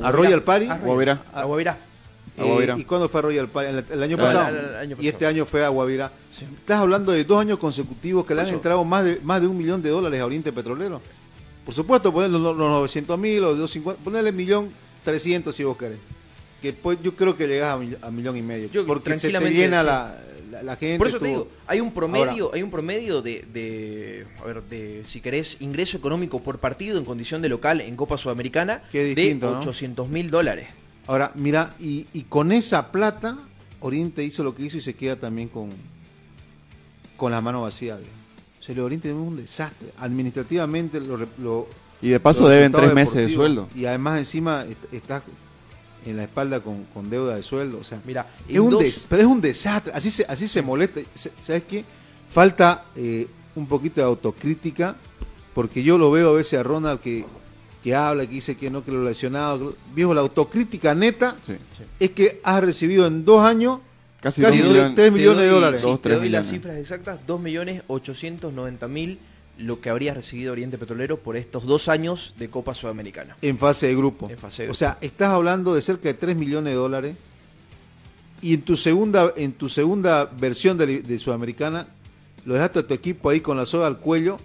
a 0.04 0.12
Royal 0.12 0.42
Party. 0.44 0.68
A 0.68 0.78
Guavirá. 0.80 1.24
A 1.34 1.44
Guavirá. 1.46 1.78
Eh, 2.38 2.76
¿Y 2.78 2.84
cuándo 2.84 3.10
fue 3.10 3.20
a 3.20 3.24
Royal 3.24 3.48
Party? 3.50 3.70
El, 3.70 3.86
el 3.92 4.04
año 4.04 4.18
pasado. 4.18 4.50
el- 4.50 4.66
el 4.66 4.76
año 4.76 4.98
Y 5.00 5.08
este 5.08 5.26
año 5.26 5.46
fue 5.46 5.66
a 5.66 5.70
Guavirá. 5.70 6.12
Sí. 6.32 6.46
Estás 6.56 6.80
hablando 6.82 7.12
de 7.12 7.24
dos 7.24 7.40
años 7.42 7.58
consecutivos 7.58 8.26
que 8.26 8.36
le 8.36 8.42
han 8.42 8.48
entrado 8.50 8.84
más 8.86 9.04
de, 9.06 9.20
más 9.24 9.42
de 9.42 9.48
un 9.48 9.58
millón 9.58 9.82
de 9.82 9.90
dólares 9.90 10.22
a 10.22 10.26
Oriente 10.26 10.52
Petrolero. 10.54 11.02
Por 11.66 11.74
supuesto, 11.74 12.14
poner 12.14 12.30
los, 12.30 12.42
los 12.42 12.56
900 12.58 13.18
mil 13.20 13.44
o 13.44 13.48
250, 13.56 14.04
ponerle 14.04 14.32
millón 14.32 14.70
300 15.04 15.54
si 15.56 15.64
vos 15.64 15.76
querés. 15.78 15.98
Que 16.62 16.74
pues 16.74 17.00
yo 17.04 17.14
creo 17.16 17.36
que 17.36 17.48
llegas 17.48 17.70
a, 18.02 18.08
a 18.08 18.12
millón 18.12 18.38
y 18.38 18.42
medio. 18.42 18.70
Yo 18.72 18.86
porque 18.86 19.10
se 19.12 19.16
te 19.16 19.20
tranquilamente, 19.34 19.58
llena 19.60 19.84
la, 19.84 20.18
la, 20.52 20.64
la 20.64 20.76
gente. 20.76 20.98
Por 20.98 21.08
eso 21.08 21.20
te 21.20 21.28
digo, 21.28 21.48
hay 21.68 21.82
un 21.82 21.92
promedio, 21.92 22.46
Ahora- 22.46 22.56
hay 22.56 22.64
un 22.64 22.72
promedio 22.72 23.22
de, 23.22 23.46
de, 23.52 24.26
a 24.42 24.46
ver, 24.46 24.64
de, 24.64 25.04
si 25.06 25.22
querés, 25.22 25.58
ingreso 25.60 25.98
económico 25.98 26.42
por 26.42 26.60
partido 26.60 26.98
en 26.98 27.06
condición 27.06 27.42
de 27.42 27.50
local 27.50 27.82
en 27.82 27.96
Copa 27.96 28.18
Sudamericana 28.18 28.84
Qué 28.92 29.04
distinto, 29.04 29.48
de 29.48 29.54
¿no? 29.54 29.60
800 29.60 30.08
mil 30.10 30.30
dólares. 30.32 30.68
Ahora, 31.08 31.32
mira, 31.36 31.74
y, 31.80 32.06
y 32.14 32.24
con 32.24 32.52
esa 32.52 32.92
plata, 32.92 33.38
Oriente 33.80 34.24
hizo 34.24 34.44
lo 34.44 34.54
que 34.54 34.64
hizo 34.64 34.78
y 34.78 34.82
se 34.82 34.94
queda 34.96 35.16
también 35.16 35.48
con, 35.48 35.70
con 37.16 37.32
la 37.32 37.42
mano 37.42 37.62
vacía. 37.62 37.96
viejo. 37.98 38.12
O 38.60 38.64
sea, 38.64 38.74
el 38.74 38.82
Oriente 38.82 39.10
es 39.10 39.16
un 39.16 39.38
desastre. 39.38 39.90
Administrativamente 40.00 41.00
lo, 41.00 41.18
lo, 41.38 41.68
Y 42.02 42.10
de 42.10 42.20
paso 42.20 42.48
deben 42.50 42.72
tres 42.72 42.94
meses 42.94 43.28
de 43.28 43.34
sueldo. 43.34 43.68
Y 43.76 43.86
además 43.86 44.18
encima 44.20 44.66
est- 44.66 44.94
estás 44.94 45.24
en 46.06 46.18
la 46.18 46.24
espalda 46.24 46.60
con, 46.60 46.84
con 46.94 47.10
deuda 47.10 47.36
de 47.36 47.44
sueldo. 47.44 47.80
O 47.80 47.84
sea, 47.84 48.02
Mira, 48.06 48.28
es 48.48 48.60
un, 48.60 48.72
dos- 48.72 48.82
des- 48.84 49.06
pero 49.10 49.22
es 49.22 49.28
un 49.28 49.42
desastre. 49.42 49.94
Así 49.96 50.12
se, 50.12 50.26
así 50.28 50.48
se 50.48 50.62
molesta. 50.62 51.00
¿Sabes 51.40 51.64
qué? 51.64 51.86
Falta 52.34 52.86
eh, 52.96 53.28
un 53.56 53.66
poquito 53.68 54.02
de 54.02 54.08
autocrítica. 54.08 54.96
Porque 55.54 55.82
yo 55.82 55.98
lo 55.98 56.12
veo 56.12 56.30
a 56.30 56.34
veces 56.34 56.60
a 56.60 56.64
Ronald 56.64 57.00
que, 57.00 57.26
que 57.84 57.96
habla, 57.96 58.26
que 58.26 58.34
dice 58.34 58.56
que 58.58 58.70
no, 58.70 58.84
que 58.84 58.92
lo 58.92 59.04
lesionado. 59.04 59.76
Viejo, 59.94 60.14
la 60.14 60.22
autocrítica 60.22 60.94
neta 60.96 61.36
Sí. 61.46 61.54
es 62.00 62.12
que 62.12 62.40
has 62.44 62.62
recibido 62.64 63.08
en 63.08 63.26
dos 63.26 63.46
años 63.46 63.80
Casi, 64.20 64.42
Casi 64.42 64.62
3 64.62 65.12
millones 65.12 65.44
de 65.44 65.48
dólares. 65.50 65.82
Sí, 65.82 66.00
te 66.02 66.16
doy 66.16 66.30
las 66.30 66.50
cifras 66.50 66.78
exactas, 66.78 67.20
2.890.000 67.28 69.18
lo 69.60 69.82
que 69.82 69.90
habría 69.90 70.14
recibido 70.14 70.52
Oriente 70.52 70.78
Petrolero 70.78 71.18
por 71.18 71.36
estos 71.36 71.66
dos 71.66 71.88
años 71.88 72.36
de 72.38 72.50
Copa 72.50 72.76
Sudamericana. 72.76 73.38
En 73.42 73.58
fase 73.58 73.88
de 73.88 73.96
grupo. 73.96 74.30
En 74.30 74.38
fase 74.38 74.64
de 74.64 74.68
grupo. 74.68 74.76
O 74.76 74.78
sea, 74.78 74.98
estás 75.02 75.30
hablando 75.30 75.74
de 75.74 75.82
cerca 75.82 76.08
de 76.10 76.14
3 76.14 76.36
millones 76.36 76.74
de 76.74 76.78
dólares 76.78 77.16
y 78.42 78.54
en 78.54 78.62
tu 78.62 78.78
segunda, 78.78 79.34
en 79.36 79.54
tu 79.54 79.68
segunda 79.70 80.26
versión 80.26 80.78
de, 80.78 81.20
Sudamericana 81.20 81.88
lo 82.46 82.54
dejaste 82.54 82.80
a 82.80 82.88
tu 82.88 82.94
equipo 82.94 83.30
ahí 83.30 83.42
con 83.42 83.58
la 83.58 83.66
soga 83.66 83.88
al 83.88 83.98
cuello 84.00 84.38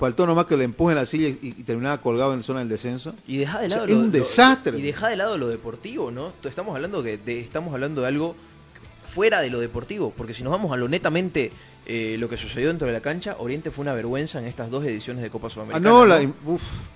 faltó 0.00 0.26
nomás 0.26 0.46
que 0.46 0.56
le 0.56 0.64
empujen 0.64 0.96
la 0.96 1.04
silla 1.04 1.28
y, 1.28 1.52
terminaba 1.62 2.00
colgado 2.00 2.32
en 2.32 2.38
la 2.38 2.42
zona 2.42 2.60
del 2.60 2.70
descenso. 2.70 3.14
Y 3.28 3.36
deja 3.36 3.60
de 3.60 3.68
lado 3.68 3.84
es 3.84 3.92
un 3.92 4.10
desastre. 4.10 4.78
Y 4.78 4.82
deja 4.82 5.08
de 5.08 5.16
lado 5.16 5.36
lo 5.36 5.48
deportivo, 5.48 6.10
¿no? 6.10 6.32
Estamos 6.42 6.74
hablando 6.74 7.02
de, 7.02 7.20
estamos 7.26 7.74
hablando 7.74 8.00
de 8.00 8.08
algo 8.08 8.34
fuera 9.14 9.42
de 9.42 9.50
lo 9.50 9.60
deportivo, 9.60 10.14
porque 10.16 10.32
si 10.32 10.42
nos 10.42 10.52
vamos 10.52 10.72
a 10.72 10.78
lo 10.78 10.88
netamente 10.88 11.52
eh, 11.84 12.16
lo 12.18 12.30
que 12.30 12.38
sucedió 12.38 12.68
dentro 12.68 12.86
de 12.86 12.94
la 12.94 13.00
cancha, 13.00 13.36
Oriente 13.38 13.70
fue 13.70 13.82
una 13.82 13.92
vergüenza 13.92 14.38
en 14.38 14.46
estas 14.46 14.70
dos 14.70 14.86
ediciones 14.86 15.22
de 15.22 15.28
Copa 15.28 15.50
Sudamericana. 15.50 15.86
Ah, 15.86 15.92
no, 15.92 16.06
la, 16.06 16.26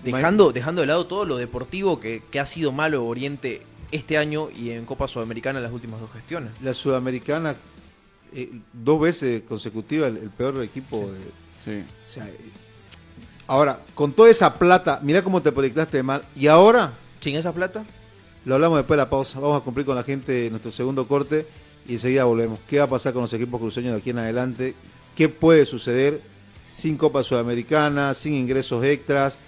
dejando, 0.03 0.53
dejando 0.53 0.81
de 0.81 0.87
lado 0.87 1.07
todo 1.07 1.27
lo 1.27 1.37
deportivo 1.37 2.01
que, 2.01 2.23
que 2.31 2.41
ha 2.41 2.47
sido 2.47 2.73
malo 2.73 3.05
Oriente 3.05 3.61
este 3.91 4.17
año 4.17 4.49
y 4.51 4.71
en 4.71 4.87
Copa 4.87 5.09
Sudamericana 5.09 5.59
en 5.59 5.65
las 5.65 5.73
últimas 5.75 6.01
dos 6.01 6.11
gestiones. 6.11 6.53
La 6.63 6.73
Sudamericana, 6.73 7.55
eh, 8.33 8.51
dos 8.73 8.99
veces 8.99 9.43
consecutiva, 9.43 10.07
el, 10.07 10.31
peor 10.31 10.63
equipo. 10.63 11.11
De, 11.11 11.19
sí. 11.65 12.21
Eh, 12.21 12.64
ahora, 13.47 13.81
con 13.95 14.13
toda 14.13 14.31
esa 14.31 14.59
plata, 14.59 15.01
mira 15.03 15.23
cómo 15.23 15.43
te 15.43 15.53
proyectaste 15.53 16.03
mal. 16.03 16.25
¿Y 16.37 16.47
ahora? 16.47 16.93
¿Sin 17.21 17.37
esa 17.37 17.53
plata? 17.53 17.85
Lo 18.45 18.55
hablamos 18.55 18.79
después 18.79 18.97
de 18.97 19.05
la 19.05 19.11
pausa. 19.11 19.41
Vamos 19.41 19.61
a 19.61 19.65
cumplir 19.65 19.87
con 19.87 19.97
la 19.97 20.03
gente 20.03 20.49
nuestro 20.51 20.71
segundo 20.71 21.07
corte 21.07 21.47
y 21.87 21.95
enseguida 21.95 22.25
volvemos. 22.25 22.59
¿Qué 22.69 22.79
va 22.79 22.85
a 22.85 22.89
pasar 22.89 23.13
con 23.13 23.23
los 23.23 23.33
equipos 23.33 23.61
cruceños 23.61 23.93
de 23.93 23.99
aquí 23.99 24.11
en 24.11 24.19
adelante? 24.19 24.75
¿Qué 25.17 25.29
puede 25.29 25.65
suceder 25.65 26.21
sin 26.67 26.97
Copa 26.97 27.23
Sudamericana, 27.23 28.15
sin 28.15 28.35
ingresos 28.35 28.85
extras? 28.85 29.39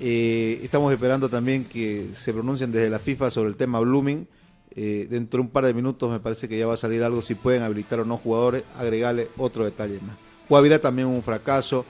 Eh, 0.00 0.60
estamos 0.62 0.92
esperando 0.92 1.28
también 1.28 1.64
que 1.64 2.08
se 2.14 2.32
pronuncien 2.32 2.72
desde 2.72 2.90
la 2.90 2.98
FIFA 2.98 3.30
sobre 3.30 3.48
el 3.48 3.56
tema 3.56 3.80
Blooming. 3.80 4.26
Eh, 4.76 5.06
dentro 5.08 5.38
de 5.38 5.42
un 5.42 5.50
par 5.50 5.64
de 5.64 5.72
minutos 5.72 6.10
me 6.10 6.18
parece 6.18 6.48
que 6.48 6.58
ya 6.58 6.66
va 6.66 6.74
a 6.74 6.76
salir 6.76 7.02
algo 7.04 7.22
si 7.22 7.36
pueden 7.36 7.62
habilitar 7.62 8.00
o 8.00 8.04
no 8.04 8.16
jugadores, 8.16 8.64
agregarle 8.76 9.28
otro 9.36 9.64
detalle 9.64 10.00
más. 10.04 10.16
Guavirá 10.48 10.78
también 10.78 11.08
un 11.08 11.22
fracaso. 11.22 11.84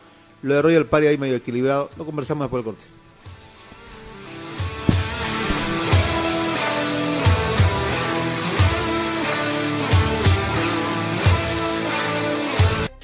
Lo 0.45 0.57
de 0.57 0.61
Royal 0.61 0.85
Party 0.85 1.07
ahí 1.07 1.17
medio 1.17 1.37
equilibrado. 1.37 1.89
Lo 1.97 2.05
conversamos 2.05 2.45
después 2.45 2.63
del 2.63 2.75
corte. 2.75 2.85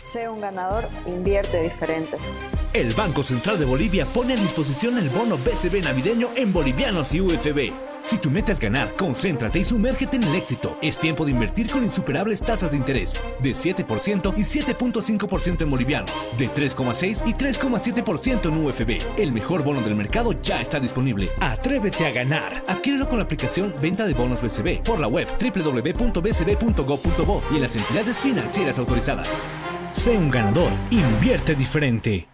Sea 0.03 0.30
un 0.30 0.43
ganador, 0.43 0.86
invierte 1.07 1.62
diferente. 1.62 2.18
El 2.72 2.94
Banco 2.94 3.24
Central 3.24 3.58
de 3.58 3.64
Bolivia 3.64 4.06
pone 4.06 4.34
a 4.34 4.36
disposición 4.36 4.96
el 4.96 5.08
bono 5.08 5.36
BCB 5.38 5.82
navideño 5.82 6.28
en 6.36 6.52
bolivianos 6.52 7.12
y 7.12 7.20
UFB. 7.20 7.72
Si 8.00 8.16
tu 8.18 8.30
meta 8.30 8.52
es 8.52 8.60
ganar, 8.60 8.92
concéntrate 8.92 9.58
y 9.58 9.64
sumérgete 9.64 10.18
en 10.18 10.22
el 10.22 10.36
éxito. 10.36 10.78
Es 10.80 10.96
tiempo 10.96 11.24
de 11.24 11.32
invertir 11.32 11.68
con 11.68 11.82
insuperables 11.82 12.40
tasas 12.42 12.70
de 12.70 12.76
interés 12.76 13.14
de 13.42 13.56
7% 13.56 14.34
y 14.36 14.42
7.5% 14.42 15.62
en 15.62 15.70
bolivianos, 15.70 16.12
de 16.38 16.48
3,6 16.48 17.28
y 17.28 17.34
3,7% 17.34 18.46
en 18.46 18.64
UFB. 18.64 19.20
El 19.20 19.32
mejor 19.32 19.64
bono 19.64 19.80
del 19.80 19.96
mercado 19.96 20.32
ya 20.40 20.60
está 20.60 20.78
disponible. 20.78 21.28
Atrévete 21.40 22.06
a 22.06 22.12
ganar. 22.12 22.62
Adquiérelo 22.68 23.08
con 23.08 23.18
la 23.18 23.24
aplicación 23.24 23.74
Venta 23.82 24.06
de 24.06 24.14
Bonos 24.14 24.40
BCB 24.40 24.84
por 24.84 25.00
la 25.00 25.08
web 25.08 25.26
www.bcb.gov.bo 25.40 26.92
y 27.50 27.56
en 27.56 27.62
las 27.62 27.74
entidades 27.74 28.20
financieras 28.20 28.78
autorizadas. 28.78 29.28
Sé 29.90 30.16
un 30.16 30.30
ganador. 30.30 30.70
Invierte 30.92 31.56
diferente. 31.56 32.30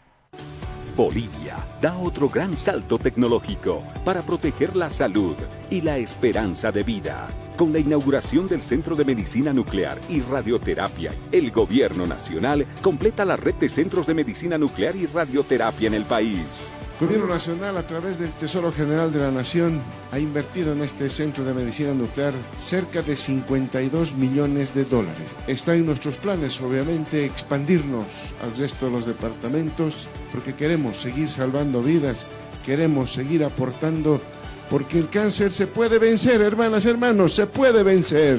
Bolivia 0.97 1.59
da 1.83 1.95
otro 1.99 2.31
gran 2.31 2.57
salto 2.57 2.99
tecnológico 2.99 3.85
para 4.03 4.23
proteger 4.23 4.75
la 4.75 4.89
salud 4.89 5.37
y 5.69 5.83
la 5.83 5.99
esperanza 5.99 6.73
de 6.73 6.85
vida. 6.85 7.29
Con 7.59 7.71
la 7.71 7.79
inauguración 7.79 8.49
del 8.49 8.63
Centro 8.63 8.97
de 8.97 9.05
Medicina 9.05 9.53
Nuclear 9.53 10.01
y 10.09 10.23
Radioterapia, 10.23 11.15
el 11.33 11.51
Gobierno 11.51 12.07
Nacional 12.07 12.67
completa 12.81 13.27
la 13.27 13.37
red 13.37 13.57
de 13.57 13.69
centros 13.69 14.07
de 14.07 14.15
medicina 14.15 14.57
nuclear 14.57 14.97
y 14.97 15.05
radioterapia 15.05 15.89
en 15.89 15.95
el 15.95 16.05
país 16.05 16.71
Gobierno 16.99 17.27
Nacional, 17.27 17.77
a 17.77 17.87
través 17.87 18.19
del 18.19 18.31
Tesoro 18.31 18.73
General 18.73 19.13
de 19.13 19.19
la 19.19 19.31
Nación, 19.31 19.83
ha 20.13 20.19
invertido 20.19 20.73
en 20.73 20.81
este 20.81 21.11
centro 21.11 21.45
de 21.45 21.53
medicina 21.53 21.93
nuclear 21.93 22.33
cerca 22.57 23.03
de 23.03 23.17
52 23.17 24.15
millones 24.15 24.75
de 24.75 24.87
dólares. 24.87 25.37
Está 25.47 25.75
en 25.75 25.85
nuestros 25.85 26.17
planes, 26.17 26.59
obviamente, 26.63 27.27
expandirnos 27.27 28.33
al 28.43 28.57
resto 28.57 28.87
de 28.87 28.93
los 28.93 29.05
departamentos, 29.05 30.09
porque 30.33 30.55
queremos 30.55 30.97
seguir 30.97 31.29
salvando 31.29 31.83
vidas, 31.83 32.27
queremos 32.65 33.13
seguir 33.13 33.45
aportando, 33.45 34.23
porque 34.71 34.99
el 34.99 35.11
cáncer 35.11 35.51
se 35.51 35.67
puede 35.67 35.99
vencer, 35.99 36.41
hermanas, 36.41 36.87
hermanos, 36.87 37.35
se 37.35 37.47
puede 37.47 37.83
vencer. 37.83 38.39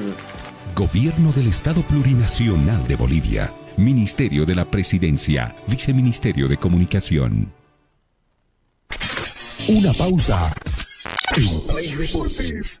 Gobierno 0.74 1.30
del 1.30 1.46
Estado 1.46 1.82
Plurinacional 1.82 2.88
de 2.88 2.96
Bolivia. 2.96 3.52
Ministerio 3.76 4.44
de 4.44 4.56
la 4.56 4.64
Presidencia, 4.64 5.54
Viceministerio 5.68 6.48
de 6.48 6.56
Comunicación. 6.56 7.57
Una 9.68 9.92
pausa. 9.92 10.50
En 11.36 11.66
Play 11.66 11.94
Deportes. 11.94 12.80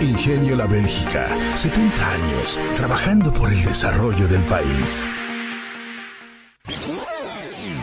Ingenio 0.00 0.56
La 0.56 0.66
Bélgica, 0.66 1.28
70 1.56 2.12
años 2.12 2.58
trabajando 2.76 3.32
por 3.32 3.52
el 3.52 3.64
desarrollo 3.64 4.28
del 4.28 4.44
país. 4.44 5.06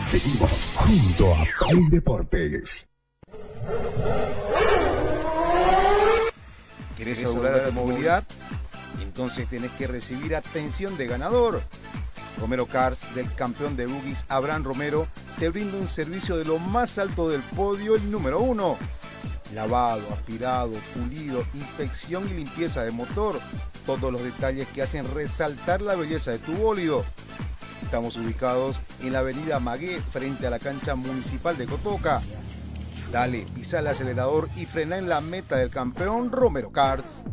Seguimos 0.00 0.70
junto 0.74 1.34
a 1.34 1.44
Play 1.58 1.88
Deportes. 1.90 2.88
¿Quieres 6.96 7.24
asegurar 7.24 7.66
tu 7.66 7.72
movilidad? 7.72 8.24
Entonces 9.02 9.48
tienes 9.48 9.70
que 9.72 9.86
recibir 9.86 10.36
atención 10.36 10.96
de 10.96 11.06
ganador. 11.06 11.62
Romero 12.38 12.66
Cars, 12.66 13.14
del 13.14 13.32
campeón 13.34 13.76
de 13.76 13.86
boogies 13.86 14.24
Abraham 14.28 14.64
Romero, 14.64 15.08
te 15.38 15.50
brinda 15.50 15.76
un 15.76 15.88
servicio 15.88 16.36
de 16.36 16.44
lo 16.44 16.58
más 16.58 16.98
alto 16.98 17.28
del 17.28 17.42
podio, 17.42 17.96
el 17.96 18.10
número 18.10 18.40
uno 18.40 18.78
lavado, 19.54 20.02
aspirado, 20.12 20.72
pulido, 20.94 21.44
inspección 21.54 22.28
y 22.28 22.34
limpieza 22.34 22.82
de 22.84 22.90
motor. 22.90 23.40
Todos 23.86 24.12
los 24.12 24.22
detalles 24.22 24.68
que 24.68 24.82
hacen 24.82 25.12
resaltar 25.14 25.80
la 25.80 25.94
belleza 25.94 26.30
de 26.30 26.38
tu 26.38 26.52
bólido. 26.52 27.04
Estamos 27.82 28.16
ubicados 28.16 28.78
en 29.00 29.12
la 29.12 29.20
avenida 29.20 29.58
Magué, 29.58 30.00
frente 30.12 30.46
a 30.46 30.50
la 30.50 30.58
cancha 30.58 30.94
municipal 30.94 31.56
de 31.56 31.66
Cotoca. 31.66 32.20
Dale, 33.10 33.46
pisa 33.54 33.80
el 33.80 33.88
acelerador 33.88 34.48
y 34.54 34.66
frena 34.66 34.96
en 34.96 35.08
la 35.08 35.20
meta 35.20 35.56
del 35.56 35.70
campeón 35.70 36.30
Romero 36.30 36.70
Cars. 36.70 37.24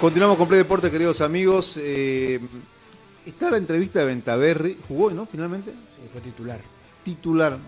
Continuamos 0.00 0.38
con 0.38 0.48
Play 0.48 0.60
Deporte, 0.60 0.90
queridos 0.90 1.20
amigos. 1.20 1.78
Eh, 1.78 2.40
está 3.26 3.50
la 3.50 3.58
entrevista 3.58 3.98
de 3.98 4.06
Ventaverri. 4.06 4.78
¿Jugó, 4.88 5.10
no? 5.10 5.26
Finalmente. 5.26 5.72
Sí, 5.72 6.08
fue 6.10 6.22
titular. 6.22 6.58
Titular. 7.04 7.58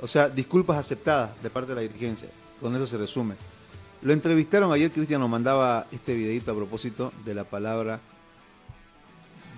O 0.00 0.06
sea, 0.06 0.28
disculpas 0.28 0.76
aceptadas 0.76 1.32
de 1.42 1.50
parte 1.50 1.70
de 1.70 1.74
la 1.74 1.80
dirigencia. 1.80 2.28
Con 2.60 2.76
eso 2.76 2.86
se 2.86 2.96
resume. 2.96 3.34
Lo 4.02 4.12
entrevistaron 4.12 4.72
ayer, 4.72 4.92
Cristian 4.92 5.20
nos 5.20 5.28
mandaba 5.28 5.88
este 5.90 6.14
videito 6.14 6.52
a 6.52 6.54
propósito 6.54 7.12
de 7.24 7.34
la 7.34 7.42
palabra 7.42 7.98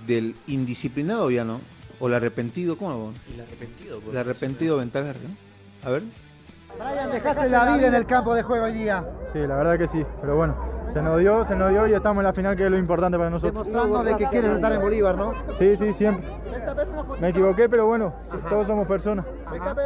del 0.06 0.34
indisciplinado 0.46 1.30
ya, 1.30 1.44
¿no? 1.44 1.60
O 2.00 2.08
el 2.08 2.14
arrepentido, 2.14 2.78
¿cómo? 2.78 3.12
El 3.34 3.42
arrepentido. 3.42 4.00
El 4.10 4.16
arrepentido 4.16 4.78
Ventaverri, 4.78 5.20
¿no? 5.20 5.86
A 5.86 5.92
ver. 5.92 6.02
Brian, 6.78 7.10
dejaste 7.10 7.50
la 7.50 7.76
vida 7.76 7.88
en 7.88 7.94
el 7.94 8.06
campo 8.06 8.34
de 8.34 8.42
juego 8.42 8.64
hoy 8.64 8.72
día. 8.72 9.04
Sí, 9.34 9.40
la 9.40 9.56
verdad 9.56 9.78
que 9.78 9.86
sí, 9.86 10.02
pero 10.22 10.36
bueno, 10.36 10.71
se 10.92 11.02
nos 11.02 11.18
dio, 11.20 11.44
se 11.44 11.54
nos 11.56 11.70
dio 11.70 11.86
y 11.86 11.92
estamos 11.94 12.18
en 12.20 12.24
la 12.24 12.32
final 12.32 12.56
que 12.56 12.64
es 12.64 12.70
lo 12.70 12.78
importante 12.78 13.18
para 13.18 13.30
nosotros. 13.30 13.66
Demostrando 13.66 14.04
de 14.04 14.16
que 14.16 14.26
quieres 14.28 14.50
estar 14.52 14.72
en 14.72 14.80
Bolívar, 14.80 15.16
¿no? 15.16 15.32
Sí, 15.58 15.76
sí, 15.76 15.92
siempre. 15.92 16.28
Me 17.20 17.28
equivoqué, 17.28 17.68
pero 17.68 17.86
bueno, 17.86 18.12
todos 18.48 18.66
somos 18.66 18.86
personas. 18.86 19.24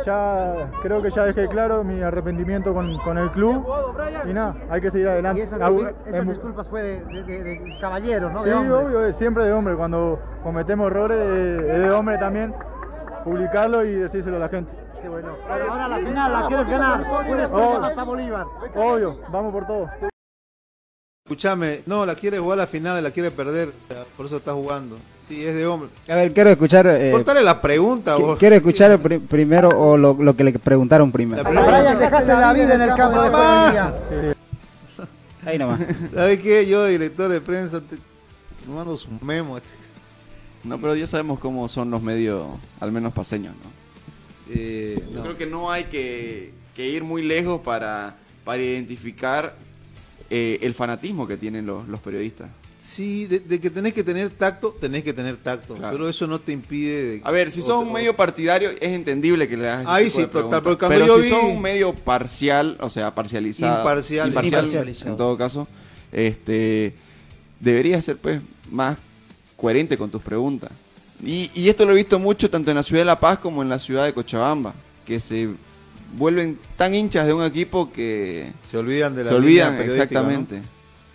Ya 0.04 0.68
creo 0.82 1.02
que 1.02 1.10
ya 1.10 1.24
dejé 1.24 1.48
claro 1.48 1.82
mi 1.84 2.02
arrepentimiento 2.02 2.72
con, 2.74 2.96
con 2.98 3.18
el 3.18 3.30
club 3.30 3.64
y 4.28 4.32
nada, 4.32 4.54
hay 4.70 4.80
que 4.80 4.90
seguir 4.90 5.08
adelante. 5.08 5.40
Y 5.40 5.42
esas, 5.44 6.26
disculpas 6.26 6.66
fue 6.68 6.82
de, 6.82 7.04
de, 7.04 7.22
de- 7.24 7.44
de 7.44 7.78
caballero, 7.80 8.30
¿no? 8.30 8.44
Sí, 8.44 8.50
obvio, 8.50 9.12
siempre 9.12 9.44
de 9.44 9.52
hombre. 9.52 9.74
Cuando 9.76 10.18
cometemos 10.42 10.86
errores, 10.90 11.18
eh, 11.20 11.68
es 11.72 11.78
de 11.80 11.90
hombre 11.90 12.18
también. 12.18 12.54
Publicarlo 13.24 13.84
y 13.84 13.92
decírselo 13.94 14.36
a 14.36 14.40
la 14.40 14.48
gente. 14.48 14.72
Qué 15.02 15.08
bueno. 15.08 15.28
Ahora 15.70 15.88
la 15.88 15.96
final 15.98 16.32
la 16.32 16.46
quieres 16.46 16.68
ganar. 16.68 17.00
Un 17.28 17.40
esfuerzo 17.40 17.82
hasta 17.84 18.04
Bolívar. 18.04 18.46
Obvio, 18.74 19.18
vamos 19.30 19.52
por 19.52 19.66
todo. 19.66 19.88
Escúchame, 21.26 21.80
no, 21.86 22.06
la 22.06 22.14
quiere 22.14 22.38
jugar 22.38 22.60
a 22.60 22.62
la 22.62 22.66
final 22.68 23.00
y 23.00 23.02
la 23.02 23.10
quiere 23.10 23.32
perder. 23.32 23.70
o 23.70 23.92
sea, 23.92 24.04
por 24.16 24.26
eso 24.26 24.36
está 24.36 24.52
jugando. 24.52 24.96
Sí, 25.28 25.44
es 25.44 25.56
de 25.56 25.66
hombre. 25.66 25.88
A 26.08 26.14
ver, 26.14 26.32
quiero 26.32 26.50
escuchar. 26.50 26.86
eh, 26.86 27.10
Cortale 27.10 27.42
la 27.42 27.60
pregunta, 27.60 28.16
qui- 28.16 28.20
vos. 28.20 28.38
quiero 28.38 28.54
escuchar 28.54 28.96
pri- 29.00 29.18
primero 29.18 29.68
o 29.70 29.96
lo, 29.96 30.14
lo 30.14 30.36
que 30.36 30.44
le 30.44 30.52
preguntaron 30.56 31.10
primero. 31.10 31.42
Brian, 31.42 31.98
dejaste 31.98 32.28
la 32.28 32.52
vida 32.52 32.74
en 32.74 32.80
el 32.82 32.94
campo 32.94 33.22
de. 33.22 34.36
Ahí 35.44 35.58
nomás. 35.58 35.80
¿Sabes 36.14 36.38
qué? 36.40 36.64
Yo, 36.66 36.86
director 36.86 37.28
de 37.28 37.40
prensa, 37.40 37.80
te, 37.80 37.96
te 37.96 38.68
mando 38.72 38.96
su 38.96 39.08
memo. 39.20 39.56
este. 39.56 39.70
No, 40.62 40.78
pero 40.80 40.94
ya 40.94 41.08
sabemos 41.08 41.40
cómo 41.40 41.66
son 41.66 41.90
los 41.90 42.02
medios, 42.02 42.46
al 42.78 42.92
menos 42.92 43.12
paseños, 43.12 43.54
¿no? 43.56 43.70
Eh, 44.54 45.02
Yo 45.10 45.16
no. 45.16 45.22
creo 45.22 45.36
que 45.36 45.46
no 45.46 45.72
hay 45.72 45.84
que, 45.84 46.52
que 46.76 46.86
ir 46.88 47.02
muy 47.02 47.22
lejos 47.22 47.60
para, 47.62 48.14
para 48.44 48.62
identificar 48.62 49.56
eh, 50.30 50.58
el 50.62 50.74
fanatismo 50.74 51.26
que 51.26 51.36
tienen 51.36 51.66
los, 51.66 51.86
los 51.88 52.00
periodistas. 52.00 52.50
Sí, 52.78 53.26
de, 53.26 53.40
de 53.40 53.58
que 53.58 53.70
tenés 53.70 53.94
que 53.94 54.04
tener 54.04 54.28
tacto, 54.30 54.76
tenés 54.78 55.02
que 55.02 55.12
tener 55.14 55.36
tacto. 55.38 55.74
Claro. 55.76 55.96
Pero 55.96 56.08
eso 56.08 56.26
no 56.26 56.40
te 56.40 56.52
impide. 56.52 57.04
de- 57.04 57.20
A 57.24 57.30
ver, 57.30 57.50
si 57.50 57.62
son 57.62 57.86
un 57.86 57.92
medio 57.92 58.14
partidario, 58.14 58.70
es 58.70 58.92
entendible 58.92 59.48
que 59.48 59.56
le 59.56 59.68
hagas 59.70 59.86
Ahí 59.88 60.10
sí, 60.10 60.26
total, 60.26 60.62
pero 60.62 60.78
cuando 60.78 60.94
Pero 60.94 61.06
yo 61.06 61.16
si 61.16 61.22
vi- 61.22 61.30
son 61.30 61.46
un 61.46 61.62
medio 61.62 61.94
parcial, 61.94 62.76
o 62.80 62.90
sea, 62.90 63.14
parcializado, 63.14 63.78
Imparcial. 63.78 64.28
imparcial, 64.28 64.64
Imparcializado. 64.66 65.10
en 65.10 65.16
todo 65.16 65.38
caso, 65.38 65.66
este, 66.12 66.94
deberías 67.60 68.04
ser 68.04 68.18
pues 68.18 68.40
más 68.70 68.98
coherente 69.56 69.96
con 69.96 70.10
tus 70.10 70.22
preguntas. 70.22 70.70
Y, 71.24 71.50
y 71.54 71.68
esto 71.70 71.86
lo 71.86 71.92
he 71.92 71.96
visto 71.96 72.18
mucho 72.18 72.50
tanto 72.50 72.70
en 72.70 72.76
la 72.76 72.82
ciudad 72.82 73.00
de 73.00 73.06
La 73.06 73.18
Paz 73.18 73.38
como 73.38 73.62
en 73.62 73.70
la 73.70 73.78
ciudad 73.78 74.04
de 74.04 74.12
Cochabamba, 74.12 74.74
que 75.06 75.18
se 75.18 75.48
vuelven 76.16 76.58
tan 76.76 76.94
hinchas 76.94 77.26
de 77.26 77.32
un 77.32 77.42
equipo 77.44 77.90
que 77.92 78.52
Se 78.62 78.76
olvidan 78.78 79.14
de 79.14 79.24
la 79.24 79.30
se 79.30 79.36
olvidan 79.36 79.74
exactamente. 79.80 80.62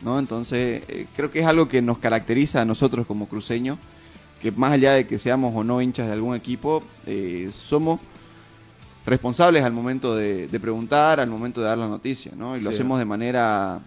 ¿no? 0.02 0.18
Entonces, 0.20 0.84
eh, 0.88 1.06
creo 1.16 1.30
que 1.30 1.40
es 1.40 1.46
algo 1.46 1.68
que 1.68 1.82
nos 1.82 2.00
caracteriza 2.00 2.62
a 2.62 2.66
nosotros 2.66 3.06
como 3.06 3.28
cruceños, 3.28 3.78
que 4.42 4.52
más 4.52 4.72
allá 4.74 4.94
de 4.94 5.06
que 5.06 5.18
seamos 5.20 5.54
o 5.56 5.64
no 5.64 5.82
hinchas 5.82 6.08
de 6.08 6.14
algún 6.14 6.36
equipo, 6.36 6.84
eh, 7.06 7.50
somos 7.52 8.00
responsables 9.06 9.64
al 9.64 9.74
momento 9.74 10.16
de, 10.16 10.48
de 10.48 10.60
preguntar, 10.60 11.20
al 11.20 11.30
momento 11.30 11.62
de 11.62 11.68
dar 11.68 11.78
la 11.78 11.88
noticia, 11.88 12.32
¿no? 12.36 12.56
Y 12.56 12.62
lo 12.62 12.70
hacemos 12.70 13.00
de 13.00 13.06
manera, 13.06 13.80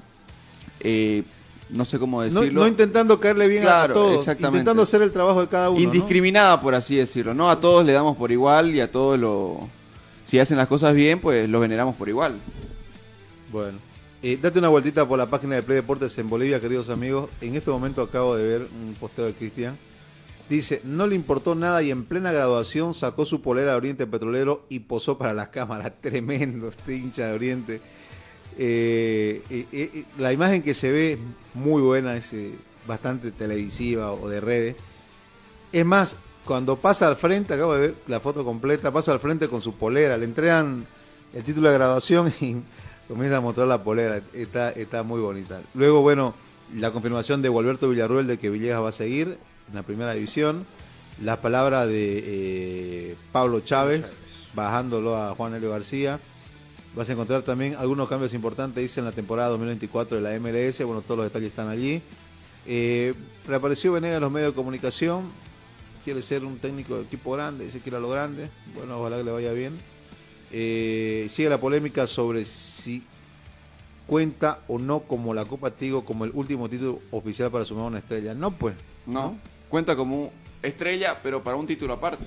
eh, 0.80 1.22
no 1.70 1.84
sé 1.84 1.98
cómo 1.98 2.20
decirlo, 2.22 2.60
no 2.62 2.66
intentando 2.68 3.18
caerle 3.20 3.46
bien 3.48 3.66
a- 3.66 3.88
todos, 3.92 4.26
intentando 4.28 4.82
hacer 4.82 5.02
el 5.02 5.12
trabajo 5.12 5.40
de 5.40 5.48
cada 5.48 5.70
uno. 5.70 5.78
¿no? 5.78 5.84
indiscriminada, 5.84 6.60
por 6.60 6.74
así 6.74 6.96
decirlo, 6.96 7.32
¿no? 7.34 7.48
A 7.50 7.60
todos 7.60 7.84
le 7.84 7.92
damos 7.92 8.16
por 8.16 8.30
igual 8.32 8.74
y 8.74 8.80
a 8.80 8.90
todos 8.90 9.18
lo... 9.18 9.68
Si 10.24 10.38
hacen 10.38 10.56
las 10.56 10.68
cosas 10.68 10.94
bien, 10.94 11.20
pues 11.20 11.48
los 11.48 11.60
veneramos 11.60 11.94
por 11.96 12.08
igual. 12.08 12.34
Bueno, 13.52 13.78
eh, 14.22 14.38
date 14.40 14.58
una 14.58 14.68
vueltita 14.68 15.06
por 15.06 15.18
la 15.18 15.26
página 15.26 15.56
de 15.56 15.62
Play 15.62 15.76
Deportes 15.76 16.16
en 16.18 16.28
Bolivia, 16.28 16.60
queridos 16.60 16.88
amigos. 16.88 17.28
En 17.40 17.54
este 17.54 17.70
momento 17.70 18.02
acabo 18.02 18.34
de 18.36 18.46
ver 18.46 18.62
un 18.62 18.94
posteo 18.94 19.26
de 19.26 19.34
Cristian. 19.34 19.76
Dice, 20.48 20.80
no 20.84 21.06
le 21.06 21.14
importó 21.14 21.54
nada 21.54 21.82
y 21.82 21.90
en 21.90 22.04
plena 22.04 22.32
graduación 22.32 22.94
sacó 22.94 23.24
su 23.24 23.40
polera 23.42 23.72
de 23.72 23.76
Oriente 23.76 24.06
Petrolero 24.06 24.64
y 24.68 24.80
posó 24.80 25.18
para 25.18 25.34
las 25.34 25.48
cámaras. 25.48 25.92
Tremendo 26.00 26.68
este 26.68 26.96
hincha 26.96 27.26
de 27.28 27.32
Oriente. 27.34 27.80
Eh, 28.56 29.42
eh, 29.50 30.04
la 30.18 30.32
imagen 30.32 30.62
que 30.62 30.74
se 30.74 30.90
ve 30.90 31.12
es 31.12 31.18
muy 31.54 31.82
buena, 31.82 32.16
es 32.16 32.34
bastante 32.86 33.30
televisiva 33.30 34.12
o 34.12 34.28
de 34.28 34.40
redes. 34.40 34.76
Es 35.72 35.84
más, 35.84 36.16
cuando 36.44 36.76
pasa 36.76 37.08
al 37.08 37.16
frente, 37.16 37.54
acabo 37.54 37.74
de 37.74 37.80
ver 37.80 37.94
la 38.06 38.20
foto 38.20 38.44
completa, 38.44 38.92
pasa 38.92 39.12
al 39.12 39.20
frente 39.20 39.48
con 39.48 39.60
su 39.60 39.74
polera, 39.74 40.18
le 40.18 40.24
entregan 40.24 40.86
el 41.32 41.42
título 41.42 41.68
de 41.68 41.74
graduación 41.74 42.32
y 42.40 42.56
comienza 43.08 43.38
a 43.38 43.40
mostrar 43.40 43.66
la 43.66 43.82
polera. 43.82 44.20
Está, 44.32 44.70
está 44.70 45.02
muy 45.02 45.20
bonita. 45.20 45.60
Luego, 45.74 46.02
bueno, 46.02 46.34
la 46.74 46.90
confirmación 46.90 47.42
de 47.42 47.48
Gualberto 47.48 47.88
Villarruel 47.88 48.26
de 48.26 48.38
que 48.38 48.50
Villegas 48.50 48.82
va 48.82 48.88
a 48.90 48.92
seguir 48.92 49.38
en 49.68 49.74
la 49.74 49.82
primera 49.82 50.12
división. 50.14 50.66
La 51.22 51.40
palabra 51.40 51.86
de 51.86 52.22
eh, 52.26 53.16
Pablo 53.32 53.60
Chávez, 53.60 54.12
bajándolo 54.54 55.16
a 55.16 55.34
Juan 55.34 55.54
Helio 55.54 55.70
García. 55.70 56.20
Vas 56.94 57.08
a 57.08 57.12
encontrar 57.12 57.42
también 57.42 57.74
algunos 57.76 58.08
cambios 58.08 58.34
importantes, 58.34 58.82
dice, 58.82 59.00
en 59.00 59.06
la 59.06 59.12
temporada 59.12 59.48
2024 59.50 60.20
de 60.20 60.22
la 60.22 60.38
MLS. 60.38 60.82
Bueno, 60.84 61.02
todos 61.02 61.18
los 61.18 61.26
detalles 61.26 61.50
están 61.50 61.68
allí. 61.68 62.02
Eh, 62.66 63.14
reapareció 63.46 63.92
Venegas 63.92 64.16
en 64.16 64.22
los 64.22 64.30
medios 64.30 64.52
de 64.52 64.56
comunicación. 64.56 65.24
Quiere 66.04 66.20
ser 66.20 66.44
un 66.44 66.58
técnico 66.58 66.96
de 66.96 67.04
equipo 67.04 67.32
grande, 67.32 67.64
dice 67.64 67.80
que 67.80 67.88
ir 67.88 67.96
a 67.96 68.00
lo 68.00 68.10
grande. 68.10 68.50
Bueno, 68.74 69.00
ojalá 69.00 69.16
que 69.16 69.24
le 69.24 69.30
vaya 69.30 69.52
bien. 69.52 69.78
Eh, 70.52 71.26
sigue 71.30 71.48
la 71.48 71.58
polémica 71.58 72.06
sobre 72.06 72.44
si 72.44 73.02
cuenta 74.06 74.60
o 74.68 74.78
no 74.78 75.00
como 75.00 75.32
la 75.32 75.44
Copa 75.46 75.70
Tigo 75.70 76.04
como 76.04 76.24
el 76.24 76.30
último 76.34 76.68
título 76.68 77.00
oficial 77.10 77.50
para 77.50 77.64
sumar 77.64 77.86
una 77.86 77.98
estrella. 77.98 78.34
No, 78.34 78.50
pues. 78.50 78.74
¿no? 79.06 79.38
Cuenta 79.68 79.96
como 79.96 80.30
estrella, 80.62 81.18
pero 81.22 81.42
para 81.42 81.56
un 81.56 81.66
título 81.66 81.94
aparte. 81.94 82.24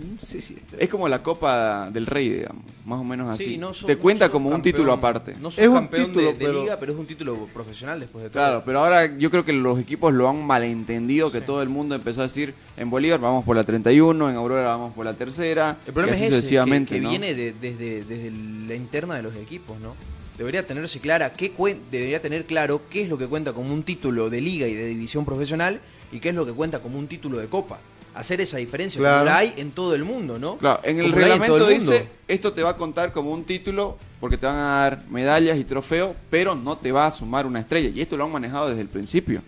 No 0.00 0.18
sé 0.20 0.40
si 0.40 0.54
estrella. 0.54 0.82
Es 0.82 0.88
como 0.88 1.08
la 1.08 1.22
Copa 1.22 1.90
del 1.90 2.06
Rey, 2.06 2.28
digamos, 2.30 2.62
más 2.86 2.98
o 3.00 3.04
menos 3.04 3.28
así. 3.28 3.44
Sí, 3.44 3.58
no 3.58 3.74
sos- 3.74 3.86
Te 3.86 3.94
no 3.96 4.00
cuenta 4.00 4.28
como 4.30 4.48
un 4.50 4.62
título 4.62 4.92
aparte. 4.92 5.34
No 5.40 5.50
sos 5.50 5.58
Es 5.58 5.68
un 5.68 5.74
campeón 5.74 6.06
título, 6.06 6.26
de, 6.26 6.32
de 6.32 6.38
pero- 6.46 6.62
liga, 6.62 6.76
pero 6.80 6.92
es 6.92 6.98
un 6.98 7.06
título 7.06 7.46
profesional 7.52 8.00
después 8.00 8.24
de 8.24 8.30
todo. 8.30 8.40
Claro, 8.42 8.62
pero 8.64 8.78
ahora 8.80 9.18
yo 9.18 9.30
creo 9.30 9.44
que 9.44 9.52
los 9.52 9.78
equipos 9.78 10.12
lo 10.14 10.28
han 10.28 10.44
malentendido, 10.46 11.30
que 11.30 11.40
todo 11.40 11.62
el 11.62 11.68
mundo 11.68 11.94
empezó 11.94 12.20
a 12.20 12.24
decir, 12.24 12.54
en 12.76 12.88
Bolívar 12.90 13.20
vamos 13.20 13.44
por 13.44 13.56
la 13.56 13.64
31, 13.64 14.30
en 14.30 14.36
Aurora 14.36 14.62
vamos 14.62 14.94
por 14.94 15.04
la 15.04 15.14
tercera, 15.14 15.76
El 15.86 15.92
problema 15.92 16.16
es 16.16 16.22
ese, 16.22 16.30
que, 16.30 16.36
sucesivamente, 16.36 16.94
que 16.94 17.00
¿no? 17.00 17.10
viene 17.10 17.34
de- 17.34 17.52
desde, 17.52 18.04
desde 18.04 18.30
la 18.68 18.74
interna 18.74 19.14
de 19.16 19.22
los 19.22 19.34
equipos, 19.36 19.78
¿no? 19.80 19.94
Debería 20.38 20.66
tenerse 20.66 21.00
clara 21.00 21.34
qué 21.34 21.54
cuen- 21.54 21.80
debería 21.90 22.22
tener 22.22 22.46
claro 22.46 22.80
qué 22.88 23.02
es 23.02 23.08
lo 23.10 23.18
que 23.18 23.26
cuenta 23.26 23.52
como 23.52 23.74
un 23.74 23.82
título 23.82 24.30
de 24.30 24.40
liga 24.40 24.66
y 24.66 24.74
de 24.74 24.86
división 24.86 25.26
profesional 25.26 25.80
y 26.12 26.18
qué 26.20 26.30
es 26.30 26.34
lo 26.34 26.46
que 26.46 26.52
cuenta 26.52 26.78
como 26.78 26.98
un 26.98 27.06
título 27.08 27.36
de 27.38 27.46
copa. 27.48 27.78
Hacer 28.14 28.40
esa 28.40 28.56
diferencia, 28.56 28.98
Claro. 28.98 29.18
como 29.18 29.24
la 29.30 29.36
hay 29.38 29.54
en 29.56 29.70
todo 29.70 29.94
el 29.94 30.04
mundo, 30.04 30.38
¿no? 30.38 30.56
Claro, 30.56 30.80
en 30.82 30.98
el 30.98 31.04
Como 31.10 31.16
en 31.16 31.20
reglamento 31.22 31.68
dice, 31.68 32.08
esto 32.26 32.52
te 32.52 32.62
va 32.62 32.70
a 32.70 32.76
contar 32.76 33.12
como 33.12 33.30
un 33.32 33.44
título 33.44 33.96
porque 34.18 34.36
te 34.36 34.46
van 34.46 34.56
a 34.56 34.80
dar 34.80 35.04
medallas 35.08 35.56
y 35.58 35.64
trofeos, 35.64 36.14
pero 36.28 36.54
no 36.54 36.76
te 36.76 36.90
va 36.92 37.06
a 37.06 37.10
sumar 37.10 37.46
una 37.46 37.60
estrella. 37.60 37.88
Y 37.94 38.00
esto 38.00 38.16
lo 38.16 38.24
han 38.24 38.32
manejado 38.32 38.68
desde 38.68 38.82
el 38.82 38.88
principio. 38.88 39.42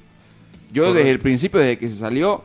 Yo 0.73 0.83
Correcto. 0.85 0.99
desde 0.99 1.11
el 1.11 1.19
principio, 1.19 1.61
desde 1.61 1.79
que 1.79 1.91
se 1.91 1.97
salió, 1.97 2.43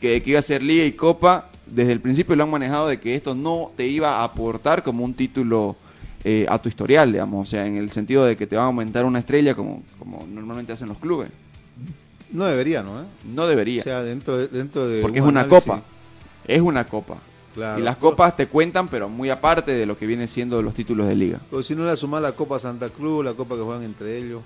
que, 0.00 0.20
que 0.22 0.30
iba 0.30 0.38
a 0.40 0.42
ser 0.42 0.62
liga 0.62 0.84
y 0.84 0.92
copa, 0.92 1.48
desde 1.64 1.92
el 1.92 2.00
principio 2.00 2.34
lo 2.36 2.42
han 2.42 2.50
manejado 2.50 2.88
de 2.88 2.98
que 3.00 3.14
esto 3.14 3.34
no 3.34 3.70
te 3.76 3.86
iba 3.86 4.16
a 4.18 4.24
aportar 4.24 4.82
como 4.82 5.04
un 5.04 5.14
título 5.14 5.76
eh, 6.24 6.44
a 6.48 6.60
tu 6.60 6.68
historial, 6.68 7.12
digamos. 7.12 7.48
O 7.48 7.50
sea, 7.50 7.66
en 7.66 7.76
el 7.76 7.90
sentido 7.92 8.24
de 8.26 8.36
que 8.36 8.46
te 8.46 8.56
va 8.56 8.62
a 8.62 8.66
aumentar 8.66 9.04
una 9.04 9.20
estrella 9.20 9.54
como, 9.54 9.82
como 9.98 10.26
normalmente 10.28 10.72
hacen 10.72 10.88
los 10.88 10.98
clubes. 10.98 11.30
No 12.32 12.44
debería, 12.46 12.82
¿no? 12.82 13.00
eh? 13.02 13.04
No 13.24 13.46
debería. 13.46 13.80
O 13.82 13.84
sea, 13.84 14.02
dentro 14.02 14.36
de, 14.36 14.48
dentro 14.48 14.86
de 14.88 15.00
porque 15.02 15.18
es 15.18 15.22
un 15.22 15.28
una 15.30 15.42
análisis- 15.44 15.64
copa. 15.66 15.82
Es 16.46 16.60
una 16.60 16.86
copa. 16.86 17.18
Claro. 17.54 17.78
Y 17.80 17.82
las 17.82 17.98
copas 17.98 18.34
te 18.34 18.46
cuentan, 18.48 18.88
pero 18.88 19.08
muy 19.10 19.28
aparte 19.28 19.72
de 19.72 19.84
lo 19.84 19.98
que 19.98 20.06
viene 20.06 20.26
siendo 20.26 20.62
los 20.62 20.72
títulos 20.74 21.06
de 21.06 21.14
liga. 21.14 21.38
Pero 21.50 21.62
si 21.62 21.74
no 21.74 21.84
la 21.84 21.94
sumás 21.96 22.22
la 22.22 22.32
Copa 22.32 22.58
Santa 22.58 22.88
Cruz, 22.88 23.22
la 23.24 23.34
Copa 23.34 23.56
que 23.56 23.60
juegan 23.62 23.82
entre 23.84 24.16
ellos. 24.16 24.40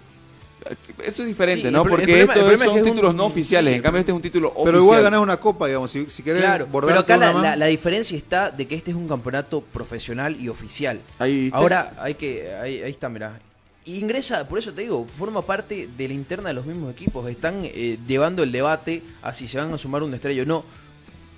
Eso 1.05 1.23
es 1.23 1.29
diferente, 1.29 1.69
Sí, 1.69 1.73
¿no? 1.73 1.85
Porque 1.85 2.07
problema- 2.07 2.33
estos 2.35 2.53
es 2.53 2.59
son 2.59 2.73
que 2.75 2.81
es 2.81 2.85
un- 2.87 2.91
títulos 2.91 3.15
no 3.15 3.27
oficiales, 3.27 3.73
sí, 3.73 3.77
en 3.77 3.83
cambio 3.83 4.01
este 4.01 4.11
es 4.11 4.17
un 4.17 4.23
título 4.23 4.49
oficial. 4.49 4.65
Pero 4.65 4.79
igual 4.83 5.03
ganás 5.03 5.21
una 5.21 5.37
Copa, 5.37 5.69
digamos. 5.69 5.91
Si, 5.93 6.11
si 6.11 6.25
querés 6.25 6.43
Claro, 6.43 6.67
pero 6.73 6.99
acá 6.99 7.17
la, 7.17 7.33
la- 7.33 7.55
la 7.57 7.67
diferencia 7.67 8.17
está 8.19 8.51
de 8.51 8.67
que 8.67 8.75
este 8.75 8.91
es 8.91 8.97
un 8.97 9.07
campeonato 9.07 9.61
profesional 9.61 10.37
y 10.41 10.49
oficial. 10.49 11.01
Ahí. 11.21 11.51
Ahora 11.53 11.93
hay 12.01 12.15
que, 12.15 12.53
ahí, 12.57 12.83
ahí 12.83 12.91
está, 12.91 13.09
mirá. 13.09 13.39
Ingresa, 13.87 14.47
por 14.49 14.59
eso 14.59 14.73
te 14.73 14.83
digo, 14.83 15.07
forma 15.19 15.43
parte 15.43 15.89
de 15.97 16.09
la 16.09 16.15
interna 16.15 16.49
de 16.49 16.55
los 16.55 16.67
mismos 16.67 16.93
equipos. 16.93 17.29
Están 17.31 17.61
eh, 17.65 17.99
llevando 18.07 18.43
el 18.43 18.53
debate 18.53 19.03
a 19.23 19.33
si 19.33 19.47
se 19.49 19.59
van 19.59 19.73
a 19.73 19.79
sumar 19.79 20.03
un 20.03 20.13
estrella 20.15 20.43
o 20.43 20.47
no. 20.47 20.65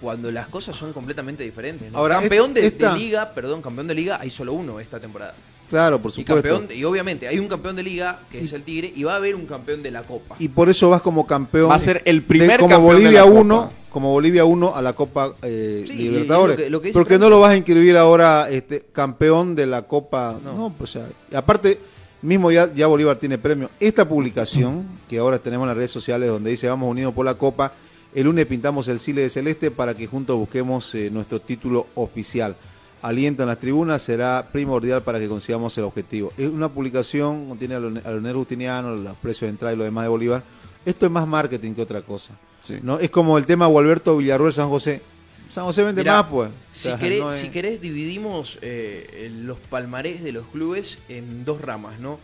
Cuando 0.00 0.30
las 0.30 0.46
cosas 0.46 0.76
son 0.76 0.92
completamente 0.92 1.42
diferentes. 1.42 1.90
¿no? 1.90 1.98
Ahora, 1.98 2.20
campeón 2.20 2.54
de, 2.54 2.70
de 2.70 2.92
liga, 2.92 3.32
perdón, 3.34 3.60
campeón 3.60 3.88
de 3.88 3.94
liga, 3.94 4.18
hay 4.20 4.30
solo 4.30 4.52
uno 4.52 4.78
esta 4.78 5.00
temporada. 5.00 5.34
Claro, 5.68 6.00
por 6.00 6.10
Y, 6.12 6.14
supuesto. 6.14 6.48
campeón, 6.48 6.68
y 6.78 6.84
obviamente 6.84 7.26
hay 7.28 7.38
un 7.40 7.48
campeón 7.48 7.74
de 7.76 7.82
liga, 7.82 8.20
que 8.30 8.40
es 8.40 8.52
el 8.52 8.62
Tigre, 8.62 8.90
y 8.94 9.02
va 9.02 9.14
a 9.14 9.16
haber 9.16 9.34
un 9.34 9.44
campeón 9.44 9.82
de 9.82 9.90
la 9.90 10.02
Copa. 10.04 10.36
Y 10.38 10.48
por 10.48 10.68
eso 10.70 10.88
vas 10.88 11.02
como 11.02 11.26
campeón. 11.26 11.68
Va 11.70 11.74
a 11.74 11.78
ser 11.80 12.00
el 12.06 12.20
de- 12.20 12.26
primer 12.26 12.58
como 12.60 12.70
campeón 12.70 12.88
de 12.96 13.02
Bolivia 13.02 13.20
la 13.24 13.26
Copa. 13.26 13.40
1, 13.40 13.72
como 13.90 14.12
Bolivia 14.12 14.44
1 14.44 14.74
a 14.76 14.80
la 14.80 14.92
Copa 14.94 15.34
eh, 15.42 15.84
Sí, 15.86 15.92
y- 15.94 15.96
Libertadores. 16.10 16.56
y 16.56 16.60
lo 16.60 16.64
que- 16.64 16.70
lo 16.70 16.80
que 16.80 16.86
dice 16.88 16.98
Porque 16.98 17.18
no 17.18 17.28
lo 17.28 17.40
vas 17.40 17.50
a 17.50 17.56
inscribir 17.56 17.96
ahora 17.98 18.48
este 18.48 18.86
campeón 18.92 19.56
de 19.56 19.66
la 19.66 19.82
Copa. 19.82 20.38
No, 20.42 20.72
pues 20.78 20.94
o 20.96 21.00
sea, 21.00 21.08
y 21.30 21.34
aparte 21.34 21.78
mismo 22.22 22.50
ya, 22.50 22.72
ya 22.72 22.86
Bolívar 22.86 23.16
tiene 23.16 23.38
premio. 23.38 23.70
Esta 23.80 24.08
publicación 24.08 24.86
que 25.08 25.18
ahora 25.18 25.38
tenemos 25.38 25.64
en 25.64 25.68
las 25.68 25.76
redes 25.76 25.90
sociales 25.90 26.28
donde 26.28 26.50
dice 26.50 26.68
vamos 26.68 26.90
unidos 26.90 27.14
por 27.14 27.24
la 27.24 27.34
Copa, 27.34 27.72
el 28.14 28.24
lunes 28.24 28.46
pintamos 28.46 28.88
el 28.88 28.98
Chile 28.98 29.22
de 29.22 29.30
Celeste 29.30 29.70
para 29.70 29.94
que 29.94 30.06
juntos 30.06 30.36
busquemos 30.36 30.94
eh, 30.94 31.10
nuestro 31.10 31.40
título 31.40 31.86
oficial. 31.94 32.56
Aliento 33.00 33.42
en 33.44 33.48
las 33.48 33.60
tribunas 33.60 34.02
será 34.02 34.48
primordial 34.50 35.02
para 35.02 35.20
que 35.20 35.28
consigamos 35.28 35.76
el 35.78 35.84
objetivo. 35.84 36.32
Es 36.36 36.48
una 36.48 36.68
publicación, 36.68 37.48
contiene 37.48 37.76
a 37.76 37.80
Leonel 37.80 38.34
Justiniano, 38.34 38.96
los 38.96 39.16
precios 39.18 39.42
de 39.42 39.50
entrada 39.50 39.74
y 39.74 39.76
lo 39.76 39.84
demás 39.84 40.04
de 40.04 40.08
Bolívar. 40.08 40.42
Esto 40.84 41.06
es 41.06 41.12
más 41.12 41.26
marketing 41.26 41.74
que 41.74 41.82
otra 41.82 42.02
cosa. 42.02 42.34
¿no? 42.82 42.98
Es 42.98 43.10
como 43.10 43.38
el 43.38 43.46
tema 43.46 43.66
Gualberto 43.66 44.16
Villarruel 44.16 44.52
San 44.52 44.68
José. 44.68 45.00
San 45.48 45.64
José 45.64 45.82
vende 45.82 46.02
Mirá, 46.02 46.22
más, 46.22 46.30
pues. 46.30 46.50
O 46.50 46.52
Si, 46.72 46.82
sea, 46.88 46.98
querés, 46.98 47.20
no 47.20 47.32
es- 47.32 47.40
si 47.40 47.48
querés, 47.48 47.80
dividimos 47.80 48.58
eh, 48.62 49.30
los 49.44 49.58
palmarés 49.58 50.22
de 50.22 50.32
los 50.32 50.46
clubes 50.48 50.98
en 51.08 51.44
dos 51.44 51.60
ramas, 51.60 51.98
¿no? 52.00 52.18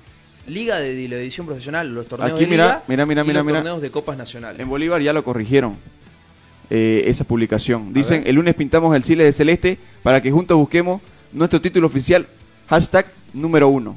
Liga 0.46 0.78
de, 0.78 1.08
la 1.08 1.16
división 1.16 1.46
profesional, 1.46 1.94
los 1.94 2.06
torneos 2.06 2.32
Aquí, 2.32 2.44
de 2.44 2.50
mira, 2.50 2.64
liga 2.66 2.82
mira, 2.86 3.06
mira, 3.06 3.22
y 3.22 3.26
mira, 3.26 3.38
los 3.38 3.46
mira. 3.46 3.58
torneos 3.60 3.80
de 3.80 3.90
copas 3.90 4.18
nacionales. 4.18 4.60
En 4.60 4.68
Bolívar 4.68 5.00
ya 5.00 5.12
lo 5.12 5.24
corrigieron. 5.24 5.76
eh, 6.70 7.04
esa 7.06 7.24
publicación. 7.24 7.92
Dicen, 7.92 8.22
el 8.26 8.36
lunes 8.36 8.54
pintamos 8.54 8.96
el 8.96 9.02
Chile 9.02 9.24
de 9.24 9.32
Celeste 9.32 9.78
para 10.02 10.20
que 10.22 10.30
juntos 10.30 10.56
busquemos 10.56 11.00
nuestro 11.32 11.60
título 11.60 11.86
oficial. 11.86 12.26
Hashtag 12.68 13.06
número 13.34 13.68
uno. 13.68 13.96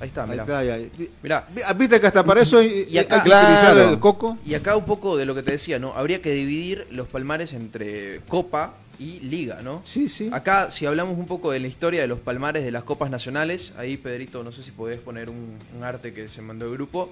Ahí 0.00 0.08
está, 0.08 0.24
Ahí 0.24 0.30
mirá. 0.30 0.42
está, 0.42 0.64
ya. 0.64 0.78
Mirá. 1.22 1.48
Viste 1.76 2.00
que 2.00 2.06
hasta 2.06 2.24
para 2.24 2.42
eso 2.42 2.58
hay, 2.58 2.86
Y 2.90 2.98
acá, 2.98 3.16
hay 3.16 3.22
que 3.22 3.28
utilizar 3.28 3.76
el 3.78 3.98
coco. 3.98 4.38
Y 4.44 4.54
acá 4.54 4.76
un 4.76 4.84
poco 4.84 5.16
de 5.16 5.26
lo 5.26 5.34
que 5.34 5.42
te 5.42 5.52
decía, 5.52 5.78
¿no? 5.78 5.92
Habría 5.94 6.22
que 6.22 6.30
dividir 6.30 6.86
los 6.90 7.08
palmares 7.08 7.52
entre 7.52 8.20
Copa 8.28 8.74
y 8.98 9.20
Liga, 9.20 9.60
¿no? 9.62 9.80
Sí, 9.84 10.08
sí. 10.08 10.30
Acá, 10.32 10.70
si 10.70 10.86
hablamos 10.86 11.18
un 11.18 11.26
poco 11.26 11.50
de 11.50 11.60
la 11.60 11.66
historia 11.66 12.00
de 12.00 12.06
los 12.08 12.20
palmares 12.20 12.64
de 12.64 12.70
las 12.70 12.84
Copas 12.84 13.10
Nacionales, 13.10 13.72
ahí, 13.76 13.96
Pedrito, 13.96 14.42
no 14.44 14.52
sé 14.52 14.62
si 14.62 14.70
podés 14.70 14.98
poner 14.98 15.30
un, 15.30 15.56
un 15.76 15.84
arte 15.84 16.12
que 16.12 16.28
se 16.28 16.42
mandó 16.42 16.66
el 16.66 16.72
grupo. 16.72 17.10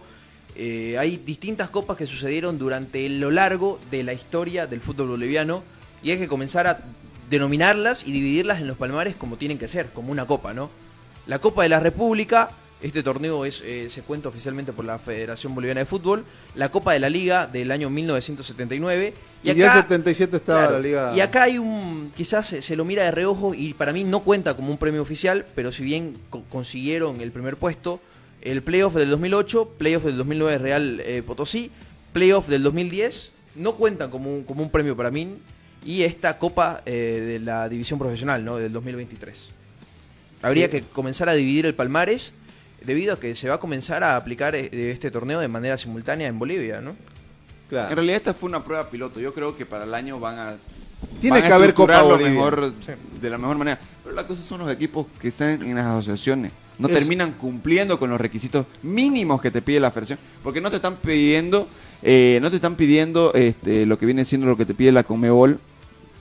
Eh, 0.55 0.97
hay 0.99 1.19
distintas 1.19 1.69
copas 1.71 1.97
que 1.97 2.07
sucedieron 2.07 2.59
durante 2.59 3.09
lo 3.09 3.31
largo 3.31 3.79
de 3.91 4.03
la 4.03 4.15
historia 4.15 4.67
del 4.67 4.81
fútbol 4.81 5.09
boliviano 5.09 5.63
y 6.03 6.13
hay 6.13 6.19
que 6.19 6.29
comenzar 6.29 6.67
a 6.67 6.81
denominarlas 7.29 8.07
y 8.07 8.13
dividirlas 8.13 8.61
en 8.61 8.69
los 8.69 8.79
palmares 8.79 9.17
como 9.17 9.37
tienen 9.37 9.59
que 9.59 9.69
ser, 9.69 9.89
como 9.91 10.13
una 10.13 10.27
copa, 10.27 10.55
¿no? 10.55 10.71
La 11.27 11.41
Copa 11.41 11.65
de 11.65 11.69
la 11.69 11.81
República, 11.81 12.51
este 12.83 13.03
torneo 13.03 13.45
es, 13.45 13.63
eh, 13.65 13.89
se 13.89 14.03
cuenta 14.03 14.29
oficialmente 14.29 14.73
por 14.73 14.85
la 14.85 14.99
Federación 14.99 15.55
Boliviana 15.55 15.81
de 15.81 15.87
Fútbol, 15.87 16.25
la 16.55 16.71
Copa 16.71 16.93
de 16.93 17.01
la 17.01 17.09
Liga 17.09 17.47
del 17.47 17.71
año 17.73 17.89
1979 17.91 19.15
Y, 19.43 19.55
ya 19.55 19.67
el 19.67 19.73
77 19.83 20.37
estaba 20.37 20.61
Claro, 20.61 20.75
la 20.75 20.81
liga. 20.81 21.13
Y 21.17 21.21
acá 21.21 21.45
hay 21.45 21.59
un, 21.59 22.13
quizás 22.17 22.47
se, 22.49 22.63
se 22.63 22.77
lo 22.77 22.85
mira 22.85 23.05
de 23.05 23.11
reojo 23.13 23.55
y 23.55 23.73
para 23.75 23.93
mí 23.93 24.05
no 24.05 24.21
cuenta 24.21 24.55
como 24.55 24.71
un 24.71 24.79
premio 24.79 25.01
oficial, 25.03 25.47
pero 25.55 25.73
si 25.73 25.85
bien 25.85 26.17
co- 26.31 26.43
consiguieron 26.51 27.21
el 27.21 27.33
primer 27.33 27.57
puesto, 27.57 28.01
el 28.43 28.63
playoff 28.63 28.95
del 28.95 29.09
2008, 29.11 29.71
playoff 29.79 30.05
del 30.05 30.17
2009 30.19 30.59
Real 30.59 31.01
eh, 31.05 31.23
Potosí, 31.27 31.71
playoff 32.13 32.47
del 32.49 32.63
2010, 32.63 33.31
no 33.57 33.75
cuentan 33.77 34.11
como 34.11 34.33
un, 34.35 34.45
como 34.45 34.63
un 34.63 34.71
premio 34.71 34.97
para 34.97 35.11
mí, 35.11 35.37
y 35.85 36.03
esta 36.03 36.39
copa 36.39 36.83
eh, 36.85 37.23
de 37.27 37.39
la 37.39 37.69
división 37.69 37.99
profesional, 37.99 38.45
¿no? 38.45 38.57
Del 38.57 38.73
2023. 38.73 39.51
Habría 40.43 40.67
Sí. 40.67 40.73
que 40.73 40.83
comenzar 40.83 41.29
a 41.29 41.33
dividir 41.33 41.65
el 41.67 41.75
palmares 41.75 42.35
debido 42.85 43.15
a 43.15 43.21
que 43.21 43.35
se 43.35 43.49
va 43.49 43.57
a 43.57 43.59
comenzar 43.61 44.03
a 44.05 44.17
aplicar 44.17 44.55
eh, 44.55 44.69
este 44.91 45.11
torneo 45.11 45.41
de 45.41 45.49
manera 45.49 45.77
simultánea 45.79 46.29
en 46.29 46.39
Bolivia, 46.39 46.81
¿no? 46.81 46.95
Claro. 47.69 47.91
En 47.91 47.97
realidad 47.97 48.17
esta 48.19 48.35
fue 48.35 48.49
una 48.49 48.63
prueba 48.65 48.89
piloto. 48.89 49.19
Yo 49.21 49.35
creo 49.35 49.57
que 49.57 49.67
para 49.67 49.85
el 49.85 49.95
año 49.95 50.21
van 50.21 50.39
a 50.39 50.57
Tiene 51.21 51.39
van 51.39 51.45
a 51.45 51.49
que 51.49 51.53
haber 51.53 51.75
Copa 51.75 52.03
Bolivia. 52.03 52.31
mejor 52.33 52.73
de 53.21 53.31
la 53.31 53.39
mejor 53.39 53.57
manera. 53.59 53.81
Pero 54.05 54.15
la 54.15 54.27
cosa 54.27 54.43
son 54.43 54.61
los 54.61 54.71
equipos 54.71 55.07
que 55.21 55.29
están 55.29 55.63
en 55.63 55.75
las 55.75 55.87
asociaciones. 55.87 56.53
No 56.79 56.89
Es- 56.89 56.95
terminan 56.95 57.33
cumpliendo 57.33 57.99
con 57.99 58.11
los 58.11 58.21
requisitos 58.21 58.67
mínimos 58.83 59.41
que 59.41 59.51
te 59.51 59.63
pide 59.63 59.81
la 59.81 59.91
federación, 59.91 60.19
porque 60.45 60.61
no 60.61 60.71
te 60.71 60.77
están 60.77 60.97
pidiendo, 60.97 61.69
eh, 62.03 62.39
no 62.43 62.51
te 62.51 62.57
están 62.57 62.77
pidiendo 62.77 63.33
este, 63.35 63.85
lo 63.87 63.99
que 63.99 64.07
viene 64.07 64.25
siendo 64.25 64.47
lo 64.47 64.57
que 64.57 64.67
te 64.67 64.75
pide 64.75 64.93
la 64.93 65.03
Comebol, 65.03 65.59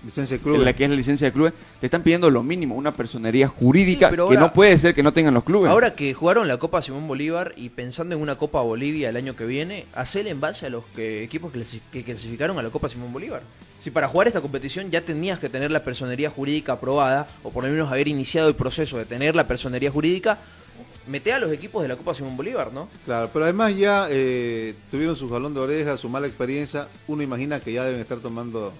Licencia 0.05 0.35
de 0.35 0.37
en 0.37 0.43
clubes. 0.43 0.61
la 0.65 0.73
que 0.73 0.83
es 0.83 0.89
la 0.89 0.95
licencia 0.95 1.25
de 1.27 1.33
clubes, 1.33 1.53
te 1.79 1.87
están 1.87 2.03
pidiendo 2.03 2.29
lo 2.29 2.43
mínimo, 2.43 2.75
una 2.75 2.93
personería 2.93 3.47
jurídica 3.47 4.07
Sí, 4.07 4.11
pero 4.11 4.29
que 4.29 4.37
no 4.37 4.53
puede 4.53 4.77
ser 4.77 4.93
que 4.93 5.01
no 5.03 5.11
tengan 5.11 5.33
los 5.33 5.43
clubes. 5.43 5.71
Ahora 5.71 5.93
que 5.93 6.13
jugaron 6.13 6.47
la 6.47 6.57
Copa 6.57 6.81
Simón 6.81 7.07
Bolívar 7.07 7.53
y 7.57 7.69
pensando 7.69 8.15
en 8.15 8.21
una 8.21 8.35
Copa 8.37 8.61
Bolivia 8.61 9.09
el 9.09 9.17
año 9.17 9.35
que 9.35 9.45
viene, 9.45 9.85
hacer 9.93 10.27
en 10.27 10.39
base 10.39 10.67
a 10.67 10.69
los 10.69 10.83
que- 10.95 11.23
equipos 11.23 11.51
que, 11.51 11.63
que 11.91 12.03
clasificaron 12.03 12.57
a 12.59 12.63
la 12.63 12.69
Copa 12.69 12.87
Simón 12.87 13.11
Bolívar. 13.11 13.41
Si 13.79 13.89
para 13.91 14.07
jugar 14.07 14.27
esta 14.27 14.41
competición 14.41 14.89
ya 14.91 15.01
tenías 15.01 15.39
que 15.39 15.49
tener 15.49 15.71
la 15.71 15.83
personería 15.83 16.29
jurídica 16.29 16.73
aprobada, 16.73 17.27
o 17.43 17.49
por 17.51 17.63
lo 17.63 17.69
menos 17.71 17.91
haber 17.91 18.07
iniciado 18.07 18.47
el 18.47 18.55
proceso 18.55 18.97
de 18.97 19.05
tener 19.05 19.35
la 19.35 19.47
personería 19.47 19.91
jurídica, 19.91 20.37
mete 21.07 21.33
a 21.33 21.39
los 21.39 21.51
equipos 21.51 21.81
de 21.83 21.89
la 21.89 21.95
Copa 21.95 22.13
Simón 22.13 22.35
Bolívar, 22.37 22.71
¿no? 22.73 22.89
Claro, 23.05 23.29
pero 23.33 23.45
además 23.45 23.75
ya 23.75 24.07
eh, 24.09 24.75
tuvieron 24.89 25.15
su 25.15 25.29
jalón 25.29 25.53
de 25.53 25.59
orejas, 25.59 25.99
su 25.99 26.09
mala 26.09 26.25
experiencia. 26.27 26.87
Uno 27.07 27.21
imagina 27.21 27.59
que 27.59 27.73
ya 27.73 27.83
deben 27.83 28.01
estar 28.01 28.19
tomando 28.19 28.73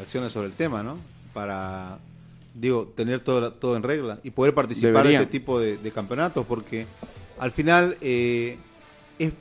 acciones 0.00 0.32
sobre 0.32 0.48
el 0.48 0.52
tema, 0.54 0.82
¿no? 0.82 0.98
Para, 1.32 1.98
digo, 2.54 2.92
tener 2.96 3.20
todo, 3.20 3.52
todo 3.52 3.76
en 3.76 3.82
regla 3.82 4.18
y 4.22 4.30
poder 4.30 4.54
participar 4.54 4.92
Deberían. 5.04 5.20
de 5.20 5.24
este 5.24 5.32
tipo 5.38 5.58
de, 5.60 5.76
de 5.78 5.90
campeonatos, 5.92 6.44
porque 6.46 6.86
al 7.38 7.52
final 7.52 7.96
eh, 8.00 8.58
es- 9.18 9.32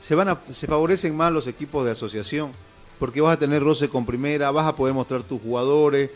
se, 0.00 0.14
van 0.14 0.28
a, 0.28 0.38
se 0.50 0.66
favorecen 0.66 1.16
más 1.16 1.32
los 1.32 1.46
equipos 1.46 1.84
de 1.84 1.92
asociación, 1.92 2.52
porque 2.98 3.20
vas 3.20 3.36
a 3.36 3.38
tener 3.38 3.62
roce 3.62 3.88
con 3.88 4.06
primera, 4.06 4.50
vas 4.50 4.66
a 4.66 4.76
poder 4.76 4.94
mostrar 4.94 5.22
tus 5.22 5.40
jugadores, 5.40 6.10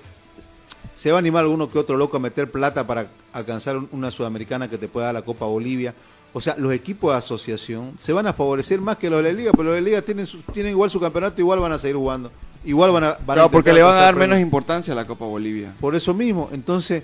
se 0.95 1.11
va 1.11 1.19
a 1.19 1.21
animar 1.21 1.43
alguno 1.45 1.71
que 1.71 1.79
otro 1.79 1.97
loco 1.97 2.17
a 2.17 2.21
meter 2.21 2.51
plata 2.51 2.87
para 2.87 3.09
alcanzar 3.33 3.77
un- 3.77 3.89
una 3.93 4.11
sudamericana 4.11 4.69
que 4.71 4.79
te 4.79 4.89
pueda 4.89 5.07
dar 5.07 5.15
la 5.15 5.23
Copa 5.23 5.47
Bolivia. 5.47 5.95
O 6.33 6.41
sea, 6.41 6.55
los 6.59 6.73
equipos 6.73 7.13
de 7.13 7.19
asociación 7.19 7.93
se 7.97 8.13
van 8.13 8.27
a 8.27 8.33
favorecer 8.33 8.81
más 8.81 8.97
que 8.99 9.09
los 9.11 9.23
de 9.23 9.33
la 9.33 9.39
liga, 9.39 9.51
pero 9.53 9.65
los 9.65 9.75
de 9.75 9.81
la 9.81 9.85
liga 9.85 10.03
tienen, 10.03 10.27
su- 10.27 10.43
tienen 10.53 10.73
igual 10.73 10.91
su 10.91 11.01
campeonato, 11.01 11.41
igual 11.41 11.59
van 11.59 11.73
a 11.73 11.79
seguir 11.79 11.97
jugando. 11.97 12.31
Igual 12.65 12.91
van 12.93 13.05
a... 13.05 13.13
van 13.13 13.21
a 13.21 13.35
Claro, 13.35 13.51
porque 13.51 13.73
le 13.73 13.83
van 13.83 13.95
a 13.95 13.99
dar 13.99 14.15
menos 14.17 14.39
importancia 14.39 14.93
a 14.93 14.97
la 14.97 15.07
Copa 15.07 15.25
Bolivia. 15.25 15.75
Por 15.81 15.95
eso 15.95 16.13
mismo, 16.13 16.49
entonces, 16.53 17.03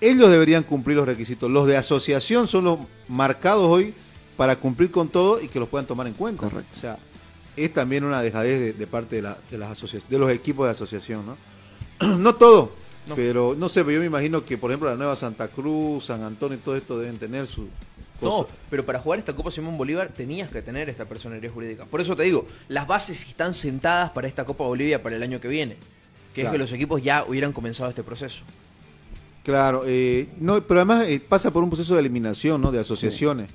ellos 0.00 0.30
deberían 0.30 0.62
cumplir 0.62 0.96
los 0.96 1.06
requisitos. 1.06 1.50
Los 1.50 1.66
de 1.66 1.76
asociación 1.76 2.46
son 2.48 2.64
los 2.64 2.78
marcados 3.08 3.64
hoy 3.66 3.94
para 4.36 4.56
cumplir 4.56 4.90
con 4.90 5.08
todo 5.08 5.40
y 5.40 5.48
que 5.48 5.60
los 5.60 5.68
puedan 5.68 5.86
tomar 5.86 6.06
en 6.06 6.14
cuenta. 6.14 6.46
O 6.46 6.80
sea, 6.80 6.98
es 7.56 7.72
también 7.74 8.02
una 8.04 8.22
dejadez 8.22 8.58
de, 8.58 8.72
de 8.72 8.86
parte 8.86 9.16
de, 9.16 9.22
la- 9.22 9.36
de 9.50 9.58
las 9.58 9.70
asociaciones, 9.72 10.08
de 10.10 10.18
los 10.18 10.30
equipos 10.30 10.64
de 10.66 10.72
asociación, 10.72 11.24
¿no? 11.26 12.16
no 12.18 12.34
todo, 12.36 12.72
No. 13.06 13.14
pero 13.14 13.54
no 13.58 13.68
sé, 13.68 13.82
pero 13.84 13.96
yo 13.96 14.00
me 14.00 14.06
imagino 14.06 14.44
que, 14.44 14.56
por 14.56 14.70
ejemplo, 14.70 14.88
la 14.88 14.96
Nueva 14.96 15.14
Santa 15.14 15.48
Cruz, 15.48 16.06
San 16.06 16.22
Antonio 16.22 16.56
y 16.56 16.60
todo 16.60 16.74
esto 16.76 16.98
deben 16.98 17.18
tener 17.18 17.46
su... 17.46 17.68
No, 18.28 18.46
pero 18.70 18.84
para 18.86 18.98
jugar 18.98 19.18
esta 19.18 19.34
Copa 19.34 19.50
Simón 19.50 19.76
Bolívar 19.78 20.08
tenías 20.08 20.50
que 20.50 20.62
tener 20.62 20.88
esta 20.88 21.04
personería 21.04 21.50
jurídica. 21.50 21.84
Por 21.86 22.00
eso 22.00 22.14
te 22.16 22.22
digo, 22.24 22.46
las 22.68 22.86
bases 22.86 23.22
están 23.26 23.54
sentadas 23.54 24.10
para 24.10 24.28
esta 24.28 24.44
Copa 24.44 24.64
Bolivia 24.64 25.02
para 25.02 25.16
el 25.16 25.22
año 25.22 25.40
que 25.40 25.48
viene. 25.48 25.76
Que 26.34 26.42
es 26.42 26.48
que 26.48 26.56
los 26.58 26.72
equipos 26.72 27.02
ya 27.02 27.24
hubieran 27.28 27.52
comenzado 27.52 27.90
este 27.90 28.02
proceso. 28.02 28.42
Claro, 29.44 29.82
eh, 29.86 30.28
no, 30.38 30.62
pero 30.62 30.80
además 30.80 31.04
eh, 31.08 31.20
pasa 31.26 31.50
por 31.52 31.62
un 31.64 31.68
proceso 31.70 31.94
de 31.94 32.00
eliminación, 32.00 32.60
¿no? 32.60 32.70
De 32.70 32.78
asociaciones. 32.78 33.48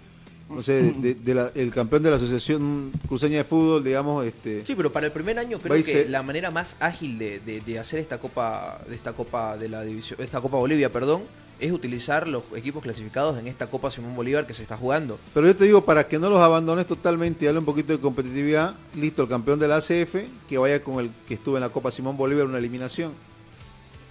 No 0.49 0.61
sé, 0.61 0.93
de, 0.93 1.13
de 1.15 1.33
la- 1.33 1.51
el 1.55 1.73
campeón 1.73 2.03
de 2.03 2.09
la 2.09 2.15
Asociación 2.15 2.91
Cruceña 3.07 3.37
de 3.39 3.43
Fútbol, 3.43 3.83
digamos, 3.83 4.25
este... 4.25 4.65
Sí, 4.65 4.75
pero 4.75 4.93
para 4.93 5.05
el 5.07 5.11
primer 5.11 5.37
año 5.39 5.59
creo 5.59 5.83
que 5.83 6.05
la 6.07 6.23
manera 6.23 6.51
más 6.51 6.77
ágil 6.79 7.17
de, 7.19 7.39
de- 7.41 7.59
de 7.59 7.79
hacer 7.79 7.99
esta 7.99 8.17
copa, 8.17 8.79
de 8.87 8.95
esta 8.95 9.11
copa 9.11 9.57
de 9.57 9.67
la 9.67 9.81
división, 9.83 10.21
esta 10.21 10.39
Copa 10.39 10.55
Bolivia, 10.55 10.89
perdón, 10.89 11.23
es 11.59 11.71
utilizar 11.71 12.27
los 12.27 12.43
equipos 12.55 12.83
clasificados 12.83 13.37
en 13.39 13.47
esta 13.47 13.67
Copa 13.67 13.89
Simón 13.91 14.15
Bolívar 14.15 14.45
que 14.45 14.53
se 14.53 14.61
está 14.61 14.77
jugando. 14.77 15.17
Pero 15.33 15.47
yo 15.47 15.55
te 15.55 15.65
digo, 15.65 15.83
para 15.85 16.07
que 16.07 16.19
no 16.19 16.29
los 16.29 16.39
abandones 16.39 16.85
totalmente 16.85 17.43
y 17.43 17.45
darle 17.47 17.59
un 17.59 17.65
poquito 17.65 17.93
de 17.93 17.99
competitividad, 17.99 18.75
listo, 18.95 19.23
el 19.23 19.29
campeón 19.29 19.59
de 19.59 19.67
la 19.67 19.77
ACF, 19.77 20.15
que 20.47 20.57
vaya 20.57 20.83
con 20.83 20.99
el 21.03 21.09
que 21.27 21.33
estuvo 21.35 21.55
en 21.57 21.61
la 21.61 21.69
Copa 21.69 21.89
Simón 21.91 22.15
Bolívar, 22.17 22.45
una 22.45 22.57
eliminación. 22.59 23.11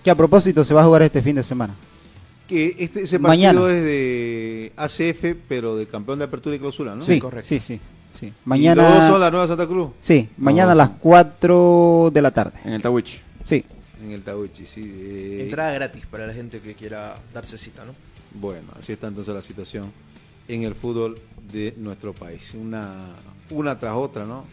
Que 0.03 0.11
a 0.11 0.14
propósito 0.14 0.64
se 0.64 0.74
va 0.74 0.82
a 0.82 0.84
jugar 0.84 1.03
este 1.03 1.22
fin 1.22 1.36
de 1.36 1.42
semana. 1.42 1.74
Que 2.49 2.76
este, 2.78 3.03
ese 3.03 3.18
partido 3.18 3.28
Mañana. 3.62 3.72
es 3.76 3.84
de 3.84 4.72
ACF, 4.76 5.36
pero 5.49 5.76
de 5.76 5.86
campeón 5.86 6.18
de 6.20 6.26
apertura 6.26 6.55
y 6.55 6.59
clausura, 6.61 6.94
¿no? 6.94 7.03
Sí, 7.05 7.20
sí, 7.42 7.61
sí, 7.61 7.80
sí. 8.16 8.26
¿Y 8.26 8.32
Mañana. 8.44 8.88
dos 8.88 9.07
son 9.09 9.20
la 9.20 9.30
Nueva 9.30 9.49
Santa 9.49 9.66
Cruz? 9.66 9.90
Sí, 10.01 10.28
mañana 10.36 10.72
a 10.72 10.74
las 10.76 10.90
4 11.01 12.11
de 12.14 12.22
la 12.22 12.30
tarde. 12.30 12.53
En 12.64 12.72
el 12.74 12.82
Tawich. 12.82 13.20
Sí. 13.44 13.64
En 14.03 14.11
el 14.11 14.22
Tauchi, 14.22 14.66
sí. 14.66 14.82
eh, 14.84 15.44
Entrada 15.44 15.72
gratis 15.72 16.05
para 16.07 16.26
la 16.26 16.34
gente 16.34 16.61
que 16.61 16.74
quiera 16.74 17.16
darse 17.32 17.57
cita, 17.57 17.84
¿no? 17.84 17.94
Bueno, 18.34 18.68
así 18.78 18.92
está 18.92 19.07
entonces 19.09 19.34
la 19.34 19.42
situación. 19.42 19.92
en 20.49 20.62
el 20.62 20.74
fútbol 20.74 21.18
de 21.53 21.74
nuestro 21.76 22.12
país. 22.14 22.55
Una, 22.55 23.14
una 23.51 23.78
tras 23.78 23.94
otra, 23.94 24.24
¿no? 24.26 24.44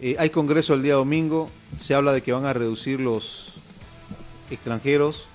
Eh, 0.00 0.16
hay 0.18 0.30
congreso 0.30 0.74
el 0.74 0.82
día 0.82 0.94
domingo, 0.94 1.50
se 1.80 1.94
habla 1.94 2.12
de 2.12 2.22
que 2.22 2.32
van 2.32 2.44
a 2.46 2.52
reducir 2.52 3.00
los 3.00 3.54
extranjeros. 4.50 5.26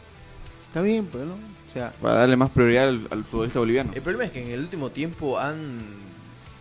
Está 0.68 0.82
bien, 0.82 1.05
pues, 1.07 1.26
¿no? 1.26 1.34
O 1.34 1.72
sea, 1.72 1.91
Para 2.01 2.16
darle 2.16 2.36
más 2.38 2.49
prioridad 2.49 2.89
al, 2.89 3.07
al 3.12 3.24
futbolista 3.24 3.60
boliviano. 3.60 3.91
El 3.93 4.01
problema 4.01 4.26
es 4.26 4.32
que 4.32 4.43
en 4.43 4.51
el 4.51 4.62
último 4.62 4.89
tiempo 4.89 5.38
han 5.39 5.80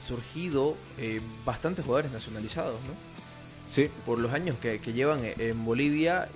surgido 0.06 0.76
eh, 0.98 1.20
bastantes 1.44 1.84
jugadores 1.84 2.12
nacionalizados, 2.12 2.74
¿no? 2.74 2.92
Sí. 3.66 3.88
Por 4.06 4.18
los 4.18 4.32
años 4.32 4.56
que, 4.60 4.80
que 4.80 4.92
llevan 4.92 5.20
en 5.24 5.64
Bolivia, 5.64 6.28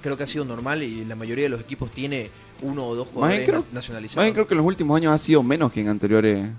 creo 0.00 0.16
que 0.16 0.24
ha 0.24 0.26
sido 0.26 0.44
normal 0.44 0.82
y 0.82 1.04
la 1.04 1.14
mayoría 1.16 1.44
de 1.44 1.48
los 1.50 1.60
equipos 1.60 1.90
tiene 1.90 2.30
uno 2.62 2.86
o 2.86 2.94
dos 2.94 3.08
jugadores 3.12 3.48
creo, 3.48 3.64
nacionalizados. 3.72 4.16
más 4.16 4.24
bien 4.26 4.34
creo 4.34 4.46
que 4.46 4.54
en 4.54 4.58
los 4.58 4.66
últimos 4.66 4.96
años 4.96 5.12
ha 5.12 5.18
sido 5.18 5.42
menos 5.42 5.72
que 5.72 5.80
en 5.80 5.88
anteriores 5.88 6.50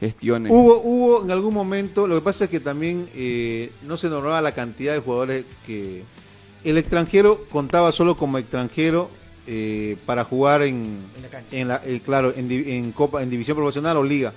gestiones. 0.00 0.52
Hubo, 0.52 0.80
hubo 0.82 1.22
en 1.22 1.30
algún 1.30 1.54
momento, 1.54 2.06
lo 2.06 2.16
que 2.16 2.20
pasa 2.20 2.44
es 2.44 2.50
que 2.50 2.60
también 2.60 3.08
eh, 3.14 3.70
no 3.86 3.96
se 3.96 4.08
normaba 4.08 4.42
la 4.42 4.52
cantidad 4.52 4.92
de 4.92 4.98
jugadores 5.00 5.44
que 5.66 6.02
el 6.64 6.76
extranjero 6.78 7.44
contaba 7.50 7.92
solo 7.92 8.16
como 8.16 8.38
extranjero 8.38 9.08
eh, 9.46 9.96
para 10.06 10.24
jugar 10.24 10.62
en, 10.62 10.98
En 11.16 11.22
la 11.22 11.28
cancha. 11.28 11.56
en 11.56 11.68
la, 11.68 11.80
eh, 11.84 12.00
claro, 12.04 12.32
en, 12.34 12.50
en 12.50 12.92
copa, 12.92 13.22
en 13.22 13.30
división 13.30 13.56
profesional 13.56 13.96
o 13.98 14.02
liga, 14.02 14.32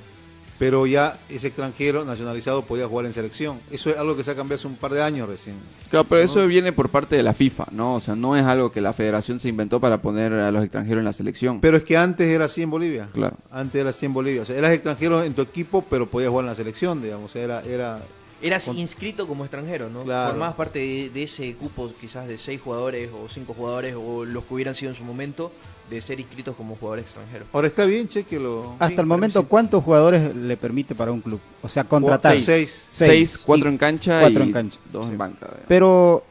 pero 0.60 0.88
ya 0.88 1.20
ese 1.30 1.48
extranjero 1.48 2.04
nacionalizado 2.04 2.64
podía 2.64 2.88
jugar 2.88 3.06
en 3.06 3.14
selección. 3.14 3.60
Eso 3.72 3.90
es 3.92 3.98
algo 3.98 4.16
que 4.18 4.24
se 4.24 4.32
ha 4.32 4.36
cambiado 4.36 4.60
hace 4.60 4.68
un 4.68 4.76
par 4.76 4.92
de 4.94 5.04
años 5.04 5.30
recién. 5.30 5.56
Claro, 5.90 6.06
pero 6.10 6.22
eso 6.24 6.46
viene 6.48 6.74
por 6.74 6.90
parte 6.90 7.16
de 7.16 7.24
la 7.24 7.34
FIFA, 7.34 7.68
¿no? 7.72 7.96
O 7.96 8.00
sea, 8.00 8.16
no 8.16 8.36
es 8.36 8.44
algo 8.46 8.72
que 8.72 8.82
la 8.82 8.94
federación 8.94 9.40
se 9.40 9.50
inventó 9.50 9.80
para 9.80 10.02
poner 10.02 10.34
a 10.34 10.52
los 10.52 10.64
extranjeros 10.64 11.00
en 11.00 11.06
la 11.06 11.14
selección. 11.14 11.62
Pero 11.62 11.78
es 11.78 11.84
que 11.84 11.96
antes 11.98 12.28
era 12.28 12.46
así 12.46 12.64
en 12.64 12.70
Bolivia. 12.72 13.10
Claro. 13.14 13.38
Antes 13.52 13.80
era 13.80 13.92
así 13.92 14.06
en 14.06 14.14
Bolivia. 14.14 14.42
O 14.42 14.46
sea, 14.46 14.58
eras 14.58 14.74
extranjero 14.74 15.24
en 15.24 15.34
tu 15.34 15.42
equipo, 15.44 15.84
pero 15.90 16.08
podías 16.08 16.30
jugar 16.30 16.46
en 16.46 16.50
la 16.50 16.56
selección, 16.56 17.02
digamos. 17.02 17.32
O 17.32 17.34
sea, 17.34 17.44
era, 17.44 17.62
era 17.64 18.02
Eras 18.42 18.66
con- 18.66 18.78
inscrito 18.78 19.28
como 19.28 19.44
extranjero, 19.46 19.90
¿no? 19.90 20.04
Claro. 20.04 20.30
Formabas 20.32 20.56
parte 20.56 20.80
de, 20.80 21.10
de 21.12 21.24
ese 21.24 21.56
cupo 21.56 21.92
quizás 22.00 22.28
de 22.28 22.38
seis 22.38 22.60
jugadores 22.62 23.10
o 23.12 23.28
cinco 23.30 23.54
jugadores 23.54 23.96
o 23.98 24.26
los 24.26 24.44
que 24.44 24.54
hubieran 24.54 24.76
sido 24.76 24.92
en 24.92 24.96
su 24.98 25.04
momento 25.04 25.52
de 25.90 26.02
ser 26.02 26.20
inscritos 26.20 26.56
como 26.56 26.76
jugadores 26.76 27.06
extranjeros. 27.06 27.48
Ahora 27.54 27.68
está 27.68 27.86
bien, 27.86 28.08
chequelo. 28.08 28.76
Hasta 28.80 29.02
el 29.02 29.08
momento, 29.08 29.48
¿cuántos 29.48 29.84
jugadores 29.84 30.36
le 30.36 30.58
permite 30.58 30.94
para 30.96 31.12
un 31.12 31.22
club? 31.22 31.40
O 31.62 31.70
sea, 31.70 31.84
contratar. 31.86 32.34
Seis. 32.36 32.46
Seis. 32.46 32.88
Seis, 32.90 33.38
cuatro 33.38 33.70
Y- 33.70 33.74
en 33.74 33.78
cancha 33.78 34.20
cuatro 34.22 34.44
y 34.44 34.48
en 34.48 34.54
cancha. 34.54 34.78
dos 34.92 35.08
en 35.08 35.18
banca. 35.18 35.46
digamos. 35.46 35.66
Pero 35.68 36.24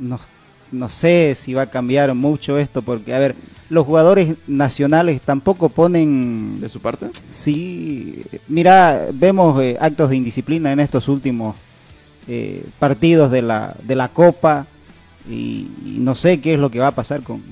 no, 0.00 0.18
no 0.70 0.88
sé 0.88 1.34
si 1.36 1.52
va 1.52 1.62
a 1.62 1.70
cambiar 1.70 2.14
mucho 2.14 2.56
esto, 2.58 2.80
porque, 2.80 3.12
a 3.14 3.18
ver, 3.18 3.36
los 3.68 3.84
jugadores 3.86 4.34
nacionales 4.46 5.20
tampoco 5.20 5.68
ponen... 5.68 6.58
¿De 6.60 6.68
su 6.70 6.80
parte? 6.80 7.10
Sí, 7.30 8.22
mira, 8.48 9.08
vemos 9.12 9.60
eh, 9.62 9.76
actos 9.80 10.08
de 10.10 10.16
indisciplina 10.16 10.72
en 10.72 10.80
estos 10.80 11.08
últimos 11.08 11.54
eh, 12.28 12.64
partidos 12.78 13.30
de 13.30 13.42
la, 13.42 13.74
de 13.82 13.94
la 13.94 14.08
Copa 14.08 14.66
y, 15.28 15.68
y 15.84 15.96
no 16.00 16.14
sé 16.14 16.40
qué 16.40 16.54
es 16.54 16.58
lo 16.60 16.70
que 16.70 16.78
va 16.80 16.88
a 16.88 16.94
pasar 16.94 17.22
con, 17.22 17.42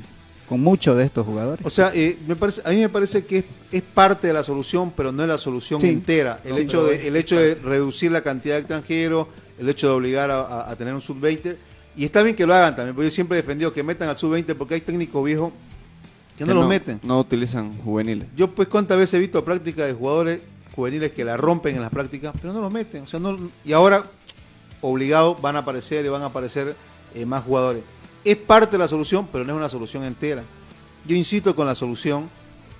con 0.50 0.60
muchos 0.60 0.96
de 0.98 1.04
estos 1.04 1.24
jugadores. 1.24 1.64
O 1.64 1.70
sea, 1.70 1.92
eh, 1.94 2.18
me 2.26 2.34
parece, 2.36 2.60
a 2.64 2.70
mí 2.70 2.76
me 2.80 2.88
parece 2.88 3.24
que 3.24 3.38
es, 3.38 3.44
es 3.72 3.82
parte 3.82 4.26
de 4.26 4.32
la 4.34 4.42
solución, 4.42 4.92
pero 4.96 5.12
no 5.12 5.22
es 5.22 5.28
la 5.28 5.38
solución 5.38 5.80
Sí. 5.80 5.86
entera. 5.88 6.40
El 6.44 6.50
No, 6.50 6.56
hecho 6.58 6.84
de, 6.84 7.06
el 7.08 7.14
hecho 7.16 7.38
de 7.40 7.54
reducir 7.54 8.10
la 8.10 8.20
cantidad 8.22 8.56
de 8.56 8.60
extranjeros, 8.60 9.28
el 9.58 9.68
hecho 9.68 9.86
de 9.88 9.94
obligar 9.94 10.30
a, 10.30 10.40
a- 10.40 10.70
a 10.72 10.76
tener 10.76 10.92
un 10.92 11.00
sub-20. 11.00 11.56
Y 11.96 12.04
está 12.04 12.22
bien 12.22 12.34
que 12.36 12.44
lo 12.46 12.52
hagan 12.54 12.74
también, 12.76 12.94
porque 12.94 13.08
yo 13.08 13.14
siempre 13.14 13.38
he 13.38 13.42
defendido 13.42 13.72
que 13.72 13.82
metan 13.84 14.08
al 14.08 14.18
sub-20 14.18 14.54
porque 14.56 14.74
hay 14.74 14.80
técnicos 14.80 15.24
viejos 15.24 15.52
que 16.36 16.44
no 16.44 16.48
Que 16.52 16.58
los 16.58 16.68
meten. 16.68 17.00
No 17.04 17.20
utilizan 17.20 17.78
juveniles. 17.84 18.26
Yo 18.36 18.50
pues 18.50 18.66
cuántas 18.68 18.98
veces 18.98 19.14
he 19.14 19.18
visto 19.20 19.44
prácticas 19.44 19.86
de 19.86 19.92
jugadores 19.94 20.40
juveniles 20.74 21.12
que 21.12 21.24
la 21.24 21.36
rompen 21.36 21.76
en 21.76 21.82
las 21.82 21.90
prácticas, 21.90 22.32
pero 22.40 22.52
no 22.52 22.60
los 22.60 22.72
meten. 22.72 23.02
O 23.02 23.06
sea, 23.06 23.20
no, 23.20 23.38
y 23.64 23.72
ahora 23.72 24.02
obligados 24.80 25.40
van 25.40 25.54
a 25.56 25.60
aparecer 25.60 26.04
y 26.04 26.08
van 26.08 26.22
a 26.22 26.26
aparecer 26.26 26.74
eh, 27.14 27.24
más 27.26 27.44
jugadores. 27.44 27.82
Es 28.24 28.36
parte 28.36 28.72
de 28.72 28.78
la 28.78 28.88
solución, 28.88 29.28
pero 29.32 29.44
no 29.44 29.52
es 29.52 29.56
una 29.56 29.68
solución 29.68 30.04
entera. 30.04 30.42
Yo 31.06 31.16
insisto 31.16 31.54
con 31.56 31.66
la 31.66 31.74
solución 31.74 32.28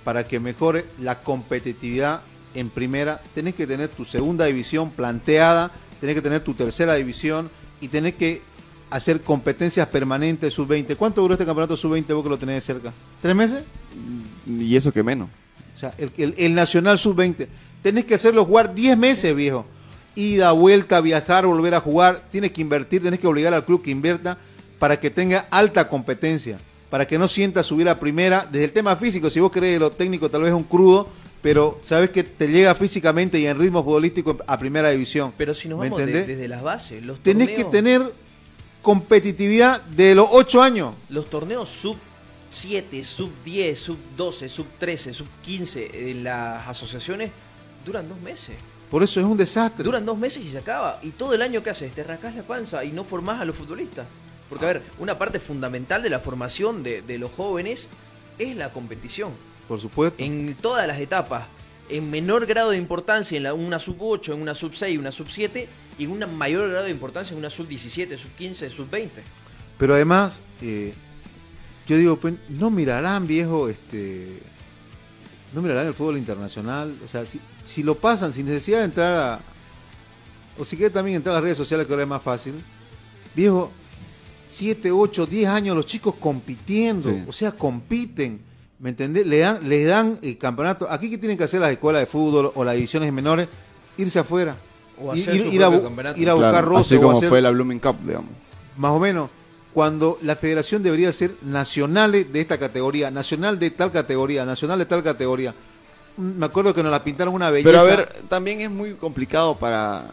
para 0.03 0.27
que 0.27 0.39
mejore 0.39 0.85
la 0.99 1.21
competitividad 1.23 2.21
en 2.53 2.69
primera. 2.69 3.21
Tenés 3.33 3.55
que 3.55 3.65
tener 3.65 3.89
tu 3.89 4.05
segunda 4.05 4.45
división 4.45 4.91
planteada, 4.91 5.71
tenés 5.99 6.15
que 6.15 6.21
tener 6.21 6.43
tu 6.43 6.53
tercera 6.53 6.95
división 6.95 7.49
y 7.79 7.87
tenés 7.87 8.15
que 8.15 8.41
hacer 8.91 9.21
competencias 9.21 9.87
permanentes 9.87 10.53
sub-20. 10.53 10.95
¿Cuánto 10.97 11.21
duró 11.21 11.33
este 11.33 11.45
campeonato 11.45 11.75
sub-20 11.77 12.13
vos 12.13 12.23
que 12.23 12.29
lo 12.29 12.37
tenés 12.37 12.55
de 12.55 12.61
cerca? 12.61 12.93
¿Tres 13.21 13.35
meses? 13.35 13.63
Y 14.47 14.75
eso 14.75 14.91
que 14.91 15.01
menos. 15.01 15.29
O 15.73 15.77
sea, 15.77 15.93
el, 15.97 16.11
el- 16.17 16.35
el 16.37 16.53
Nacional 16.53 16.97
Sub-20. 16.99 17.47
Tenés 17.81 18.05
que 18.05 18.13
hacerlo 18.15 18.45
jugar 18.45 18.75
10 18.75 18.97
meses, 18.97 19.35
viejo. 19.35 19.65
Ida, 20.15 20.51
vuelta, 20.51 20.99
viajar, 21.01 21.45
volver 21.47 21.73
a 21.73 21.79
jugar. 21.79 22.25
Tienes 22.29 22.51
que 22.51 22.61
invertir, 22.61 23.01
tenés 23.01 23.19
que 23.19 23.27
obligar 23.27 23.53
al 23.53 23.65
club 23.65 23.81
que 23.81 23.89
invierta 23.91 24.37
para 24.81 24.99
que 24.99 25.11
tenga 25.11 25.47
alta 25.51 25.87
competencia. 25.87 26.57
Para 26.89 27.05
que 27.05 27.19
no 27.19 27.27
sienta 27.27 27.61
subir 27.61 27.87
a 27.87 27.99
primera. 27.99 28.47
Desde 28.51 28.65
el 28.65 28.71
tema 28.71 28.95
físico, 28.95 29.29
si 29.29 29.39
vos 29.39 29.51
crees 29.51 29.79
lo 29.79 29.91
técnico 29.91 30.27
tal 30.31 30.41
vez 30.41 30.49
es 30.49 30.55
un 30.55 30.63
crudo, 30.63 31.07
pero 31.39 31.79
sabes 31.83 32.09
que 32.09 32.23
te 32.23 32.47
llega 32.47 32.73
físicamente 32.73 33.39
y 33.39 33.45
en 33.45 33.59
ritmo 33.59 33.83
futbolístico 33.83 34.39
a 34.47 34.57
primera 34.57 34.89
división. 34.89 35.33
Pero 35.37 35.53
si 35.53 35.67
nos 35.69 35.79
¿Me 35.79 35.89
vamos 35.89 36.03
de- 36.03 36.25
desde 36.25 36.47
las 36.47 36.63
bases, 36.63 37.03
los 37.03 37.19
Tenés 37.21 37.49
torneos, 37.49 37.65
que 37.69 37.71
tener 37.77 38.13
competitividad 38.81 39.81
de 39.83 40.15
los 40.15 40.27
8 40.31 40.63
años. 40.63 40.95
los 41.09 41.29
torneos 41.29 41.69
sub 41.69 41.97
7, 42.49 43.03
sub 43.03 43.31
10, 43.45 43.77
sub 43.79 43.97
12, 44.17 44.49
sub 44.49 44.65
13, 44.79 45.13
sub 45.13 45.27
15 45.43 46.09
en 46.11 46.23
las 46.23 46.67
asociaciones 46.67 47.29
duran 47.85 48.07
dos 48.09 48.19
meses. 48.19 48.55
Por 48.89 49.03
eso 49.03 49.19
es 49.19 49.25
un 49.27 49.37
desastre. 49.37 49.83
Duran 49.85 50.03
dos 50.05 50.17
meses 50.17 50.43
y 50.43 50.47
se 50.49 50.57
acaba. 50.57 50.99
Y 51.03 51.11
todo 51.11 51.33
el 51.35 51.41
año 51.43 51.61
que 51.63 51.69
haces, 51.69 51.93
te 51.93 52.03
rascas 52.03 52.35
la 52.35 52.41
panza 52.43 52.83
y 52.83 52.91
no 52.91 53.03
formás 53.05 53.39
a 53.39 53.45
los 53.45 53.55
futbolistas. 53.55 54.05
Porque, 54.51 54.65
a 54.65 54.67
ver, 54.67 54.81
una 54.99 55.17
parte 55.17 55.39
fundamental 55.39 56.03
de 56.03 56.09
la 56.09 56.19
formación 56.19 56.83
de, 56.83 57.01
de 57.01 57.17
los 57.17 57.31
jóvenes 57.31 57.87
es 58.37 58.53
la 58.57 58.73
competición. 58.73 59.31
Por 59.65 59.79
supuesto. 59.79 60.21
En 60.21 60.55
todas 60.55 60.85
las 60.85 60.99
etapas. 60.99 61.45
En 61.87 62.11
menor 62.11 62.45
grado 62.45 62.71
de 62.71 62.77
importancia 62.77 63.37
en 63.37 63.43
la, 63.43 63.53
una 63.53 63.79
sub 63.79 63.95
8, 63.97 64.33
en 64.33 64.41
una 64.41 64.53
sub 64.53 64.75
6, 64.75 64.99
una 64.99 65.13
sub 65.13 65.27
7. 65.29 65.69
Y 65.97 66.03
en 66.03 66.11
un 66.11 66.37
mayor 66.37 66.69
grado 66.69 66.83
de 66.83 66.91
importancia 66.91 67.31
en 67.33 67.39
una 67.39 67.49
sub 67.49 67.65
17, 67.65 68.17
sub 68.17 68.31
15, 68.31 68.69
sub 68.69 68.89
20. 68.89 69.23
Pero 69.77 69.93
además, 69.93 70.41
eh, 70.61 70.93
yo 71.87 71.95
digo, 71.95 72.17
pues, 72.17 72.33
no 72.49 72.69
mirarán, 72.69 73.27
viejo, 73.27 73.69
este, 73.69 74.37
no 75.53 75.61
mirarán 75.61 75.87
el 75.87 75.93
fútbol 75.93 76.17
internacional. 76.17 76.93
O 77.05 77.07
sea, 77.07 77.25
si, 77.25 77.39
si 77.63 77.83
lo 77.83 77.95
pasan 77.95 78.33
sin 78.33 78.47
necesidad 78.47 78.79
de 78.79 78.85
entrar 78.85 79.17
a, 79.17 79.39
o 80.59 80.65
si 80.65 80.75
quiere 80.75 80.91
también 80.93 81.15
entrar 81.15 81.31
a 81.31 81.37
las 81.37 81.43
redes 81.45 81.57
sociales, 81.57 81.87
que 81.87 81.93
ahora 81.93 82.03
es 82.03 82.09
más 82.09 82.21
fácil, 82.21 82.55
viejo, 83.33 83.71
7, 84.51 84.91
8, 84.91 85.25
10 85.25 85.47
años 85.49 85.75
los 85.75 85.85
chicos 85.85 86.15
compitiendo, 86.19 87.09
Sí. 87.09 87.23
o 87.27 87.31
sea, 87.31 87.51
compiten. 87.53 88.41
¿Me 88.79 88.89
entendés? 88.89 89.27
Le 89.27 89.37
dan, 89.39 89.59
les 89.69 89.87
dan 89.87 90.17
el 90.23 90.37
campeonato. 90.37 90.87
Aquí 90.89 91.09
que 91.09 91.17
tienen 91.17 91.37
que 91.37 91.43
hacer 91.43 91.61
las 91.61 91.71
escuelas 91.71 92.01
de 92.01 92.05
fútbol 92.07 92.51
o 92.55 92.63
las 92.63 92.73
divisiones 92.75 93.13
menores, 93.13 93.47
irse 93.97 94.19
afuera. 94.19 94.55
O 94.99 95.13
Ir- 95.15 95.21
hacer 95.21 95.35
ir, 95.35 95.63
a, 95.63 95.69
ir 95.69 96.31
buscar 96.31 96.35
Claro, 96.35 96.61
roce 96.67 96.95
así 96.95 96.95
o 96.95 97.01
como 97.07 97.17
hacer- 97.17 97.29
fue 97.29 97.41
la 97.41 97.51
Blooming 97.51 97.79
Cup, 97.79 97.95
digamos. 98.05 98.29
más 98.77 98.91
o 98.91 98.99
menos, 98.99 99.29
cuando 99.73 100.17
la 100.23 100.35
federación 100.35 100.81
debería 100.83 101.11
ser 101.13 101.31
nacionales 101.43 102.31
de 102.33 102.41
esta 102.41 102.57
categoría, 102.57 103.09
nacional 103.11 103.57
de 103.59 103.69
tal 103.71 103.91
categoría, 103.91 104.45
nacional 104.45 104.79
de 104.79 104.85
tal 104.85 105.03
categoría. 105.03 105.53
Mm, 106.17 106.39
Me 106.39 106.45
acuerdo 106.47 106.73
que 106.73 106.81
nos 106.83 106.91
la 106.91 107.03
pintaron 107.03 107.33
una 107.35 107.49
belleza. 107.51 107.69
Pero 107.69 107.81
a 107.81 107.83
ver, 107.85 108.13
también 108.27 108.61
es 108.61 108.69
muy 108.71 108.95
complicado 108.95 109.55
para, 109.57 110.05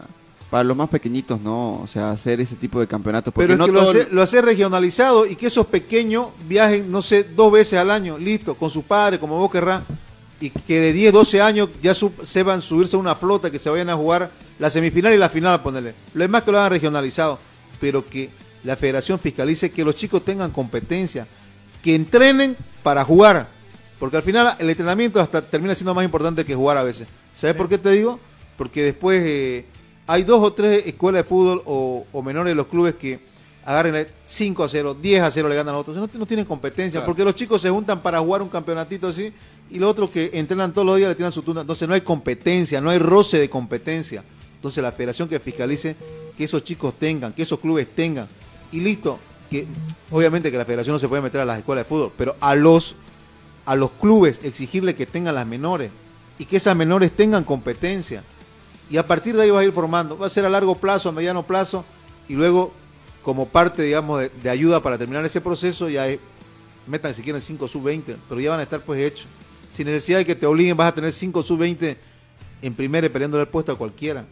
para 0.49 0.63
los 0.63 0.75
más 0.75 0.89
pequeñitos, 0.89 1.39
¿no? 1.39 1.81
O 1.81 1.87
sea, 1.87 2.11
hacer 2.11 2.41
ese 2.41 2.55
tipo 2.55 2.79
de 2.79 2.87
campeonatos. 2.87 3.33
Porque 3.33 3.45
pero 3.47 3.53
es 3.53 3.59
no 3.59 3.65
que 3.67 3.71
lo 3.71 3.81
hace, 3.81 4.07
lo 4.11 4.21
hace 4.21 4.41
regionalizado 4.41 5.25
y 5.25 5.35
que 5.35 5.47
esos 5.47 5.67
pequeños 5.67 6.27
viajen, 6.47 6.91
no 6.91 7.01
sé, 7.01 7.23
dos 7.23 7.51
veces 7.51 7.77
al 7.79 7.91
año, 7.91 8.17
listo, 8.17 8.55
con 8.55 8.69
sus 8.69 8.83
padres, 8.83 9.19
como 9.19 9.37
vos 9.37 9.51
querrás, 9.51 9.83
y 10.41 10.49
que 10.49 10.79
de 10.79 10.93
10, 10.93 11.13
12 11.13 11.41
años 11.41 11.69
ya 11.83 11.93
su- 11.93 12.13
sepan 12.23 12.61
subirse 12.61 12.95
a 12.95 12.99
una 12.99 13.15
flota, 13.15 13.51
que 13.51 13.59
se 13.59 13.69
vayan 13.69 13.89
a 13.89 13.95
jugar 13.95 14.31
la 14.57 14.69
semifinal 14.69 15.13
y 15.13 15.17
la 15.17 15.29
final, 15.29 15.61
ponerle. 15.61 15.93
Lo 16.13 16.21
demás 16.23 16.43
que 16.43 16.51
lo 16.51 16.57
hagan 16.59 16.71
regionalizado, 16.71 17.37
pero 17.79 18.05
que 18.07 18.29
la 18.63 18.75
federación 18.75 19.19
fiscalice 19.19 19.69
que 19.71 19.83
los 19.85 19.95
chicos 19.95 20.25
tengan 20.25 20.51
competencia, 20.51 21.27
que 21.83 21.93
entrenen 21.93 22.57
para 22.83 23.03
jugar, 23.05 23.49
porque 23.99 24.17
al 24.17 24.23
final 24.23 24.55
el 24.59 24.69
entrenamiento 24.69 25.19
hasta 25.19 25.41
termina 25.41 25.75
siendo 25.75 25.93
más 25.93 26.03
importante 26.05 26.43
que 26.43 26.55
jugar 26.55 26.77
a 26.77 26.83
veces. 26.83 27.07
¿Sabes 27.35 27.55
por 27.55 27.69
qué 27.69 27.77
te 27.77 27.91
digo? 27.91 28.19
Porque 28.57 28.83
después 28.83 29.21
eh, 29.25 29.65
hay 30.11 30.23
dos 30.23 30.41
o 30.43 30.51
tres 30.53 30.87
escuelas 30.87 31.23
de 31.23 31.29
fútbol 31.29 31.61
o, 31.65 32.05
o 32.11 32.21
menores 32.23 32.51
de 32.51 32.55
los 32.55 32.65
clubes 32.67 32.95
que 32.95 33.19
agarren 33.63 34.07
5 34.25 34.63
a 34.63 34.67
0, 34.69 34.97
10 34.99 35.21
a 35.21 35.29
0 35.29 35.47
le 35.49 35.55
ganan 35.55 35.75
a 35.75 35.77
otros. 35.77 35.95
No, 35.95 36.09
no 36.11 36.25
tienen 36.25 36.45
competencia, 36.47 36.99
Claro. 36.99 37.05
porque 37.05 37.23
los 37.23 37.35
chicos 37.35 37.61
se 37.61 37.69
juntan 37.69 38.01
para 38.01 38.19
jugar 38.19 38.41
un 38.41 38.49
campeonatito 38.49 39.07
así 39.07 39.31
y 39.69 39.77
los 39.77 39.91
otros 39.91 40.09
que 40.09 40.31
entrenan 40.33 40.73
todos 40.73 40.87
los 40.87 40.97
días 40.97 41.09
le 41.09 41.15
tiran 41.15 41.31
su 41.31 41.43
turno. 41.43 41.61
Entonces 41.61 41.87
no 41.87 41.93
hay 41.93 42.01
competencia, 42.01 42.81
no 42.81 42.89
hay 42.89 42.97
roce 42.97 43.39
de 43.39 43.49
competencia. 43.51 44.23
Entonces 44.55 44.81
la 44.81 44.91
federación 44.91 45.29
que 45.29 45.39
fiscalice 45.39 45.95
que 46.35 46.43
esos 46.45 46.63
chicos 46.63 46.95
tengan, 46.97 47.31
que 47.33 47.43
esos 47.43 47.59
clubes 47.59 47.87
tengan. 47.95 48.27
Y 48.71 48.79
listo, 48.79 49.19
que 49.51 49.67
obviamente 50.09 50.49
que 50.49 50.57
la 50.57 50.65
federación 50.65 50.93
no 50.93 50.99
se 50.99 51.07
puede 51.07 51.21
meter 51.21 51.41
a 51.41 51.45
las 51.45 51.59
escuelas 51.59 51.85
de 51.85 51.89
fútbol, 51.89 52.11
pero 52.17 52.35
a 52.39 52.55
los 52.55 52.95
a 53.67 53.75
los 53.75 53.91
clubes 53.91 54.41
exigirle 54.43 54.95
que 54.95 55.05
tengan 55.05 55.35
las 55.35 55.45
menores. 55.45 55.91
y 56.39 56.45
que 56.45 56.57
esas 56.57 56.75
menores 56.75 57.11
tengan 57.11 57.43
competencia. 57.43 58.23
Y 58.89 58.97
a 58.97 59.05
partir 59.05 59.35
de 59.35 59.43
ahí 59.43 59.51
vas 59.51 59.61
a 59.61 59.65
ir 59.65 59.71
formando. 59.71 60.17
Va 60.17 60.27
a 60.27 60.29
ser 60.29 60.45
a 60.45 60.49
largo 60.49 60.75
plazo, 60.75 61.09
a 61.09 61.11
mediano 61.11 61.45
plazo, 61.45 61.85
y 62.27 62.33
luego, 62.33 62.71
como 63.23 63.47
parte, 63.47 63.83
digamos, 63.83 64.19
de, 64.19 64.29
de 64.29 64.49
ayuda 64.49 64.81
para 64.81 64.97
terminar 64.97 65.25
ese 65.25 65.41
proceso, 65.41 65.89
ya 65.89 66.07
es, 66.07 66.19
metan 66.87 67.13
si 67.13 67.21
quieren 67.21 67.41
5 67.41 67.67
sub-20, 67.67 68.17
pero 68.27 68.41
ya 68.41 68.51
van 68.51 68.59
a 68.59 68.63
estar 68.63 68.81
pues 68.81 68.99
hechos. 68.99 69.27
Sin 69.73 69.85
necesidad 69.85 70.19
de 70.19 70.25
que 70.25 70.35
te 70.35 70.45
obliguen, 70.45 70.75
vas 70.75 70.89
a 70.89 70.95
tener 70.95 71.11
5 71.11 71.43
sub-20 71.43 71.97
en 72.61 72.73
primera 72.73 73.07
y 73.07 73.09
peleándole 73.09 73.43
el 73.43 73.49
puesto 73.49 73.71
a 73.71 73.77
cualquiera. 73.77 74.25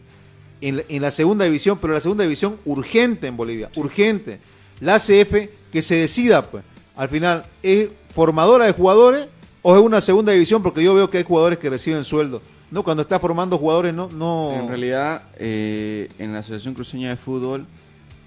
En 0.60 0.78
la, 0.78 0.82
en 0.88 1.02
la 1.02 1.10
segunda 1.10 1.44
división, 1.44 1.78
pero 1.80 1.92
la 1.92 2.00
segunda 2.00 2.24
división 2.24 2.58
urgente 2.64 3.28
en 3.28 3.36
Bolivia, 3.36 3.70
urgente. 3.76 4.40
La 4.80 4.96
ACF 4.96 5.48
que 5.72 5.82
se 5.82 5.96
decida, 5.96 6.50
pues, 6.50 6.64
al 6.96 7.08
final, 7.08 7.46
¿es 7.62 7.90
formadora 8.12 8.66
de 8.66 8.72
jugadores 8.72 9.28
o 9.62 9.76
es 9.76 9.82
una 9.82 10.00
segunda 10.00 10.32
división? 10.32 10.62
Porque 10.62 10.82
yo 10.82 10.94
veo 10.94 11.08
que 11.08 11.18
hay 11.18 11.24
jugadores 11.24 11.58
que 11.58 11.70
reciben 11.70 12.04
sueldo. 12.04 12.42
No, 12.70 12.82
cuando 12.82 13.02
está 13.02 13.18
formando 13.18 13.56
jugadores, 13.58 13.94
no. 13.94 14.08
no... 14.12 14.52
En 14.52 14.68
realidad, 14.68 15.22
eh, 15.36 16.08
en 16.18 16.32
la 16.32 16.40
Asociación 16.40 16.74
Cruceña 16.74 17.08
de 17.08 17.16
Fútbol, 17.16 17.66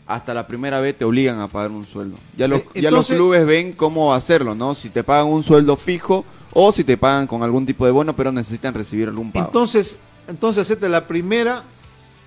hasta 0.07 0.33
la 0.33 0.47
primera 0.47 0.79
vez 0.79 0.97
te 0.97 1.05
obligan 1.05 1.39
a 1.39 1.47
pagar 1.47 1.71
un 1.71 1.85
sueldo. 1.85 2.17
Ya, 2.35 2.47
los- 2.47 2.59
Eh, 2.61 2.65
ya 2.75 2.81
los 2.89 3.05
entonces- 3.09 3.17
clubes 3.17 3.45
ven 3.45 3.73
cómo 3.73 4.13
hacerlo, 4.13 4.55
¿no? 4.55 4.73
Si 4.73 4.89
te 4.89 5.03
pagan 5.03 5.27
un 5.27 5.43
sueldo 5.43 5.77
fijo 5.77 6.25
o 6.53 6.71
si 6.71 6.83
te 6.83 6.97
pagan 6.97 7.27
con 7.27 7.43
algún 7.43 7.65
tipo 7.65 7.85
de 7.85 7.91
bono, 7.91 8.15
pero 8.15 8.31
necesitan 8.31 8.73
recibir 8.73 9.07
algún 9.07 9.31
pago. 9.31 9.45
Entonces, 9.45 9.97
entonces 10.27 10.63
hacete 10.63 10.89
la 10.89 11.07
primera 11.07 11.63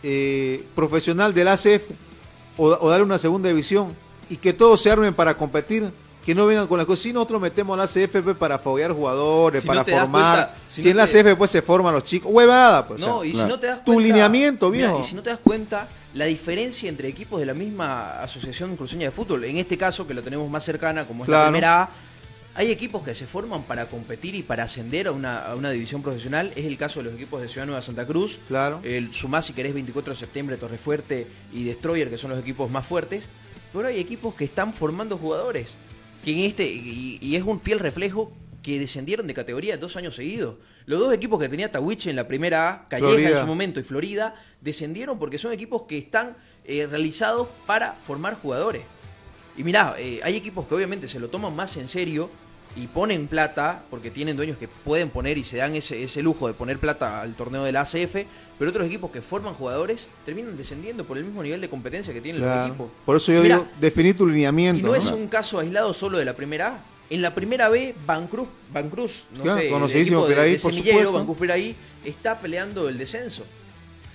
eh, 0.02 0.64
profesional 0.74 1.34
del 1.34 1.48
ACF 1.48 1.82
o, 2.56 2.66
o 2.80 2.88
darle 2.90 3.04
una 3.04 3.18
segunda 3.18 3.48
división 3.48 3.94
y 4.30 4.36
que 4.36 4.52
todos 4.52 4.80
se 4.80 4.90
armen 4.90 5.12
para 5.14 5.36
competir. 5.36 5.90
Que 6.24 6.34
no 6.34 6.46
vengan 6.46 6.66
con 6.66 6.78
las 6.78 6.86
cosas. 6.86 7.02
Si 7.02 7.12
nosotros 7.12 7.40
metemos 7.40 7.74
al 7.78 7.84
ACF 7.84 8.22
pues, 8.22 8.36
para 8.36 8.58
foguear 8.58 8.92
jugadores, 8.92 9.60
Si 9.62 9.66
para 9.66 9.80
no 9.80 9.84
formar. 9.86 10.36
cuenta- 10.48 10.54
si 10.66 10.80
si 10.82 10.88
no 10.88 10.90
en 10.92 10.96
la 10.96 11.02
ACF 11.04 11.36
pues 11.36 11.50
se 11.50 11.60
forman 11.62 11.92
los 11.94 12.04
chicos. 12.04 12.30
Huevada, 12.32 12.86
pues. 12.88 13.00
No, 13.00 13.18
o 13.18 13.22
sea, 13.22 13.30
y 13.30 13.34
si 13.34 13.42
no 13.42 13.60
te 13.60 13.66
das 13.66 13.84
Tu 13.84 14.00
lineamiento, 14.00 14.70
Mira, 14.70 14.88
viejo. 14.88 15.00
y 15.02 15.04
si 15.04 15.14
no 15.14 15.22
te 15.22 15.30
das 15.30 15.38
cuenta, 15.42 15.86
la 16.14 16.24
diferencia 16.24 16.88
entre 16.88 17.08
equipos 17.08 17.40
de 17.40 17.46
la 17.46 17.54
misma 17.54 18.20
asociación 18.22 18.76
cruceña 18.76 19.06
de 19.06 19.10
fútbol, 19.10 19.44
en 19.44 19.58
este 19.58 19.76
caso 19.76 20.06
que 20.06 20.14
lo 20.14 20.22
tenemos 20.22 20.48
más 20.48 20.64
cercana, 20.64 21.06
como 21.06 21.24
es 21.24 21.28
la 21.28 21.44
primera 21.44 21.82
A, 21.82 21.90
hay 22.56 22.70
equipos 22.70 23.02
que 23.02 23.14
se 23.16 23.26
forman 23.26 23.64
para 23.64 23.86
competir 23.86 24.34
y 24.36 24.42
para 24.44 24.62
ascender 24.62 25.08
a 25.08 25.12
una, 25.12 25.44
a 25.44 25.56
una 25.56 25.72
división 25.72 26.02
profesional. 26.02 26.52
Es 26.54 26.64
el 26.64 26.78
caso 26.78 27.00
de 27.00 27.06
los 27.06 27.14
equipos 27.14 27.42
de 27.42 27.48
Ciudad 27.48 27.66
Nueva 27.66 27.82
Santa 27.82 28.06
Cruz. 28.06 28.38
Claro. 28.46 28.80
El 28.84 29.12
Sumá, 29.12 29.42
si 29.42 29.52
querés, 29.52 29.74
24 29.74 30.12
de 30.14 30.18
septiembre, 30.20 30.56
Torrefuerte 30.56 31.26
y 31.52 31.64
Destroyer, 31.64 32.08
que 32.08 32.16
son 32.16 32.30
los 32.30 32.38
equipos 32.38 32.70
más 32.70 32.86
fuertes. 32.86 33.28
Pero 33.72 33.88
hay 33.88 33.98
equipos 33.98 34.34
que 34.36 34.44
están 34.44 34.72
formando 34.72 35.18
jugadores. 35.18 35.74
Que 36.24 36.32
en 36.32 36.40
este, 36.40 36.66
y, 36.66 37.18
y 37.20 37.36
es 37.36 37.42
un 37.42 37.60
fiel 37.60 37.78
reflejo 37.78 38.32
que 38.62 38.78
descendieron 38.78 39.26
de 39.26 39.34
categoría 39.34 39.76
dos 39.76 39.94
años 39.96 40.16
seguidos. 40.16 40.56
Los 40.86 40.98
dos 40.98 41.12
equipos 41.12 41.38
que 41.38 41.48
tenía 41.48 41.70
Tawiche 41.70 42.08
en 42.08 42.16
la 42.16 42.26
primera 42.26 42.70
A, 42.70 42.88
Calleja 42.88 43.30
en 43.30 43.40
su 43.40 43.46
momento 43.46 43.78
y 43.78 43.82
Florida, 43.82 44.34
descendieron 44.62 45.18
porque 45.18 45.38
son 45.38 45.52
equipos 45.52 45.82
que 45.82 45.98
están 45.98 46.36
eh, 46.64 46.86
realizados 46.86 47.46
para 47.66 47.92
formar 48.06 48.34
jugadores. 48.40 48.82
Y 49.56 49.62
mirá, 49.62 49.94
eh, 49.98 50.20
hay 50.24 50.36
equipos 50.36 50.66
que 50.66 50.74
obviamente 50.74 51.08
se 51.08 51.20
lo 51.20 51.28
toman 51.28 51.54
más 51.54 51.76
en 51.76 51.88
serio 51.88 52.30
y 52.76 52.88
ponen 52.88 53.28
plata, 53.28 53.82
porque 53.90 54.10
tienen 54.10 54.36
dueños 54.36 54.56
que 54.58 54.66
pueden 54.68 55.10
poner 55.10 55.38
y 55.38 55.44
se 55.44 55.58
dan 55.58 55.74
ese, 55.76 56.02
ese 56.02 56.22
lujo 56.22 56.48
de 56.48 56.54
poner 56.54 56.78
plata 56.78 57.20
al 57.20 57.34
torneo 57.34 57.62
de 57.64 57.70
la 57.72 57.82
ACF, 57.82 58.16
pero 58.58 58.70
otros 58.70 58.86
equipos 58.86 59.10
que 59.10 59.22
forman 59.22 59.54
jugadores 59.54 60.08
terminan 60.24 60.56
descendiendo 60.56 61.04
por 61.04 61.16
el 61.18 61.24
mismo 61.24 61.42
nivel 61.42 61.60
de 61.60 61.68
competencia 61.68 62.12
que 62.12 62.20
tienen 62.20 62.42
los 62.42 62.66
equipos. 62.66 62.90
Por 63.06 63.16
eso 63.16 63.32
yo 63.32 63.42
Mirá, 63.42 63.56
digo, 63.58 63.68
definir 63.80 64.16
tu 64.16 64.26
lineamiento. 64.26 64.80
y 64.80 64.82
no, 64.82 64.88
¿no? 64.88 64.94
es 64.96 65.06
un 65.06 65.28
caso 65.28 65.58
aislado 65.60 65.94
solo 65.94 66.18
de 66.18 66.24
la 66.24 66.34
primera 66.34 66.68
A. 66.68 66.78
En 67.10 67.20
la 67.20 67.34
primera 67.34 67.68
B, 67.68 67.94
Bancruz, 68.06 68.48
Bancruz 68.72 69.24
no 69.36 69.42
Claro, 69.42 69.58
sé, 69.60 69.66
el 69.66 69.72
conocidísimo 69.72 70.24
equipo 70.26 70.40
de, 70.40 70.50
de 70.50 70.58
Semillero. 70.58 71.12
Bancruz 71.12 71.36
Piraí, 71.38 71.76
está 72.04 72.38
peleando 72.40 72.88
el 72.88 72.96
descenso. 72.98 73.44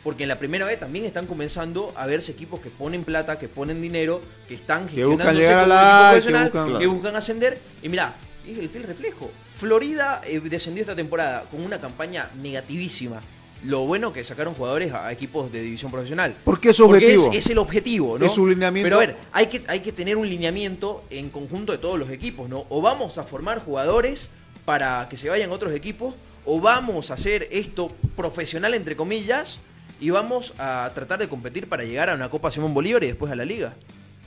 Porque 0.03 0.23
en 0.23 0.29
la 0.29 0.39
primera 0.39 0.65
B 0.65 0.75
también 0.77 1.05
están 1.05 1.27
comenzando 1.27 1.93
a 1.95 2.05
verse 2.07 2.31
equipos 2.31 2.59
que 2.61 2.69
ponen 2.71 3.03
plata, 3.03 3.37
que 3.37 3.47
ponen 3.47 3.81
dinero, 3.81 4.21
que 4.47 4.55
están 4.55 4.87
Que 4.87 5.05
buscan 5.05 5.35
llegar 5.35 5.59
a 5.59 5.67
la 5.67 6.11
que 6.19 6.29
buscan- 6.31 6.79
que 6.79 6.87
buscan 6.87 7.15
ascender. 7.15 7.59
Y 7.83 7.89
mirá, 7.89 8.15
es 8.53 8.59
el 8.59 8.69
fiel 8.69 8.83
reflejo. 8.83 9.29
Florida 9.57 10.21
eh, 10.25 10.39
descendió 10.39 10.81
esta 10.81 10.95
temporada 10.95 11.45
con 11.51 11.63
una 11.63 11.79
campaña 11.79 12.29
negativísima. 12.41 13.21
Lo 13.65 13.81
bueno 13.81 14.13
que 14.13 14.23
sacaron 14.23 14.53
jugadores 14.53 14.93
a 14.93 15.11
equipos 15.11 15.51
de 15.51 15.61
división 15.61 15.91
profesional. 15.91 16.33
Porque 16.45 16.69
es 16.69 16.77
Porque 16.77 16.95
objetivo. 16.95 17.31
Es, 17.31 17.45
es 17.45 17.49
el 17.49 17.57
objetivo, 17.57 18.17
¿no? 18.17 18.25
Es 18.25 18.31
su 18.31 18.47
lineamiento. 18.47 18.85
Pero 18.85 18.95
a 18.95 18.99
ver, 18.99 19.17
hay 19.33 19.47
que, 19.47 19.61
hay 19.67 19.81
que 19.81 19.91
tener 19.91 20.15
un 20.15 20.29
lineamiento 20.29 21.03
en 21.09 21.29
conjunto 21.29 21.73
de 21.73 21.77
todos 21.77 21.99
los 21.99 22.09
equipos, 22.09 22.49
¿no? 22.49 22.65
O 22.69 22.81
vamos 22.81 23.17
a 23.17 23.23
formar 23.23 23.59
jugadores 23.59 24.29
para 24.63 25.09
que 25.09 25.17
se 25.17 25.27
vayan 25.27 25.49
a 25.49 25.53
otros 25.53 25.73
equipos, 25.73 26.15
o 26.45 26.61
vamos 26.61 27.11
a 27.11 27.15
hacer 27.15 27.49
esto 27.51 27.89
profesional, 28.15 28.73
entre 28.73 28.95
comillas, 28.95 29.59
y 29.99 30.09
vamos 30.11 30.53
a 30.57 30.91
tratar 30.95 31.19
de 31.19 31.27
competir 31.27 31.67
para 31.67 31.83
llegar 31.83 32.09
a 32.09 32.15
una 32.15 32.29
Copa 32.29 32.51
Simón 32.51 32.73
Bolívar 32.73 33.03
y 33.03 33.07
después 33.07 33.31
a 33.31 33.35
la 33.35 33.45
Liga. 33.45 33.75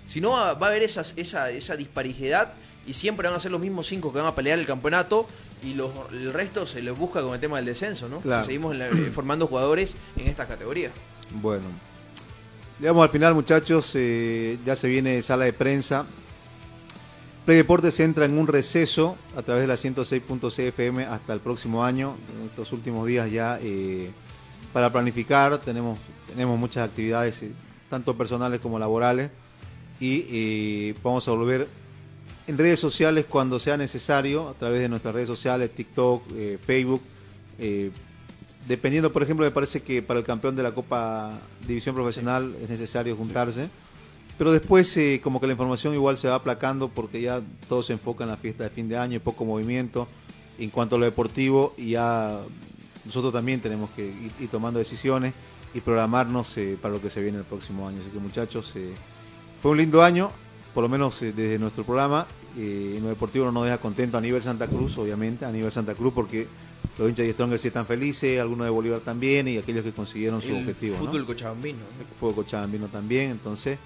Si 0.04 0.20
no, 0.20 0.32
va 0.32 0.54
va 0.54 0.66
a 0.66 0.70
haber 0.70 0.82
esas, 0.82 1.14
esa, 1.16 1.50
esa 1.50 1.76
disparidad 1.76 2.52
y 2.86 2.92
siempre 2.94 3.28
van 3.28 3.36
a 3.36 3.40
ser 3.40 3.50
los 3.52 3.60
mismos 3.60 3.86
cinco 3.86 4.12
que 4.12 4.18
van 4.18 4.26
a 4.28 4.34
pelear 4.34 4.58
el 4.58 4.66
campeonato 4.66 5.26
y 5.62 5.74
los, 5.74 5.90
el 6.12 6.32
resto 6.32 6.66
se 6.66 6.82
les 6.82 6.96
busca 6.96 7.22
con 7.22 7.34
el 7.34 7.40
tema 7.40 7.56
del 7.56 7.66
descenso, 7.66 8.08
¿no? 8.08 8.20
Claro. 8.20 8.44
Seguimos 8.46 8.74
la- 8.76 8.88
eh, 8.88 9.10
formando 9.14 9.46
jugadores 9.46 9.94
en 10.16 10.26
estas 10.26 10.48
categorías. 10.48 10.92
Bueno, 11.40 11.66
llegamos 12.80 13.04
al 13.04 13.10
final, 13.10 13.34
muchachos. 13.34 13.92
eh, 13.94 14.58
ya 14.66 14.74
se 14.76 14.88
viene 14.88 15.22
sala 15.22 15.44
de 15.44 15.52
prensa. 15.52 16.04
Play 17.44 17.56
Deportes 17.56 17.98
entra 18.00 18.24
en 18.24 18.38
un 18.38 18.46
receso 18.46 19.16
a 19.36 19.42
través 19.42 19.62
de 19.62 19.66
la 19.68 19.74
106.6 19.76 20.58
FM 20.68 21.04
hasta 21.06 21.32
el 21.32 21.40
próximo 21.40 21.84
año. 21.84 22.16
En 22.38 22.46
estos 22.46 22.72
últimos 22.72 23.06
días 23.06 23.30
ya 23.30 23.58
eh, 23.60 24.10
para 24.72 24.92
planificar 24.92 25.58
tenemos, 25.58 25.98
tenemos 26.28 26.56
muchas 26.58 26.88
actividades, 26.88 27.42
tanto 27.90 28.16
personales 28.16 28.60
como 28.60 28.78
laborales. 28.78 29.30
Y 29.98 30.24
eh, 30.30 30.94
vamos 31.02 31.26
a 31.26 31.32
volver 31.32 31.66
en 32.46 32.58
redes 32.58 32.80
sociales 32.80 33.26
cuando 33.28 33.58
sea 33.58 33.76
necesario, 33.76 34.48
a 34.48 34.54
través 34.54 34.80
de 34.80 34.88
nuestras 34.88 35.14
redes 35.14 35.28
sociales, 35.28 35.70
TikTok, 35.74 36.22
eh, 36.34 36.58
Facebook. 36.64 37.02
eh, 37.58 37.90
dependiendo, 38.66 39.12
por 39.12 39.22
ejemplo, 39.22 39.44
me 39.44 39.50
parece 39.50 39.82
que 39.82 40.02
para 40.02 40.20
el 40.20 40.26
campeón 40.26 40.54
de 40.54 40.62
la 40.62 40.72
Copa 40.72 41.40
División 41.66 41.94
Profesional 41.94 42.54
es 42.62 42.68
necesario 42.68 43.16
juntarse. 43.16 43.68
Pero 44.38 44.52
después 44.52 44.96
eh, 44.96 45.20
como 45.22 45.40
que 45.40 45.46
la 45.46 45.52
información 45.52 45.94
igual 45.94 46.16
se 46.16 46.28
va 46.28 46.36
aplacando 46.36 46.88
porque 46.88 47.20
ya 47.20 47.42
todo 47.68 47.82
se 47.82 47.92
enfoca 47.92 48.24
en 48.24 48.30
la 48.30 48.36
fiesta 48.36 48.64
de 48.64 48.70
fin 48.70 48.88
de 48.88 48.96
año 48.96 49.20
poco 49.20 49.44
movimiento 49.44 50.08
en 50.58 50.70
cuanto 50.70 50.96
a 50.96 50.98
lo 50.98 51.04
deportivo 51.04 51.74
y 51.76 51.90
ya 51.90 52.38
nosotros 53.04 53.32
también 53.32 53.60
tenemos 53.60 53.90
que 53.90 54.06
ir, 54.06 54.48
tomando 54.48 54.78
decisiones 54.78 55.34
y 55.74 55.80
programarnos 55.80 56.56
para 56.80 56.94
lo 56.94 57.00
que 57.00 57.10
se 57.10 57.20
viene 57.20 57.38
el 57.38 57.44
próximo 57.44 57.86
año. 57.86 58.00
Así 58.00 58.10
que 58.10 58.18
muchachos, 58.18 58.74
fue 59.60 59.70
un 59.72 59.78
lindo 59.78 60.02
año, 60.02 60.30
por 60.74 60.82
lo 60.82 60.88
menos 60.88 61.20
eh, 61.22 61.32
desde 61.32 61.58
nuestro 61.58 61.84
programa. 61.84 62.26
Eh, 62.56 62.94
en 62.96 63.02
lo 63.02 63.08
deportivo 63.08 63.46
no 63.46 63.52
nos 63.52 63.64
deja 63.64 63.78
contento 63.78 64.18
a 64.18 64.20
nivel 64.20 64.42
Santa 64.42 64.66
Cruz, 64.66 64.98
obviamente, 64.98 65.44
a 65.44 65.52
nivel 65.52 65.72
Santa 65.72 65.94
Cruz 65.94 66.12
porque 66.14 66.46
los 66.98 67.08
hinchas 67.08 67.26
de 67.26 67.32
Stronger 67.32 67.58
sí 67.58 67.68
están 67.68 67.86
felices, 67.86 68.40
algunos 68.40 68.66
de 68.66 68.70
Bolívar 68.70 69.00
también 69.00 69.48
y 69.48 69.56
aquellos 69.56 69.84
que 69.84 69.92
consiguieron 69.92 70.42
su 70.42 70.48
El 70.48 70.62
objetivo. 70.62 70.98
¿no? 70.98 71.04
fútbol 71.06 71.26
cochabambino. 71.26 71.78
¿no? 71.78 72.16
Fútbol 72.18 72.34
Cochabambino 72.34 72.88
también, 72.88 73.30
entonces 73.30 73.78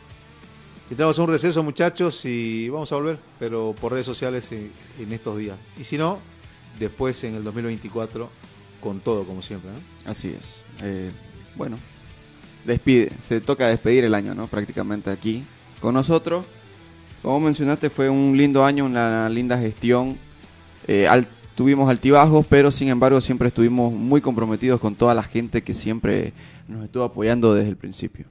entramos 0.90 1.18
a 1.18 1.22
un 1.22 1.28
receso 1.28 1.62
muchachos 1.62 2.24
y 2.24 2.68
vamos 2.68 2.90
a 2.92 2.96
volver, 2.96 3.18
pero 3.38 3.74
por 3.80 3.92
redes 3.92 4.06
sociales 4.06 4.50
en, 4.52 4.72
en 4.98 5.12
estos 5.12 5.38
días. 5.38 5.56
Y 5.78 5.84
si 5.84 5.98
no, 5.98 6.18
después 6.78 7.22
en 7.24 7.34
el 7.34 7.44
2024 7.44 8.28
con 8.80 9.00
todo 9.00 9.24
como 9.24 9.42
siempre. 9.42 9.70
¿no? 9.70 10.10
Así 10.10 10.28
es. 10.28 10.60
Eh, 10.82 11.10
bueno, 11.54 11.78
despide, 12.64 13.12
se 13.20 13.40
toca 13.40 13.68
despedir 13.68 14.04
el 14.04 14.14
año, 14.14 14.34
¿no? 14.34 14.46
Prácticamente 14.46 15.10
aquí 15.10 15.44
con 15.80 15.94
nosotros. 15.94 16.44
Como 17.26 17.40
mencionaste, 17.40 17.90
fue 17.90 18.08
un 18.08 18.36
lindo 18.36 18.64
año, 18.64 18.84
una 18.84 19.28
linda 19.28 19.58
gestión. 19.58 20.16
Eh, 20.86 21.08
al- 21.08 21.26
tuvimos 21.56 21.90
altibajos, 21.90 22.46
pero 22.48 22.70
sin 22.70 22.86
embargo 22.86 23.20
siempre 23.20 23.48
estuvimos 23.48 23.92
muy 23.92 24.20
comprometidos 24.20 24.78
con 24.78 24.94
toda 24.94 25.12
la 25.12 25.24
gente 25.24 25.62
que 25.62 25.74
siempre 25.74 26.32
nos 26.68 26.84
estuvo 26.84 27.02
apoyando 27.02 27.52
desde 27.52 27.70
el 27.70 27.76
principio. 27.76 28.26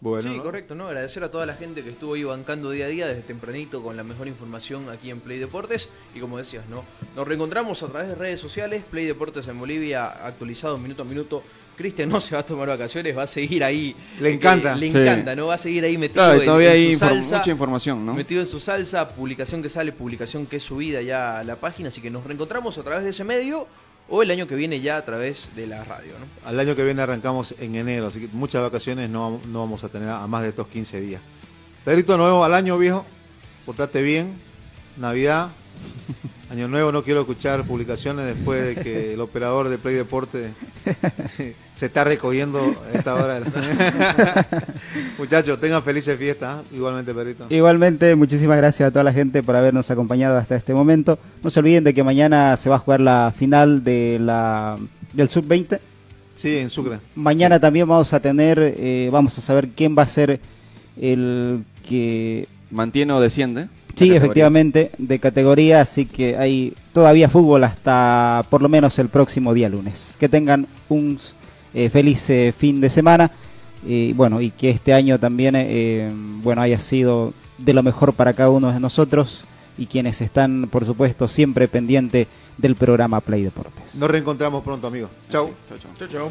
Bueno, 0.00 0.32
sí, 0.34 0.40
correcto, 0.40 0.74
¿no? 0.74 0.88
Agradecer 0.88 1.22
a 1.22 1.30
toda 1.30 1.46
la 1.46 1.54
gente 1.54 1.84
que 1.84 1.90
estuvo 1.90 2.14
ahí 2.14 2.24
bancando 2.24 2.72
día 2.72 2.86
a 2.86 2.88
día 2.88 3.06
desde 3.06 3.22
tempranito 3.22 3.80
con 3.80 3.96
la 3.96 4.02
mejor 4.02 4.26
información 4.26 4.88
aquí 4.90 5.10
en 5.10 5.20
Play 5.20 5.38
Deportes. 5.38 5.88
Y 6.12 6.18
como 6.18 6.36
decías, 6.36 6.64
¿no? 6.68 6.82
Nos 7.14 7.28
reencontramos 7.28 7.80
a 7.84 7.86
través 7.86 8.08
de 8.08 8.16
redes 8.16 8.40
sociales, 8.40 8.82
Play 8.90 9.06
Deportes 9.06 9.46
en 9.46 9.60
Bolivia, 9.60 10.06
actualizado 10.08 10.76
minuto 10.78 11.02
a 11.02 11.04
minuto. 11.04 11.44
Cristian 11.82 12.08
no 12.08 12.20
se 12.20 12.34
va 12.34 12.40
a 12.40 12.46
tomar 12.46 12.68
vacaciones, 12.68 13.16
va 13.16 13.24
a 13.24 13.26
seguir 13.26 13.62
ahí. 13.64 13.94
Le 14.20 14.32
encanta. 14.32 14.72
eh, 14.74 14.76
le 14.76 14.90
Sí. 14.90 14.96
encanta, 14.98 15.34
¿no? 15.36 15.48
Va 15.48 15.54
a 15.54 15.58
seguir 15.58 15.84
ahí 15.84 15.98
metido 15.98 16.22
Claro, 16.22 16.38
en- 16.40 16.44
todavía 16.46 16.74
en 16.74 16.76
hay 16.86 16.92
su 16.94 16.98
salsa. 17.00 17.38
mucha 17.38 17.50
información, 17.50 18.06
¿no? 18.06 18.14
Metido 18.14 18.40
en 18.40 18.46
su 18.46 18.60
salsa, 18.60 19.08
publicación 19.08 19.62
que 19.62 19.68
sale, 19.68 19.92
publicación 19.92 20.46
que 20.46 20.56
es 20.56 20.62
subida 20.62 21.02
ya 21.02 21.38
a 21.40 21.44
la 21.44 21.56
página. 21.56 21.88
Así 21.88 22.00
que 22.00 22.10
nos 22.10 22.24
reencontramos 22.24 22.78
a 22.78 22.82
través 22.82 23.04
de 23.04 23.10
ese 23.10 23.24
medio 23.24 23.66
o 24.08 24.22
el 24.22 24.30
año 24.30 24.46
que 24.46 24.54
viene 24.54 24.80
ya 24.80 24.96
a 24.96 25.04
través 25.04 25.50
de 25.56 25.66
la 25.66 25.82
radio, 25.84 26.12
¿no? 26.18 26.48
Al 26.48 26.58
año 26.60 26.74
que 26.76 26.84
viene 26.84 27.02
arrancamos 27.02 27.54
en 27.60 27.74
enero, 27.76 28.06
así 28.08 28.20
que 28.20 28.28
muchas 28.32 28.62
vacaciones 28.62 29.08
no, 29.10 29.40
no 29.48 29.60
vamos 29.60 29.82
a 29.84 29.88
tener 29.88 30.08
a 30.08 30.26
más 30.26 30.42
de 30.42 30.48
estos 30.50 30.68
15 30.68 31.00
días. 31.00 31.20
Pedrito, 31.84 32.16
nos 32.16 32.26
vemos 32.28 32.44
al 32.46 32.54
año, 32.54 32.78
viejo. 32.78 33.04
Portate 33.66 34.02
bien. 34.02 34.34
Navidad. 34.96 35.48
Año 36.52 36.68
nuevo 36.68 36.92
no 36.92 37.02
quiero 37.02 37.20
escuchar 37.20 37.64
publicaciones 37.64 38.26
después 38.26 38.62
de 38.62 38.82
que 38.82 39.14
el 39.14 39.20
operador 39.22 39.70
de 39.70 39.78
Play 39.78 39.94
Deporte 39.94 40.50
se 41.74 41.86
está 41.86 42.04
recogiendo 42.04 42.76
a 42.86 42.98
esta 42.98 43.14
hora. 43.14 43.40
Muchachos, 45.18 45.58
tengan 45.58 45.82
felices 45.82 46.18
fiestas. 46.18 46.60
¿eh? 46.60 46.76
Igualmente, 46.76 47.14
Perito. 47.14 47.46
Igualmente, 47.48 48.14
muchísimas 48.16 48.58
gracias 48.58 48.88
a 48.88 48.90
toda 48.90 49.02
la 49.02 49.14
gente 49.14 49.42
por 49.42 49.56
habernos 49.56 49.90
acompañado 49.90 50.36
hasta 50.36 50.54
este 50.54 50.74
momento. 50.74 51.18
No 51.42 51.48
se 51.48 51.60
olviden 51.60 51.84
de 51.84 51.94
que 51.94 52.04
mañana 52.04 52.54
se 52.58 52.68
va 52.68 52.76
a 52.76 52.80
jugar 52.80 53.00
la 53.00 53.32
final 53.34 53.82
de 53.82 54.18
la 54.20 54.76
del 55.14 55.30
Sub-20. 55.30 55.80
Sí, 56.34 56.58
en 56.58 56.68
Sucre. 56.68 56.98
Mañana 57.14 57.60
también 57.60 57.88
vamos 57.88 58.12
a 58.12 58.20
tener, 58.20 58.58
eh, 58.76 59.08
vamos 59.10 59.38
a 59.38 59.40
saber 59.40 59.68
quién 59.70 59.96
va 59.96 60.02
a 60.02 60.06
ser 60.08 60.38
el 61.00 61.64
que... 61.86 62.46
Mantiene 62.70 63.12
o 63.12 63.20
desciende. 63.20 63.68
Sí, 63.94 64.14
efectivamente, 64.14 64.90
de 64.98 65.18
categoría, 65.18 65.80
así 65.80 66.06
que 66.06 66.36
hay 66.36 66.74
todavía 66.92 67.28
fútbol 67.28 67.64
hasta 67.64 68.44
por 68.50 68.62
lo 68.62 68.68
menos 68.68 68.98
el 68.98 69.08
próximo 69.08 69.54
día 69.54 69.68
lunes. 69.68 70.16
Que 70.18 70.28
tengan 70.28 70.66
un 70.88 71.18
eh, 71.74 71.90
feliz 71.90 72.28
eh, 72.30 72.54
fin 72.56 72.80
de 72.80 72.88
semana 72.88 73.30
y 73.84 74.12
bueno, 74.12 74.40
y 74.40 74.50
que 74.50 74.70
este 74.70 74.92
año 74.92 75.18
también 75.18 75.54
eh, 75.56 76.10
bueno 76.42 76.62
haya 76.62 76.78
sido 76.78 77.32
de 77.58 77.72
lo 77.72 77.82
mejor 77.82 78.12
para 78.12 78.32
cada 78.32 78.50
uno 78.50 78.72
de 78.72 78.80
nosotros 78.80 79.44
y 79.78 79.86
quienes 79.86 80.20
están, 80.20 80.68
por 80.70 80.84
supuesto, 80.84 81.28
siempre 81.28 81.68
pendiente 81.68 82.26
del 82.58 82.76
programa 82.76 83.20
Play 83.20 83.42
Deportes. 83.42 83.94
Nos 83.94 84.10
reencontramos 84.10 84.62
pronto, 84.62 84.86
amigos. 84.86 85.10
Chau. 85.30 85.50
Chau, 85.68 85.78
chau. 85.78 86.08
chau. 86.08 86.30